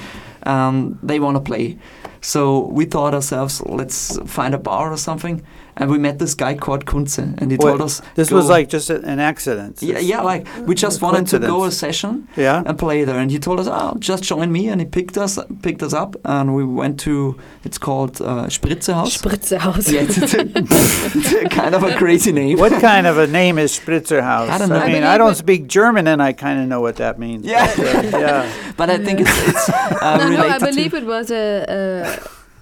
Um, 0.47 0.99
they 1.07 1.21
want 1.21 1.37
to 1.37 1.41
play, 1.41 1.77
so 2.21 2.67
we 2.79 2.85
thought 2.87 3.15
ourselves, 3.15 3.63
let's 3.67 4.19
find 4.27 4.55
a 4.55 4.59
bar 4.59 4.91
or 4.93 4.97
something. 4.97 5.41
And 5.77 5.91
we 5.91 5.99
met 5.99 6.19
this 6.19 6.35
guy 6.35 6.55
called 6.55 6.85
Kunze, 6.85 7.19
and 7.41 7.51
he 7.51 7.57
Wait, 7.57 7.69
told 7.71 7.81
us 7.83 8.01
This 8.15 8.29
go- 8.31 8.37
was 8.37 8.49
like 8.49 8.69
just 8.69 8.91
a- 8.91 9.03
an 9.03 9.19
accident. 9.21 9.83
yeah, 9.83 9.99
yeah, 9.99 10.21
like 10.23 10.47
we 10.67 10.75
just 10.75 11.01
wanted 11.03 11.27
to 11.29 11.39
go 11.39 11.65
a 11.65 11.71
session 11.71 12.29
Yeah. 12.37 12.63
and 12.67 12.79
play 12.79 13.05
there, 13.05 13.19
and 13.19 13.31
he 13.31 13.39
told 13.39 13.59
us, 13.61 13.69
"Oh, 13.71 13.95
just 13.99 14.23
join 14.25 14.51
me," 14.53 14.69
and 14.69 14.81
he 14.81 14.87
picked 14.87 15.17
us 15.17 15.39
picked 15.63 15.83
us 15.83 15.93
up, 15.93 16.17
and 16.25 16.55
we 16.55 16.65
went 16.65 17.01
to 17.01 17.37
it's 17.65 17.79
called 17.79 18.21
uh, 18.21 18.47
Spritzehaus. 18.49 19.13
Spritzehaus. 19.21 19.91
yeah, 19.93 20.03
it's, 20.03 20.19
it's, 20.19 20.35
a, 20.35 20.43
it's 20.55 21.33
a 21.47 21.49
kind 21.49 21.75
of 21.75 21.83
a 21.83 21.95
crazy 21.97 22.33
name. 22.33 22.59
What 22.59 22.73
kind 22.81 23.07
of 23.07 23.17
a 23.19 23.27
name 23.27 23.57
is 23.59 23.79
Spritzerhaus? 23.79 24.49
I 24.49 24.59
don't 24.59 24.69
know. 24.69 24.77
I 24.77 24.85
I 24.89 24.93
mean, 24.93 25.03
I 25.05 25.17
believe 25.17 25.19
don't 25.19 25.37
speak 25.37 25.67
German, 25.69 26.07
and 26.07 26.21
I 26.23 26.33
kind 26.33 26.61
of 26.61 26.69
know 26.69 26.81
what 26.81 26.97
that 26.97 27.19
means. 27.19 27.45
Yeah. 27.47 27.67
but, 27.77 28.15
uh, 28.15 28.19
yeah. 28.19 28.53
But 28.77 28.91
I 28.91 28.99
think 28.99 29.21
it's, 29.21 29.49
it's 29.49 29.69
uh, 29.69 30.17
no, 30.21 30.29
no, 30.31 30.49
I 30.49 30.59
believe 30.59 30.93
to 30.93 30.97
it 31.01 31.05
was 31.07 31.31
a, 31.31 31.45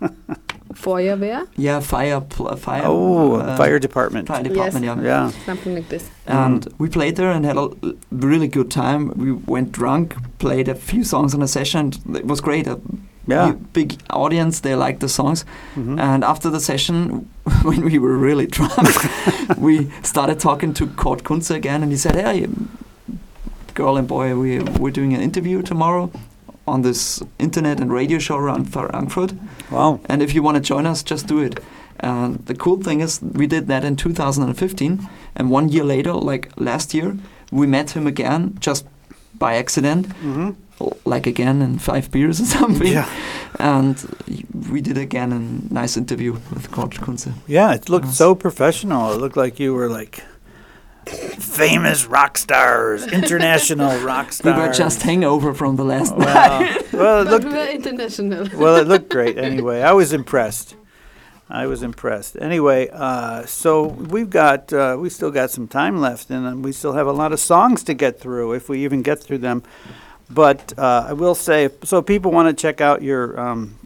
a 0.01 0.37
Feuerwehr, 0.91 1.47
yeah 1.57 1.81
fire 1.81 2.21
pl- 2.21 2.57
fire 2.57 2.83
Oh, 2.87 3.35
uh, 3.37 3.57
fire 3.57 3.79
department. 3.79 4.29
fire 4.29 4.43
department 4.43 4.85
yeah. 4.85 5.01
Yeah. 5.03 5.31
something 5.47 5.75
like 5.75 5.89
this. 5.89 6.11
and 6.27 6.67
we 6.79 6.89
played 6.89 7.17
there 7.17 7.31
and 7.31 7.45
had 7.45 7.57
a 7.57 7.69
really 8.11 8.49
good 8.49 8.71
time. 8.71 9.13
We 9.17 9.33
went 9.33 9.73
drunk, 9.73 10.15
played 10.39 10.69
a 10.69 10.75
few 10.75 11.05
songs 11.05 11.35
in 11.35 11.43
a 11.43 11.47
session. 11.49 11.93
It 12.15 12.27
was 12.27 12.41
great. 12.41 12.67
A 12.67 12.79
Yeah. 13.27 13.53
big 13.73 13.91
audience. 14.11 14.61
They 14.61 14.75
liked 14.75 15.01
the 15.01 15.09
songs. 15.09 15.45
Mhm. 15.77 15.99
And 16.01 16.25
after 16.25 16.51
the 16.51 16.61
session, 16.61 17.27
when 17.63 17.81
we 17.85 17.99
were 17.99 18.17
really 18.29 18.47
drunk, 18.47 18.89
we 19.59 19.89
started 20.03 20.39
talking 20.41 20.75
to 20.75 20.87
Kurt 20.97 21.23
Kunze 21.25 21.55
again, 21.55 21.83
and 21.83 21.93
he 21.93 21.99
said, 21.99 22.15
"Hey, 22.17 22.47
girl 23.75 23.97
and 23.97 24.09
boy, 24.09 24.35
we 24.37 24.59
we're 24.81 24.91
doing 25.01 25.15
an 25.15 25.21
interview 25.21 25.63
tomorrow 25.63 26.11
on 26.67 26.83
this 26.83 27.23
internet 27.39 27.81
and 27.81 27.93
radio 27.93 28.19
show 28.19 28.37
around 28.37 28.67
Frankfurt, 28.73 29.33
Wow. 29.71 30.01
and 30.09 30.23
if 30.23 30.35
you 30.35 30.43
want 30.43 30.57
to 30.57 30.61
join 30.75 30.87
us, 30.87 31.03
just 31.03 31.27
do 31.27 31.39
it." 31.41 31.61
And 32.03 32.39
the 32.47 32.55
cool 32.55 32.79
thing 32.83 33.01
is, 33.03 33.21
we 33.23 33.47
did 33.47 33.67
that 33.69 33.85
in 33.85 33.97
2015, 33.97 35.09
and 35.37 35.51
one 35.51 35.69
year 35.69 35.85
later, 35.85 36.13
like 36.15 36.49
last 36.57 36.95
year, 36.95 37.17
we 37.53 37.67
met 37.67 37.91
him 37.91 38.07
again 38.07 38.55
just 38.61 38.85
by 39.39 39.55
accident, 39.59 40.07
hmm 40.23 40.51
like 41.05 41.27
again 41.27 41.61
in 41.61 41.79
five 41.79 42.11
beers 42.11 42.41
or 42.41 42.45
something, 42.59 42.93
Yeah. 42.93 43.07
and 43.59 43.97
we 44.73 44.81
did 44.81 44.97
again 44.97 45.33
a 45.33 45.75
nice 45.75 45.99
interview 46.01 46.33
with 46.55 46.71
Kurt 46.71 46.93
Kunze. 47.01 47.33
Yeah, 47.47 47.75
it 47.75 47.89
looked 47.91 48.09
so 48.09 48.35
professional. 48.35 49.13
It 49.13 49.21
looked 49.21 49.37
like 49.37 49.61
you 49.63 49.75
were 49.75 49.91
like 49.91 50.23
famous 51.11 52.07
rock 52.07 52.39
stars, 52.39 53.07
international 53.13 53.99
rock 54.01 54.33
stars. 54.33 54.57
We 54.57 54.63
were 54.63 54.73
just 54.73 55.03
hangover 55.03 55.55
from 55.55 55.77
the 55.77 55.85
last 55.85 56.17
night. 56.17 56.93
Well, 56.93 57.23
it 57.23 57.25
But 57.25 57.31
looked 57.31 57.45
we 57.47 57.53
were 57.53 57.67
international. 57.67 58.49
well, 58.59 58.77
it 58.77 58.87
looked 58.87 59.09
great 59.11 59.39
anyway. 59.51 59.81
I 59.83 59.93
was 59.93 60.13
impressed. 60.13 60.77
I 61.49 61.67
was 61.67 61.83
impressed. 61.83 62.37
Anyway, 62.41 62.89
uh, 62.93 63.45
so 63.45 63.83
we've 63.89 64.31
got 64.31 64.73
uh, 64.73 64.97
we 65.01 65.11
still 65.11 65.33
got 65.33 65.51
some 65.51 65.67
time 65.67 66.01
left, 66.01 66.31
and 66.31 66.47
uh, 66.47 66.57
we 66.57 66.71
still 66.73 66.93
have 66.93 67.09
a 67.09 67.13
lot 67.13 67.33
of 67.33 67.41
songs 67.41 67.83
to 67.85 67.95
get 67.95 68.21
through 68.21 68.53
if 68.53 68.69
we 68.69 68.85
even 68.85 69.03
get 69.03 69.19
through 69.21 69.39
them. 69.39 69.63
But 70.31 70.73
uh, 70.79 71.07
I 71.09 71.13
will 71.13 71.35
say, 71.35 71.71
so 71.83 71.99
if 71.99 72.07
people 72.07 72.31
want 72.31 72.57
to 72.57 72.61
check 72.63 72.81
out 72.81 73.03
your 73.03 73.39
um, 73.41 73.77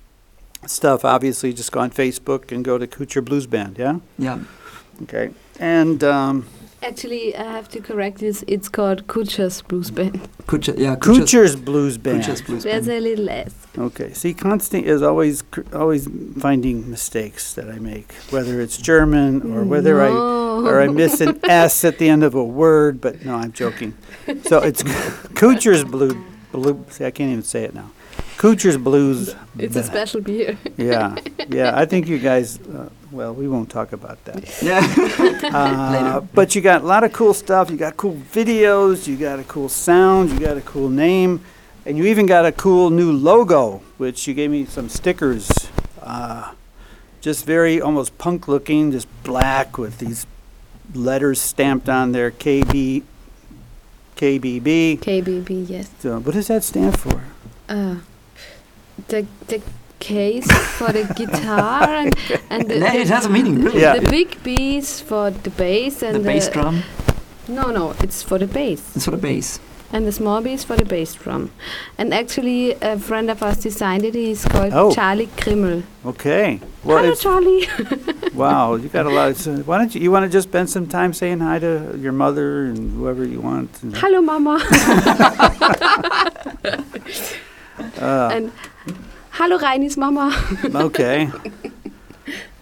stuff. 0.66 1.04
Obviously, 1.06 1.54
just 1.54 1.72
go 1.72 1.80
on 1.80 1.90
Facebook 1.90 2.52
and 2.52 2.62
go 2.64 2.76
to 2.76 2.86
Kutscher 2.86 3.24
Blues 3.24 3.46
Band. 3.46 3.78
Yeah. 3.78 3.98
Yeah, 4.18 4.40
Okay. 5.04 5.30
And 5.58 6.02
um, 6.04 6.46
Actually, 6.84 7.34
I 7.34 7.44
have 7.44 7.68
to 7.70 7.80
correct 7.80 8.18
this. 8.18 8.44
It's 8.46 8.68
called 8.68 9.06
Kutscher's 9.06 9.62
Blues 9.62 9.90
Band. 9.90 10.20
Kutscher, 10.46 10.78
yeah, 10.78 10.96
Kutscher's, 10.96 11.18
Kutscher's 11.18 11.56
Blues 11.56 11.96
Band. 11.98 12.22
Kutscher's 12.22 12.42
Blues 12.42 12.64
There's 12.64 12.86
Band. 12.86 12.98
a 12.98 13.00
little 13.08 13.30
S. 13.30 13.54
Okay. 13.78 14.12
See, 14.12 14.34
Constantine 14.34 14.86
is 14.88 15.02
always 15.02 15.42
cr- 15.42 15.62
always 15.72 16.08
finding 16.38 16.90
mistakes 16.90 17.54
that 17.54 17.70
I 17.70 17.78
make, 17.78 18.12
whether 18.30 18.60
it's 18.60 18.76
German 18.76 19.50
or 19.54 19.64
whether 19.64 20.02
I 20.02 20.10
or 20.10 20.80
I 20.82 20.88
miss 20.88 21.20
an 21.22 21.40
S 21.48 21.84
at 21.84 21.98
the 21.98 22.08
end 22.08 22.22
of 22.22 22.34
a 22.34 22.44
word. 22.44 23.00
But 23.00 23.24
no, 23.24 23.34
I'm 23.36 23.52
joking. 23.52 23.94
So 24.44 24.58
it's 24.58 24.82
Kutscher's 25.40 25.84
Blue. 25.84 26.22
Blue. 26.52 26.84
See, 26.90 27.04
I 27.06 27.10
can't 27.10 27.30
even 27.30 27.42
say 27.42 27.64
it 27.64 27.74
now. 27.74 27.90
Kutscher's 28.36 28.76
Blues. 28.76 29.34
It's 29.58 29.76
a 29.76 29.82
special 29.82 30.20
beer. 30.20 30.58
Yeah, 30.76 31.16
yeah. 31.48 31.72
I 31.78 31.84
think 31.86 32.08
you 32.08 32.18
guys. 32.18 32.58
Uh, 32.60 32.88
well, 33.12 33.32
we 33.32 33.46
won't 33.46 33.70
talk 33.70 33.92
about 33.92 34.22
that. 34.24 34.62
Yeah, 34.62 34.80
Uh, 35.54 36.20
but 36.34 36.54
you 36.54 36.60
got 36.60 36.82
a 36.82 36.86
lot 36.86 37.04
of 37.04 37.12
cool 37.12 37.32
stuff. 37.34 37.70
You 37.70 37.76
got 37.76 37.96
cool 37.96 38.16
videos. 38.32 39.06
You 39.06 39.16
got 39.16 39.38
a 39.38 39.44
cool 39.44 39.68
sound. 39.68 40.30
You 40.30 40.40
got 40.40 40.56
a 40.56 40.62
cool 40.62 40.88
name, 40.88 41.44
and 41.86 41.96
you 41.96 42.04
even 42.06 42.26
got 42.26 42.44
a 42.44 42.52
cool 42.52 42.90
new 42.90 43.12
logo, 43.12 43.82
which 43.98 44.26
you 44.26 44.34
gave 44.34 44.50
me 44.50 44.64
some 44.64 44.88
stickers. 44.88 45.48
Uh, 46.02 46.52
just 47.20 47.46
very 47.46 47.80
almost 47.80 48.18
punk 48.18 48.48
looking, 48.48 48.90
just 48.92 49.06
black 49.22 49.78
with 49.78 49.98
these 49.98 50.26
letters 50.92 51.40
stamped 51.40 51.88
on 51.88 52.12
there. 52.12 52.30
KB, 52.30 53.02
KBB. 54.16 54.98
KBB, 55.00 55.68
yes. 55.68 55.90
So 56.00 56.18
what 56.20 56.34
does 56.34 56.48
that 56.48 56.64
stand 56.64 56.98
for? 56.98 57.22
Uh, 57.68 57.96
the 59.08 59.26
the 59.48 59.62
case 60.00 60.50
for 60.76 60.92
the 60.92 61.04
guitar 61.16 61.88
and 61.88 62.14
and 62.50 62.68
the, 62.68 62.78
yeah, 62.78 62.92
the, 62.92 63.00
it 63.00 63.08
has 63.08 63.26
a 63.26 63.30
meaning. 63.30 63.62
Really. 63.62 63.80
Yeah. 63.80 63.98
the 63.98 64.10
big 64.10 64.42
B's 64.42 65.00
for 65.00 65.30
the 65.30 65.50
bass 65.50 66.02
and 66.02 66.16
the 66.16 66.20
bass 66.20 66.48
drum. 66.48 66.82
No, 67.48 67.70
no, 67.70 67.94
it's 68.00 68.22
for 68.22 68.38
the 68.38 68.46
bass. 68.46 68.96
It's 68.96 69.04
for 69.04 69.12
the 69.12 69.16
bass. 69.18 69.60
And 69.92 70.06
the 70.06 70.12
small 70.12 70.40
B's 70.40 70.64
for 70.64 70.76
the 70.76 70.84
bass 70.84 71.14
drum. 71.14 71.50
And 71.98 72.12
actually, 72.12 72.72
a 72.82 72.98
friend 72.98 73.30
of 73.30 73.42
us 73.44 73.58
designed 73.62 74.02
it. 74.04 74.14
He's 74.14 74.44
called 74.44 74.72
Oh. 74.72 74.92
Charlie 74.92 75.28
Krimmel. 75.28 75.84
Okay. 76.04 76.58
Well, 76.82 76.98
Hello, 76.98 77.14
Charlie. 77.14 77.68
wow, 78.34 78.74
you 78.74 78.88
got 78.88 79.06
a 79.06 79.10
lot. 79.10 79.30
Of, 79.30 79.36
so 79.36 79.56
why 79.58 79.78
don't 79.78 79.94
you? 79.94 80.00
You 80.00 80.10
want 80.10 80.24
to 80.24 80.30
just 80.30 80.48
spend 80.48 80.68
some 80.68 80.88
time 80.88 81.12
saying 81.12 81.38
hi 81.40 81.60
to 81.60 81.96
your 81.96 82.12
mother 82.12 82.64
and 82.64 82.90
whoever 82.96 83.24
you 83.24 83.40
want? 83.40 83.70
Hello, 83.94 84.20
Mama. 84.20 84.58
Uh, 88.00 88.30
and 88.32 88.52
Hello, 89.36 89.58
Reinis 89.58 89.96
Mama. 89.96 90.30
okay. 90.74 91.28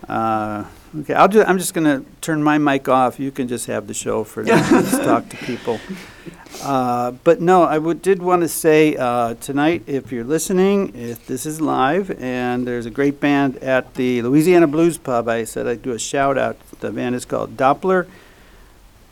Uh, 0.08 0.66
okay, 0.98 1.14
I'll 1.14 1.28
just, 1.28 1.48
I'm 1.48 1.56
just 1.56 1.72
going 1.72 1.84
to 1.84 2.04
turn 2.20 2.42
my 2.42 2.58
mic 2.58 2.88
off. 2.88 3.20
You 3.20 3.30
can 3.30 3.46
just 3.48 3.66
have 3.66 3.86
the 3.86 3.94
show 3.94 4.24
for. 4.24 4.42
Just 4.44 5.02
talk 5.04 5.26
to 5.28 5.36
people. 5.38 5.80
Uh, 6.60 7.12
but 7.12 7.40
no, 7.40 7.62
I 7.62 7.78
did 7.94 8.20
want 8.20 8.42
to 8.42 8.48
say 8.48 8.96
uh, 8.96 9.34
tonight, 9.34 9.84
if 9.86 10.12
you're 10.12 10.24
listening, 10.24 10.94
if 10.94 11.24
this 11.26 11.46
is 11.46 11.60
live, 11.62 12.10
and 12.20 12.66
there's 12.66 12.84
a 12.84 12.90
great 12.90 13.20
band 13.20 13.56
at 13.58 13.94
the 13.94 14.20
Louisiana 14.22 14.66
Blues 14.66 14.98
Pub, 14.98 15.28
I 15.28 15.44
said 15.44 15.66
I'd 15.66 15.82
do 15.82 15.92
a 15.92 15.98
shout 15.98 16.36
out. 16.36 16.58
The 16.80 16.90
band 16.90 17.14
is 17.14 17.24
called 17.24 17.56
Doppler, 17.56 18.06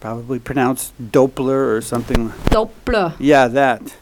probably 0.01 0.41
pronounced 0.41 0.93
Doppler 1.01 1.75
or 1.75 1.81
something. 1.81 2.31
Doppler. 2.51 3.15
Yeah, 3.19 3.47
that. 3.49 3.97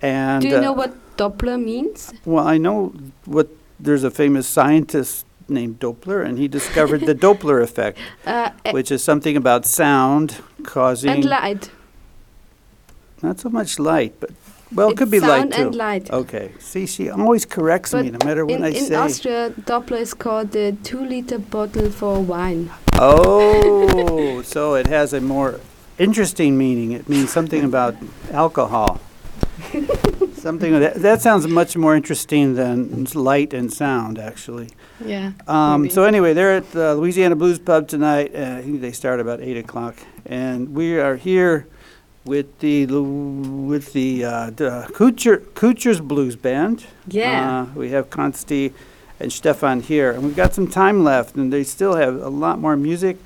And 0.00 0.40
Do 0.40 0.48
you 0.48 0.56
uh, 0.56 0.60
know 0.60 0.72
what 0.72 0.94
Doppler 1.20 1.58
means? 1.62 2.12
well, 2.24 2.46
I 2.54 2.56
know 2.58 2.92
what 3.26 3.48
there's 3.84 4.04
a 4.04 4.10
famous 4.10 4.46
scientist 4.46 5.26
named 5.48 5.78
Doppler, 5.80 6.24
and 6.26 6.38
he 6.38 6.48
discovered 6.48 7.00
the 7.10 7.14
Doppler 7.26 7.62
effect, 7.62 7.98
Uh, 8.26 8.50
which 8.76 8.90
is 8.90 9.02
something 9.04 9.36
about 9.36 9.66
sound 9.66 10.26
causing 10.62 11.10
and 11.10 11.24
light. 11.24 11.70
not 13.22 13.38
so 13.40 13.48
much 13.50 13.78
light, 13.78 14.12
but 14.20 14.30
well, 14.76 14.88
it 14.88 14.92
It's 14.92 14.98
could 15.00 15.10
be 15.10 15.20
light 15.20 15.28
sound 15.40 15.52
too. 15.52 15.62
and 15.62 15.74
light. 15.74 16.10
Okay, 16.10 16.46
see, 16.60 16.86
she 16.86 17.10
always 17.10 17.44
corrects 17.44 17.92
me, 17.92 18.10
no 18.10 18.18
matter 18.24 18.44
what 18.46 18.58
in, 18.58 18.64
I 18.64 18.68
in 18.68 18.84
say. 18.84 18.94
In 18.94 19.00
Austria, 19.00 19.50
Doppler 19.66 20.00
is 20.00 20.14
called 20.14 20.52
the 20.52 20.76
two-liter 20.84 21.38
bottle 21.38 21.90
for 21.90 22.20
wine. 22.22 22.70
Oh, 22.94 24.42
so 24.54 24.74
it 24.80 24.86
has 24.86 25.12
a 25.12 25.20
more 25.20 25.60
interesting 25.98 26.56
meaning. 26.56 26.92
It 26.92 27.08
means 27.08 27.30
something 27.32 27.64
about 27.64 27.94
alcohol. 28.32 29.00
Something 30.40 30.80
that, 30.80 30.94
that 30.94 31.20
sounds 31.20 31.46
much 31.46 31.76
more 31.76 31.94
interesting 31.94 32.54
than 32.54 33.04
light 33.14 33.52
and 33.52 33.70
sound, 33.70 34.18
actually. 34.18 34.70
Yeah. 35.04 35.32
Um, 35.46 35.82
Maybe. 35.82 35.92
so 35.92 36.04
anyway, 36.04 36.32
they're 36.32 36.56
at 36.56 36.70
the 36.70 36.94
Louisiana 36.94 37.36
Blues 37.36 37.58
Pub 37.58 37.86
tonight. 37.86 38.34
Uh, 38.34 38.56
I 38.56 38.62
think 38.62 38.80
they 38.80 38.92
start 38.92 39.20
about 39.20 39.42
eight 39.42 39.58
o'clock, 39.58 39.96
and 40.24 40.74
we 40.74 40.98
are 40.98 41.16
here 41.16 41.66
with 42.24 42.58
the 42.60 42.86
with 42.86 43.92
the, 43.92 44.24
uh, 44.24 44.50
the 44.50 44.88
Kutscher, 44.94 45.44
Kutscher's 45.52 46.00
Blues 46.00 46.36
Band. 46.36 46.86
Yeah. 47.06 47.60
Uh, 47.60 47.74
we 47.74 47.90
have 47.90 48.08
Consti 48.08 48.72
and 49.18 49.30
Stefan 49.30 49.80
here, 49.80 50.10
and 50.10 50.22
we've 50.22 50.36
got 50.36 50.54
some 50.54 50.68
time 50.68 51.04
left, 51.04 51.36
and 51.36 51.52
they 51.52 51.64
still 51.64 51.96
have 51.96 52.14
a 52.14 52.30
lot 52.30 52.58
more 52.58 52.78
music. 52.78 53.18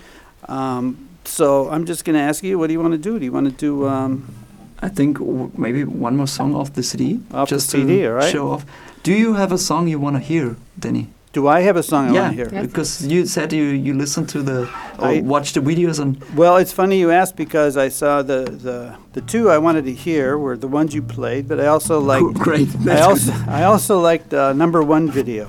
Um, 0.48 1.08
so 1.24 1.70
I'm 1.70 1.86
just 1.86 2.04
going 2.04 2.14
to 2.14 2.22
ask 2.22 2.42
you, 2.42 2.58
what 2.58 2.66
do 2.66 2.72
you 2.72 2.80
want 2.80 2.92
to 2.92 2.98
do? 2.98 3.20
Do 3.20 3.24
you 3.24 3.32
want 3.32 3.46
to 3.46 3.52
do? 3.52 3.86
Um, 3.86 4.43
I 4.87 4.89
think 4.89 5.18
w- 5.18 5.51
maybe 5.64 5.80
one 6.09 6.14
more 6.16 6.26
song 6.39 6.55
off 6.55 6.68
the 6.78 6.82
CD. 6.82 7.05
Off 7.32 7.49
the 7.49 7.57
just 7.57 7.70
CD, 7.70 8.01
to 8.01 8.07
all 8.09 8.14
right. 8.20 8.32
show 8.32 8.45
off. 8.53 8.62
Do 9.03 9.12
you 9.12 9.35
have 9.35 9.51
a 9.53 9.59
song 9.59 9.89
you 9.89 9.99
want 10.07 10.16
to 10.16 10.22
hear, 10.32 10.57
Denny? 10.78 11.07
do 11.39 11.49
I 11.49 11.61
have 11.68 11.76
a 11.76 11.82
song 11.82 12.03
I 12.11 12.12
yeah, 12.14 12.20
want 12.22 12.30
to 12.37 12.37
hear? 12.43 12.51
Yes. 12.53 12.66
because 12.68 12.91
you 13.12 13.20
said 13.26 13.53
you 13.53 13.64
you 13.87 13.93
listen 14.05 14.24
to 14.35 14.39
the 14.51 14.59
or 15.03 15.09
I- 15.18 15.22
watch 15.35 15.49
the 15.57 15.61
videos 15.70 15.99
and 16.03 16.11
Well, 16.41 16.55
it's 16.62 16.72
funny 16.80 16.97
you 17.05 17.11
asked 17.20 17.37
because 17.47 17.74
I 17.87 17.89
saw 18.01 18.22
the, 18.32 18.41
the, 18.66 18.76
the 19.16 19.22
two 19.32 19.45
I 19.57 19.59
wanted 19.66 19.85
to 19.91 19.95
hear 20.07 20.26
were 20.45 20.57
the 20.64 20.68
ones 20.78 20.95
you 20.95 21.03
played, 21.18 21.45
but 21.51 21.59
I 21.59 21.66
also 21.74 21.95
Cool, 21.99 22.12
liked 22.12 22.39
great. 22.49 22.68
I 22.99 23.01
also 23.11 23.32
I 23.61 23.62
also 23.72 23.95
liked 24.11 24.30
uh, 24.32 24.53
number 24.62 24.80
one 24.97 25.05
video. 25.20 25.45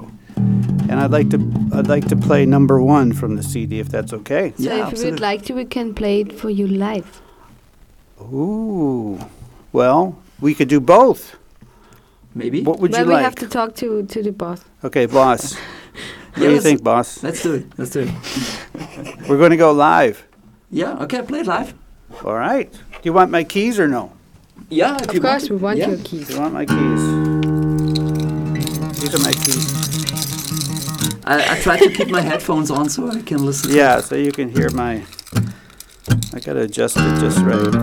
and 0.89 0.97
I'd 1.03 1.13
like 1.17 1.29
to 1.35 1.39
I'd 1.77 1.89
like 1.95 2.07
to 2.13 2.15
play 2.27 2.41
number 2.57 2.77
one 2.97 3.07
from 3.19 3.31
the 3.39 3.43
CD 3.51 3.71
if 3.85 3.89
that's 3.95 4.11
okay. 4.19 4.45
So 4.57 4.63
Yeah, 4.63 4.87
if 4.87 4.97
you 4.97 5.05
would 5.11 5.19
like 5.29 5.41
to, 5.47 5.53
we 5.53 5.65
can 5.65 5.93
play 5.93 6.15
it 6.21 6.31
for 6.41 6.49
you 6.59 6.65
live. 6.87 7.09
Ooh, 8.33 9.19
well, 9.71 10.17
we 10.39 10.53
could 10.55 10.67
do 10.67 10.79
both. 10.79 11.35
Maybe. 12.33 12.63
What 12.63 12.79
would 12.79 12.91
well, 12.91 13.01
you 13.01 13.07
we 13.07 13.13
like? 13.13 13.23
have 13.23 13.35
to 13.35 13.47
talk 13.47 13.75
to 13.75 14.03
to 14.05 14.23
the 14.23 14.31
boss. 14.31 14.63
Okay, 14.83 15.05
boss. 15.05 15.55
What 16.35 16.43
Yeah, 16.43 16.49
do 16.49 16.55
you 16.55 16.61
think, 16.61 16.83
boss? 16.83 17.23
Let's 17.23 17.41
do 17.43 17.53
it. 17.53 17.65
Let's 17.77 17.91
do 17.91 18.01
it. 18.01 18.09
We're 19.29 19.37
going 19.37 19.51
to 19.51 19.57
go 19.57 19.71
live. 19.71 20.27
Yeah. 20.69 20.97
Okay. 21.03 21.21
Play 21.21 21.39
it 21.39 21.47
live. 21.47 21.73
All 22.25 22.35
right. 22.35 22.69
Do 22.73 22.99
you 23.03 23.13
want 23.13 23.31
my 23.31 23.45
keys 23.45 23.79
or 23.79 23.87
no? 23.87 24.11
Yeah. 24.67 24.97
If 24.99 25.07
Of 25.07 25.13
you 25.15 25.21
course, 25.21 25.43
want. 25.49 25.51
we 25.51 25.55
want 25.63 25.77
yeah. 25.79 25.87
your 25.87 25.97
Do 25.97 26.03
keys. 26.03 26.29
you 26.29 26.39
want 26.41 26.53
my 26.53 26.65
keys? 26.65 27.01
These 28.99 29.15
are 29.15 29.23
my 29.23 29.31
keys. 29.31 29.65
I, 31.23 31.55
I 31.55 31.59
try 31.61 31.77
to 31.79 31.89
keep 31.89 32.09
my 32.09 32.19
headphones 32.21 32.69
on 32.69 32.89
so 32.89 33.07
I 33.09 33.21
can 33.21 33.45
listen. 33.45 33.71
Yeah, 33.73 34.01
so 34.01 34.15
you 34.15 34.33
can 34.33 34.49
hear 34.49 34.69
my. 34.71 35.03
I 36.07 36.39
gotta 36.39 36.61
adjust 36.61 36.97
it 36.97 37.19
just 37.19 37.39
right. 37.39 37.73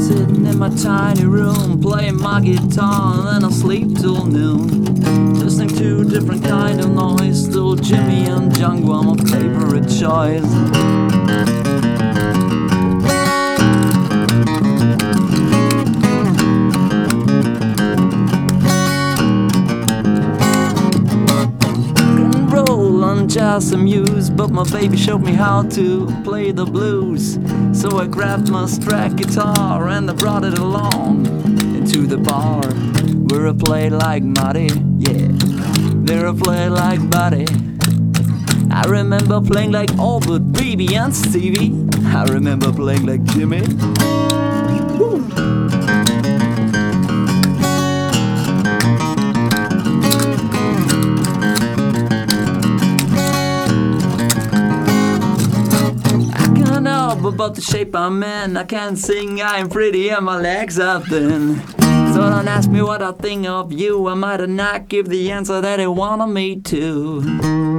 Sitting 0.00 0.46
in 0.46 0.58
my 0.58 0.68
tiny 0.76 1.24
room, 1.24 1.80
playing 1.80 2.20
my 2.20 2.40
guitar, 2.40 3.14
and 3.18 3.26
then 3.26 3.44
I 3.44 3.50
sleep 3.52 3.98
till 3.98 4.24
noon. 4.26 5.34
Listening 5.34 5.70
to 5.76 6.04
different 6.04 6.44
kind 6.44 6.78
of 6.80 6.90
noise, 6.90 7.44
still 7.44 7.74
Jimmy 7.74 8.26
and 8.26 8.52
Django 8.52 8.94
are 8.94 9.02
my 9.02 9.16
favorite 9.30 9.88
choice. 9.88 10.83
Baby 24.84 24.98
showed 24.98 25.22
me 25.22 25.32
how 25.32 25.62
to 25.62 26.06
play 26.24 26.52
the 26.52 26.66
blues. 26.66 27.38
So 27.72 28.00
I 28.00 28.06
grabbed 28.06 28.50
my 28.50 28.64
Strat 28.64 29.16
guitar 29.16 29.88
and 29.88 30.10
I 30.10 30.12
brought 30.12 30.44
it 30.44 30.58
along 30.58 31.24
into 31.74 32.06
the 32.06 32.18
bar 32.18 32.62
where 33.30 33.48
I 33.48 33.54
played 33.54 33.92
like 33.92 34.22
Marty, 34.22 34.68
yeah. 34.98 35.28
There 36.04 36.28
I 36.28 36.34
played 36.34 36.68
like 36.68 37.00
Buddy. 37.08 37.46
I 38.70 38.82
remember 38.86 39.40
playing 39.40 39.72
like 39.72 39.90
Albert, 39.92 40.52
BB, 40.52 40.92
and 40.92 41.16
Stevie. 41.16 41.72
I 42.14 42.24
remember 42.24 42.70
playing 42.70 43.06
like 43.06 43.24
Jimmy. 43.24 43.62
About 57.34 57.56
the 57.56 57.60
shape 57.60 57.96
I'm 57.96 58.22
in. 58.22 58.56
I 58.56 58.62
can't 58.62 58.96
sing, 58.96 59.42
I'm 59.42 59.68
pretty, 59.68 60.08
and 60.10 60.24
my 60.24 60.40
legs 60.40 60.78
are 60.78 61.00
thin. 61.00 61.56
So 62.14 62.20
don't 62.20 62.46
ask 62.46 62.70
me 62.70 62.80
what 62.80 63.02
I 63.02 63.10
think 63.10 63.46
of 63.48 63.72
you. 63.72 64.06
I 64.06 64.14
might 64.14 64.48
not 64.48 64.88
give 64.88 65.08
the 65.08 65.32
answer 65.32 65.60
that 65.60 65.76
they 65.78 65.88
wanted 65.88 66.28
me 66.28 66.60
to. 66.60 67.73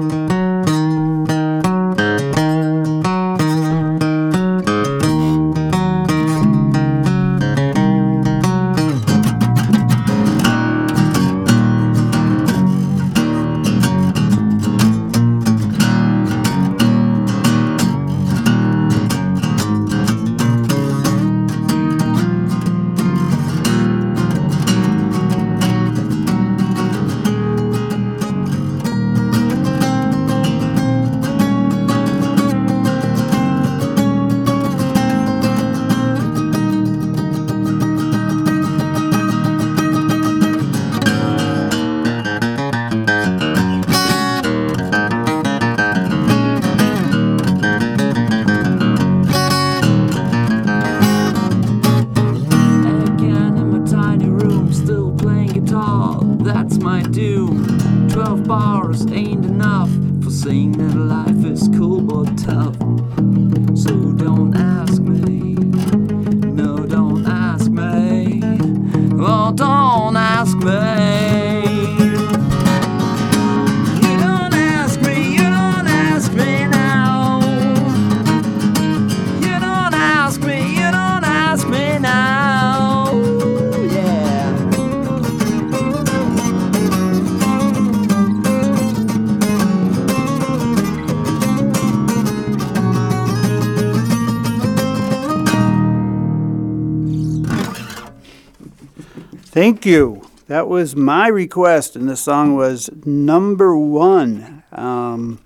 Thank 99.65 99.83
you. 99.83 100.21
That 100.45 100.67
was 100.67 100.95
my 100.95 101.27
request, 101.27 101.95
and 101.95 102.07
the 102.07 102.15
song 102.15 102.55
was 102.55 102.87
number 103.03 103.75
one. 103.75 104.61
Um, 104.71 105.39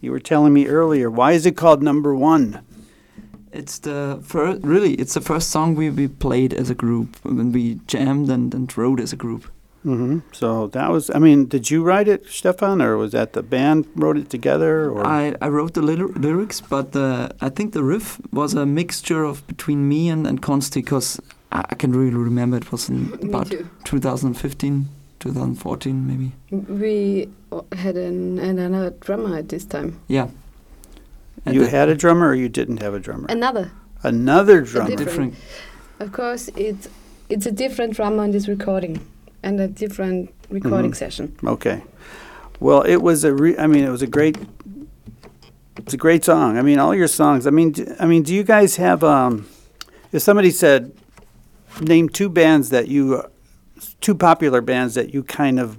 you 0.00 0.10
were 0.10 0.18
telling 0.18 0.52
me 0.52 0.66
earlier. 0.66 1.08
Why 1.08 1.30
is 1.38 1.46
it 1.46 1.56
called 1.56 1.80
number 1.80 2.12
one? 2.12 2.62
It's 3.52 3.78
the 3.78 4.18
first, 4.24 4.64
really, 4.64 4.94
it's 4.94 5.14
the 5.14 5.20
first 5.20 5.50
song 5.50 5.76
we, 5.76 5.88
we 5.88 6.08
played 6.08 6.52
as 6.52 6.68
a 6.68 6.74
group 6.74 7.16
when 7.22 7.52
we 7.52 7.78
jammed 7.86 8.28
and, 8.28 8.52
and 8.52 8.76
wrote 8.76 8.98
as 8.98 9.12
a 9.12 9.16
group. 9.16 9.44
hmm 9.84 10.18
So 10.32 10.66
that 10.66 10.90
was. 10.90 11.08
I 11.14 11.20
mean, 11.20 11.46
did 11.46 11.70
you 11.70 11.84
write 11.84 12.08
it, 12.08 12.26
Stefan, 12.26 12.82
or 12.82 12.96
was 12.96 13.12
that 13.12 13.34
the 13.34 13.42
band 13.44 13.86
wrote 13.94 14.18
it 14.18 14.30
together? 14.30 14.90
Or 14.90 15.06
I, 15.06 15.36
I 15.40 15.48
wrote 15.48 15.74
the 15.74 15.82
lyr- 15.82 16.18
lyrics, 16.18 16.60
but 16.60 16.96
uh, 16.96 17.28
I 17.40 17.50
think 17.50 17.72
the 17.72 17.84
riff 17.84 18.20
was 18.32 18.52
a 18.54 18.66
mixture 18.66 19.22
of 19.22 19.46
between 19.46 19.88
me 19.88 20.08
and, 20.08 20.26
and 20.26 20.42
Consti 20.42 20.82
because 20.82 21.20
I, 21.52 21.64
I 21.70 21.74
can 21.74 21.92
really 21.92 22.14
remember 22.14 22.56
it 22.56 22.70
was 22.72 22.88
in 22.88 23.12
about 23.22 23.48
too. 23.50 23.68
2015, 23.84 24.88
2014 25.20 26.06
maybe. 26.06 26.32
We 26.50 27.28
uh, 27.52 27.62
had 27.76 27.96
an, 27.96 28.38
another 28.38 28.90
drummer 29.00 29.36
at 29.38 29.48
this 29.48 29.64
time. 29.64 29.98
Yeah. 30.08 30.28
And 31.46 31.54
you 31.54 31.62
had 31.64 31.88
a 31.88 31.94
drummer, 31.94 32.28
or 32.28 32.34
you 32.34 32.48
didn't 32.50 32.82
have 32.82 32.92
a 32.94 33.00
drummer? 33.00 33.26
Another. 33.30 33.70
Another 34.02 34.60
drummer. 34.62 34.96
different- 34.96 35.32
different. 35.34 35.34
Of 36.00 36.12
course, 36.12 36.48
it's 36.56 36.88
it's 37.28 37.46
a 37.46 37.52
different 37.52 37.94
drummer 37.94 38.22
on 38.22 38.30
this 38.32 38.48
recording 38.48 39.00
and 39.42 39.60
a 39.60 39.68
different 39.68 40.30
recording 40.50 40.92
Mhm. 40.92 40.96
session. 40.96 41.36
Okay. 41.44 41.82
Well, 42.58 42.82
it 42.82 42.96
was 43.02 43.22
a. 43.24 43.32
Re- 43.34 43.56
I 43.58 43.66
mean, 43.66 43.84
it 43.84 43.90
was 43.90 44.02
a 44.02 44.06
great. 44.06 44.36
It's 45.76 45.94
a 45.94 45.98
great 45.98 46.24
song. 46.24 46.58
I 46.58 46.62
mean, 46.62 46.78
all 46.78 46.94
your 46.94 47.08
songs. 47.08 47.46
I 47.46 47.50
mean, 47.50 47.72
d- 47.72 47.86
I 47.98 48.06
mean, 48.06 48.22
do 48.22 48.34
you 48.34 48.42
guys 48.44 48.76
have? 48.76 49.04
Um, 49.04 49.46
if 50.12 50.22
somebody 50.22 50.50
said, 50.50 50.92
name 51.80 52.08
two 52.08 52.28
bands 52.28 52.70
that 52.70 52.88
you, 52.88 53.16
uh, 53.16 53.28
two 54.00 54.14
popular 54.14 54.60
bands 54.60 54.94
that 54.94 55.14
you 55.14 55.22
kind 55.22 55.58
of 55.60 55.78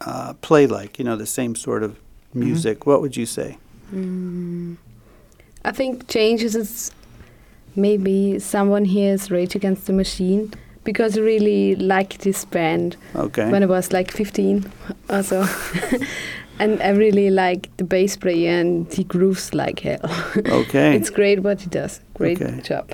uh, 0.00 0.34
play 0.34 0.66
like, 0.66 0.98
you 0.98 1.04
know, 1.04 1.16
the 1.16 1.26
same 1.26 1.54
sort 1.54 1.82
of 1.82 1.98
music. 2.34 2.86
What 2.86 3.00
would 3.00 3.16
you 3.16 3.26
say? 3.26 3.58
Mm. 3.92 4.76
I 5.64 5.72
think 5.72 6.08
changes 6.08 6.56
is 6.56 6.92
maybe 7.76 8.38
someone 8.38 8.84
hears 8.84 9.30
Rage 9.30 9.54
Against 9.54 9.86
the 9.86 9.92
Machine 9.92 10.52
because 10.84 11.18
I 11.18 11.20
really 11.20 11.76
liked 11.76 12.20
this 12.20 12.44
band 12.44 12.96
Okay. 13.14 13.50
when 13.50 13.62
I 13.62 13.66
was 13.66 13.92
like 13.92 14.10
15 14.10 14.70
or 15.10 15.22
so. 15.22 15.46
and 16.60 16.82
I 16.82 16.90
really 16.90 17.30
like 17.30 17.74
the 17.78 17.84
bass 17.84 18.16
player, 18.16 18.60
and 18.60 18.92
he 18.92 19.04
grooves 19.04 19.52
like 19.54 19.80
hell. 19.80 20.00
Okay. 20.36 20.94
it's 20.98 21.10
great 21.10 21.42
what 21.42 21.60
he 21.62 21.68
does. 21.70 22.00
Great 22.14 22.40
Okay. 22.40 22.60
job. 22.60 22.92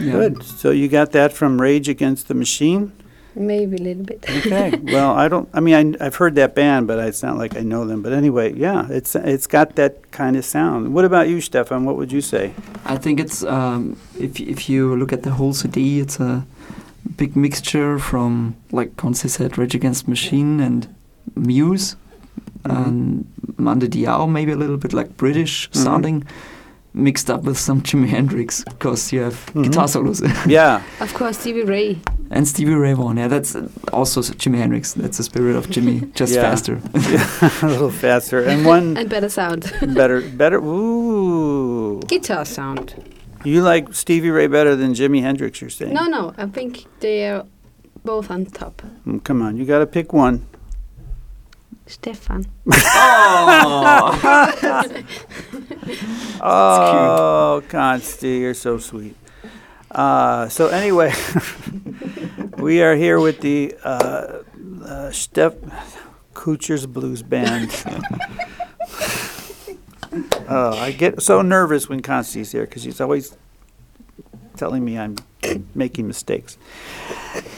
Yeah. 0.00 0.12
Good. 0.12 0.42
So 0.42 0.70
you 0.70 0.88
got 0.88 1.10
that 1.12 1.32
from 1.32 1.60
Rage 1.60 1.88
Against 1.88 2.28
the 2.28 2.34
Machine? 2.34 2.92
Maybe 3.34 3.76
a 3.76 3.80
little 3.80 4.04
bit. 4.04 4.24
Okay. 4.28 4.70
well, 4.82 5.12
I 5.12 5.28
don't. 5.28 5.48
I 5.52 5.60
mean, 5.60 5.96
I, 6.00 6.06
I've 6.06 6.16
heard 6.16 6.34
that 6.36 6.54
band, 6.54 6.86
but 6.86 6.98
it's 6.98 7.22
not 7.22 7.36
like 7.36 7.56
I 7.56 7.60
know 7.60 7.84
them. 7.84 8.02
But 8.02 8.12
anyway, 8.12 8.54
yeah, 8.54 8.86
it's 8.90 9.14
it's 9.14 9.46
got 9.46 9.76
that 9.76 10.10
kind 10.10 10.36
of 10.36 10.44
sound. 10.44 10.94
What 10.94 11.04
about 11.04 11.28
you, 11.28 11.40
Stefan? 11.40 11.84
What 11.84 11.96
would 11.96 12.10
you 12.12 12.20
say? 12.20 12.52
I 12.84 12.96
think 12.96 13.20
it's 13.20 13.44
um, 13.44 13.96
if 14.18 14.40
if 14.40 14.68
you 14.68 14.96
look 14.96 15.12
at 15.12 15.22
the 15.22 15.30
whole 15.30 15.52
CD, 15.52 16.00
it's 16.00 16.18
a 16.20 16.44
big 17.16 17.36
mixture 17.36 17.98
from 17.98 18.56
like 18.72 18.96
Conce 18.96 19.28
said, 19.30 19.58
Rage 19.58 19.74
Against 19.74 20.04
the 20.04 20.10
Machine 20.10 20.60
and 20.60 20.88
Muse. 21.36 21.96
And 22.64 23.24
Mando 23.56 23.86
Diao, 23.86 24.28
maybe 24.28 24.52
a 24.52 24.56
little 24.56 24.76
bit 24.76 24.92
like 24.92 25.16
British 25.16 25.70
Mhm. 25.70 25.76
sounding, 25.76 26.24
mixed 26.92 27.30
up 27.30 27.44
with 27.44 27.56
some 27.58 27.80
Jimi 27.82 28.08
Hendrix 28.08 28.64
because 28.64 29.12
you 29.12 29.20
have 29.22 29.34
Mhm. 29.54 29.62
guitar 29.64 29.88
solos 29.88 30.20
Yeah. 30.46 30.80
Of 31.00 31.14
course, 31.14 31.38
Stevie 31.38 31.62
Ray. 31.64 31.98
and 32.30 32.46
Stevie 32.48 32.74
Ray 32.74 32.92
Vaughan. 32.94 33.16
Yeah, 33.16 33.28
that's 33.28 33.56
also 33.92 34.20
Jimi 34.22 34.58
Hendrix. 34.58 34.92
That's 34.94 35.16
the 35.16 35.22
spirit 35.22 35.56
of 35.56 35.70
Jimmy, 35.70 36.00
just 36.14 36.34
Yeah. 36.34 36.42
faster. 36.42 36.80
a 37.62 37.66
little 37.66 37.90
faster 37.90 38.40
and 38.42 38.64
one 38.66 38.96
And 38.96 39.08
better 39.08 39.28
sound. 39.28 39.72
better 39.94 40.20
better. 40.20 40.58
Ooh. 40.58 42.00
Guitar 42.08 42.44
sound. 42.44 42.94
You 43.44 43.62
like 43.62 43.94
Stevie 43.94 44.30
Ray 44.30 44.48
better 44.48 44.76
than 44.76 44.92
Jimi 44.92 45.22
Hendrix? 45.22 45.60
You're 45.60 45.70
saying? 45.70 45.94
No, 45.94 46.04
no, 46.06 46.32
I 46.36 46.46
think 46.46 46.84
they 47.00 47.26
are 47.28 47.44
both 48.04 48.30
on 48.30 48.44
top. 48.46 48.82
Mm, 49.06 49.22
Come 49.24 49.42
on, 49.42 49.56
you 49.56 49.64
got 49.64 49.78
to 49.78 49.86
pick 49.86 50.12
one. 50.12 50.42
Stefan. 51.90 52.46
Oh, 56.42 57.62
Consti, 57.68 58.40
you're 58.40 58.54
so 58.54 58.78
sweet. 58.78 59.14
Uh, 59.90 60.48
so 60.48 60.68
anyway, 60.68 61.12
we 62.58 62.80
are 62.82 62.94
here 62.94 63.20
with 63.20 63.40
the 63.40 63.76
uh, 63.84 64.42
uh, 64.84 65.10
Steph 65.10 65.54
Kutscher's 66.32 66.86
Blues 66.86 67.22
Band. 67.22 67.70
oh, 70.48 70.78
I 70.78 70.92
get 70.92 71.20
so 71.20 71.42
nervous 71.42 71.88
when 71.88 72.00
Consti's 72.00 72.52
here 72.52 72.64
because 72.64 72.84
she's 72.84 73.00
always 73.00 73.36
telling 74.56 74.84
me 74.84 74.98
I'm 74.98 75.16
making 75.74 76.06
mistakes. 76.06 76.58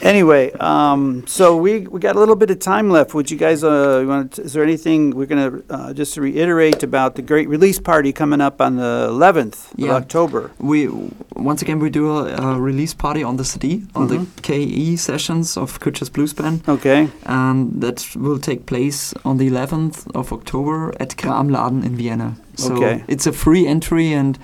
Anyway, 0.02 0.50
um, 0.60 1.24
so 1.26 1.56
we, 1.56 1.80
we 1.86 1.98
got 2.00 2.16
a 2.16 2.18
little 2.18 2.36
bit 2.36 2.50
of 2.50 2.58
time 2.58 2.90
left. 2.90 3.14
Would 3.14 3.30
you 3.30 3.38
guys, 3.38 3.62
uh, 3.64 4.00
you 4.02 4.08
want 4.08 4.38
is 4.38 4.52
there 4.52 4.62
anything 4.62 5.10
we're 5.16 5.26
going 5.26 5.50
to 5.50 5.74
uh, 5.74 5.92
just 5.92 6.16
reiterate 6.16 6.82
about 6.82 7.14
the 7.14 7.22
great 7.22 7.48
release 7.48 7.78
party 7.78 8.12
coming 8.12 8.40
up 8.40 8.60
on 8.60 8.76
the 8.76 9.08
11th 9.10 9.68
Yeah. 9.76 9.90
of 9.90 10.02
October? 10.02 10.50
We 10.58 10.88
once 11.34 11.62
again 11.62 11.78
we 11.78 11.90
do 11.90 12.10
a, 12.10 12.34
a 12.54 12.60
release 12.60 12.94
party 12.94 13.22
on 13.24 13.36
the 13.36 13.44
CD 13.44 13.84
on 13.94 14.08
Mhm. 14.08 14.26
the 14.36 14.42
KE 14.42 14.96
sessions 14.96 15.56
of 15.56 15.78
Kutscher's 15.80 16.10
Blues 16.10 16.32
Band, 16.34 16.62
Okay. 16.68 17.08
and 17.24 17.80
that 17.80 18.06
will 18.16 18.38
take 18.38 18.66
place 18.66 19.14
on 19.24 19.38
the 19.38 19.48
11th 19.48 20.06
of 20.14 20.32
October 20.32 20.92
at 21.00 21.16
Kramladen 21.16 21.84
in 21.84 21.96
Vienna. 21.96 22.36
So 22.56 22.74
Okay. 22.74 23.04
it's 23.08 23.26
a 23.26 23.32
free 23.32 23.66
entry, 23.66 24.12
and 24.12 24.38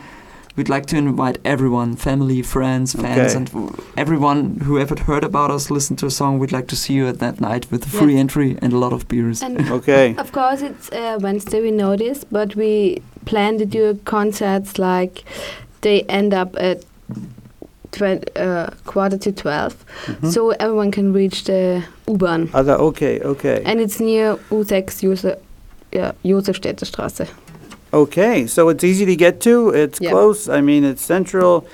we'd 0.58 0.68
like 0.68 0.86
to 0.86 0.96
invite 0.96 1.38
everyone, 1.44 1.94
family, 1.96 2.42
friends, 2.42 2.92
fans, 2.92 3.34
Okay. 3.34 3.36
and 3.36 3.70
everyone 3.96 4.58
who 4.66 4.76
ever 4.78 4.96
heard 5.06 5.22
about 5.24 5.50
us, 5.52 5.70
listen 5.70 5.96
to 5.96 6.06
a 6.06 6.10
song. 6.10 6.38
We'd 6.40 6.52
like 6.58 6.66
to 6.66 6.76
see 6.76 6.94
you 6.94 7.06
at 7.06 7.18
that 7.20 7.40
night 7.40 7.66
with 7.70 7.86
a 7.86 7.88
free 7.88 8.14
Yeah. 8.14 8.20
entry 8.20 8.56
and 8.60 8.72
a 8.72 8.78
lot 8.78 8.92
of 8.92 9.06
beers. 9.08 9.42
And 9.42 9.70
Okay. 9.78 10.14
of 10.18 10.32
course, 10.32 10.60
it's 10.62 10.90
uh, 10.92 11.18
Wednesday, 11.22 11.60
we 11.62 11.70
know 11.70 11.96
this, 11.96 12.24
but 12.24 12.56
we 12.56 13.00
plan 13.24 13.58
to 13.58 13.64
do 13.66 13.98
concerts 14.04 14.78
like 14.78 15.22
they 15.80 16.02
end 16.08 16.34
up 16.34 16.56
at 16.60 16.84
tw- 17.92 18.28
uh, 18.36 18.66
quarter 18.84 19.18
to 19.18 19.30
12, 19.32 19.74
Mhm. 20.06 20.32
so 20.32 20.50
everyone 20.58 20.90
can 20.90 21.12
reach 21.12 21.44
the 21.44 21.82
U-Bahn. 22.08 22.48
Other, 22.52 22.74
okay, 22.80 23.20
okay. 23.20 23.62
And 23.64 23.80
it's 23.80 24.00
near 24.00 24.36
U6 24.50 25.00
Josef, 25.02 25.38
yeah, 25.92 26.12
Josefstädter 26.24 26.84
Straße. 26.84 27.26
Okay, 27.92 28.46
so 28.46 28.68
it's 28.68 28.84
easy 28.84 29.06
to 29.06 29.16
get 29.16 29.40
to. 29.42 29.70
It's 29.70 29.98
Yeah. 30.00 30.10
close. 30.10 30.48
I 30.48 30.60
mean, 30.60 30.84
it's 30.84 31.02
central. 31.02 31.66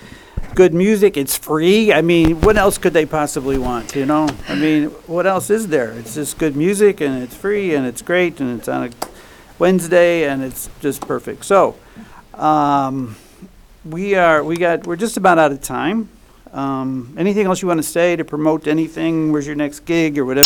Good 0.54 0.72
music. 0.72 1.16
It's 1.16 1.36
free. 1.36 1.92
I 1.92 2.00
mean, 2.02 2.40
what 2.40 2.56
else 2.56 2.78
could 2.78 2.92
they 2.92 3.04
possibly 3.06 3.58
want? 3.58 3.96
You 3.96 4.06
know, 4.06 4.28
I 4.48 4.54
mean, 4.54 4.84
what 5.08 5.26
else 5.26 5.50
is 5.50 5.66
there? 5.68 5.92
It's 5.98 6.14
just 6.14 6.38
good 6.38 6.54
music, 6.54 7.00
and 7.00 7.20
it's 7.22 7.34
free, 7.34 7.74
and 7.74 7.84
it's 7.84 8.02
great, 8.02 8.38
and 8.40 8.58
it's 8.58 8.68
on 8.68 8.84
a 8.84 8.90
Wednesday, 9.58 10.24
and 10.28 10.44
it's 10.44 10.68
just 10.80 11.00
perfect. 11.00 11.44
So, 11.44 11.74
um, 12.34 13.16
we 13.84 14.14
are. 14.14 14.44
We 14.44 14.56
got. 14.56 14.86
We're 14.86 14.96
just 14.96 15.16
about 15.16 15.38
out 15.38 15.50
of 15.50 15.60
time. 15.60 16.08
Um, 16.52 17.12
anything 17.18 17.46
else 17.46 17.60
you 17.62 17.66
want 17.66 17.82
to 17.82 17.88
say 17.88 18.14
to 18.14 18.24
promote 18.24 18.68
anything? 18.68 19.32
Where's 19.32 19.46
your 19.48 19.56
next 19.56 19.80
gig 19.86 20.16
or 20.16 20.24
whatever? 20.24 20.42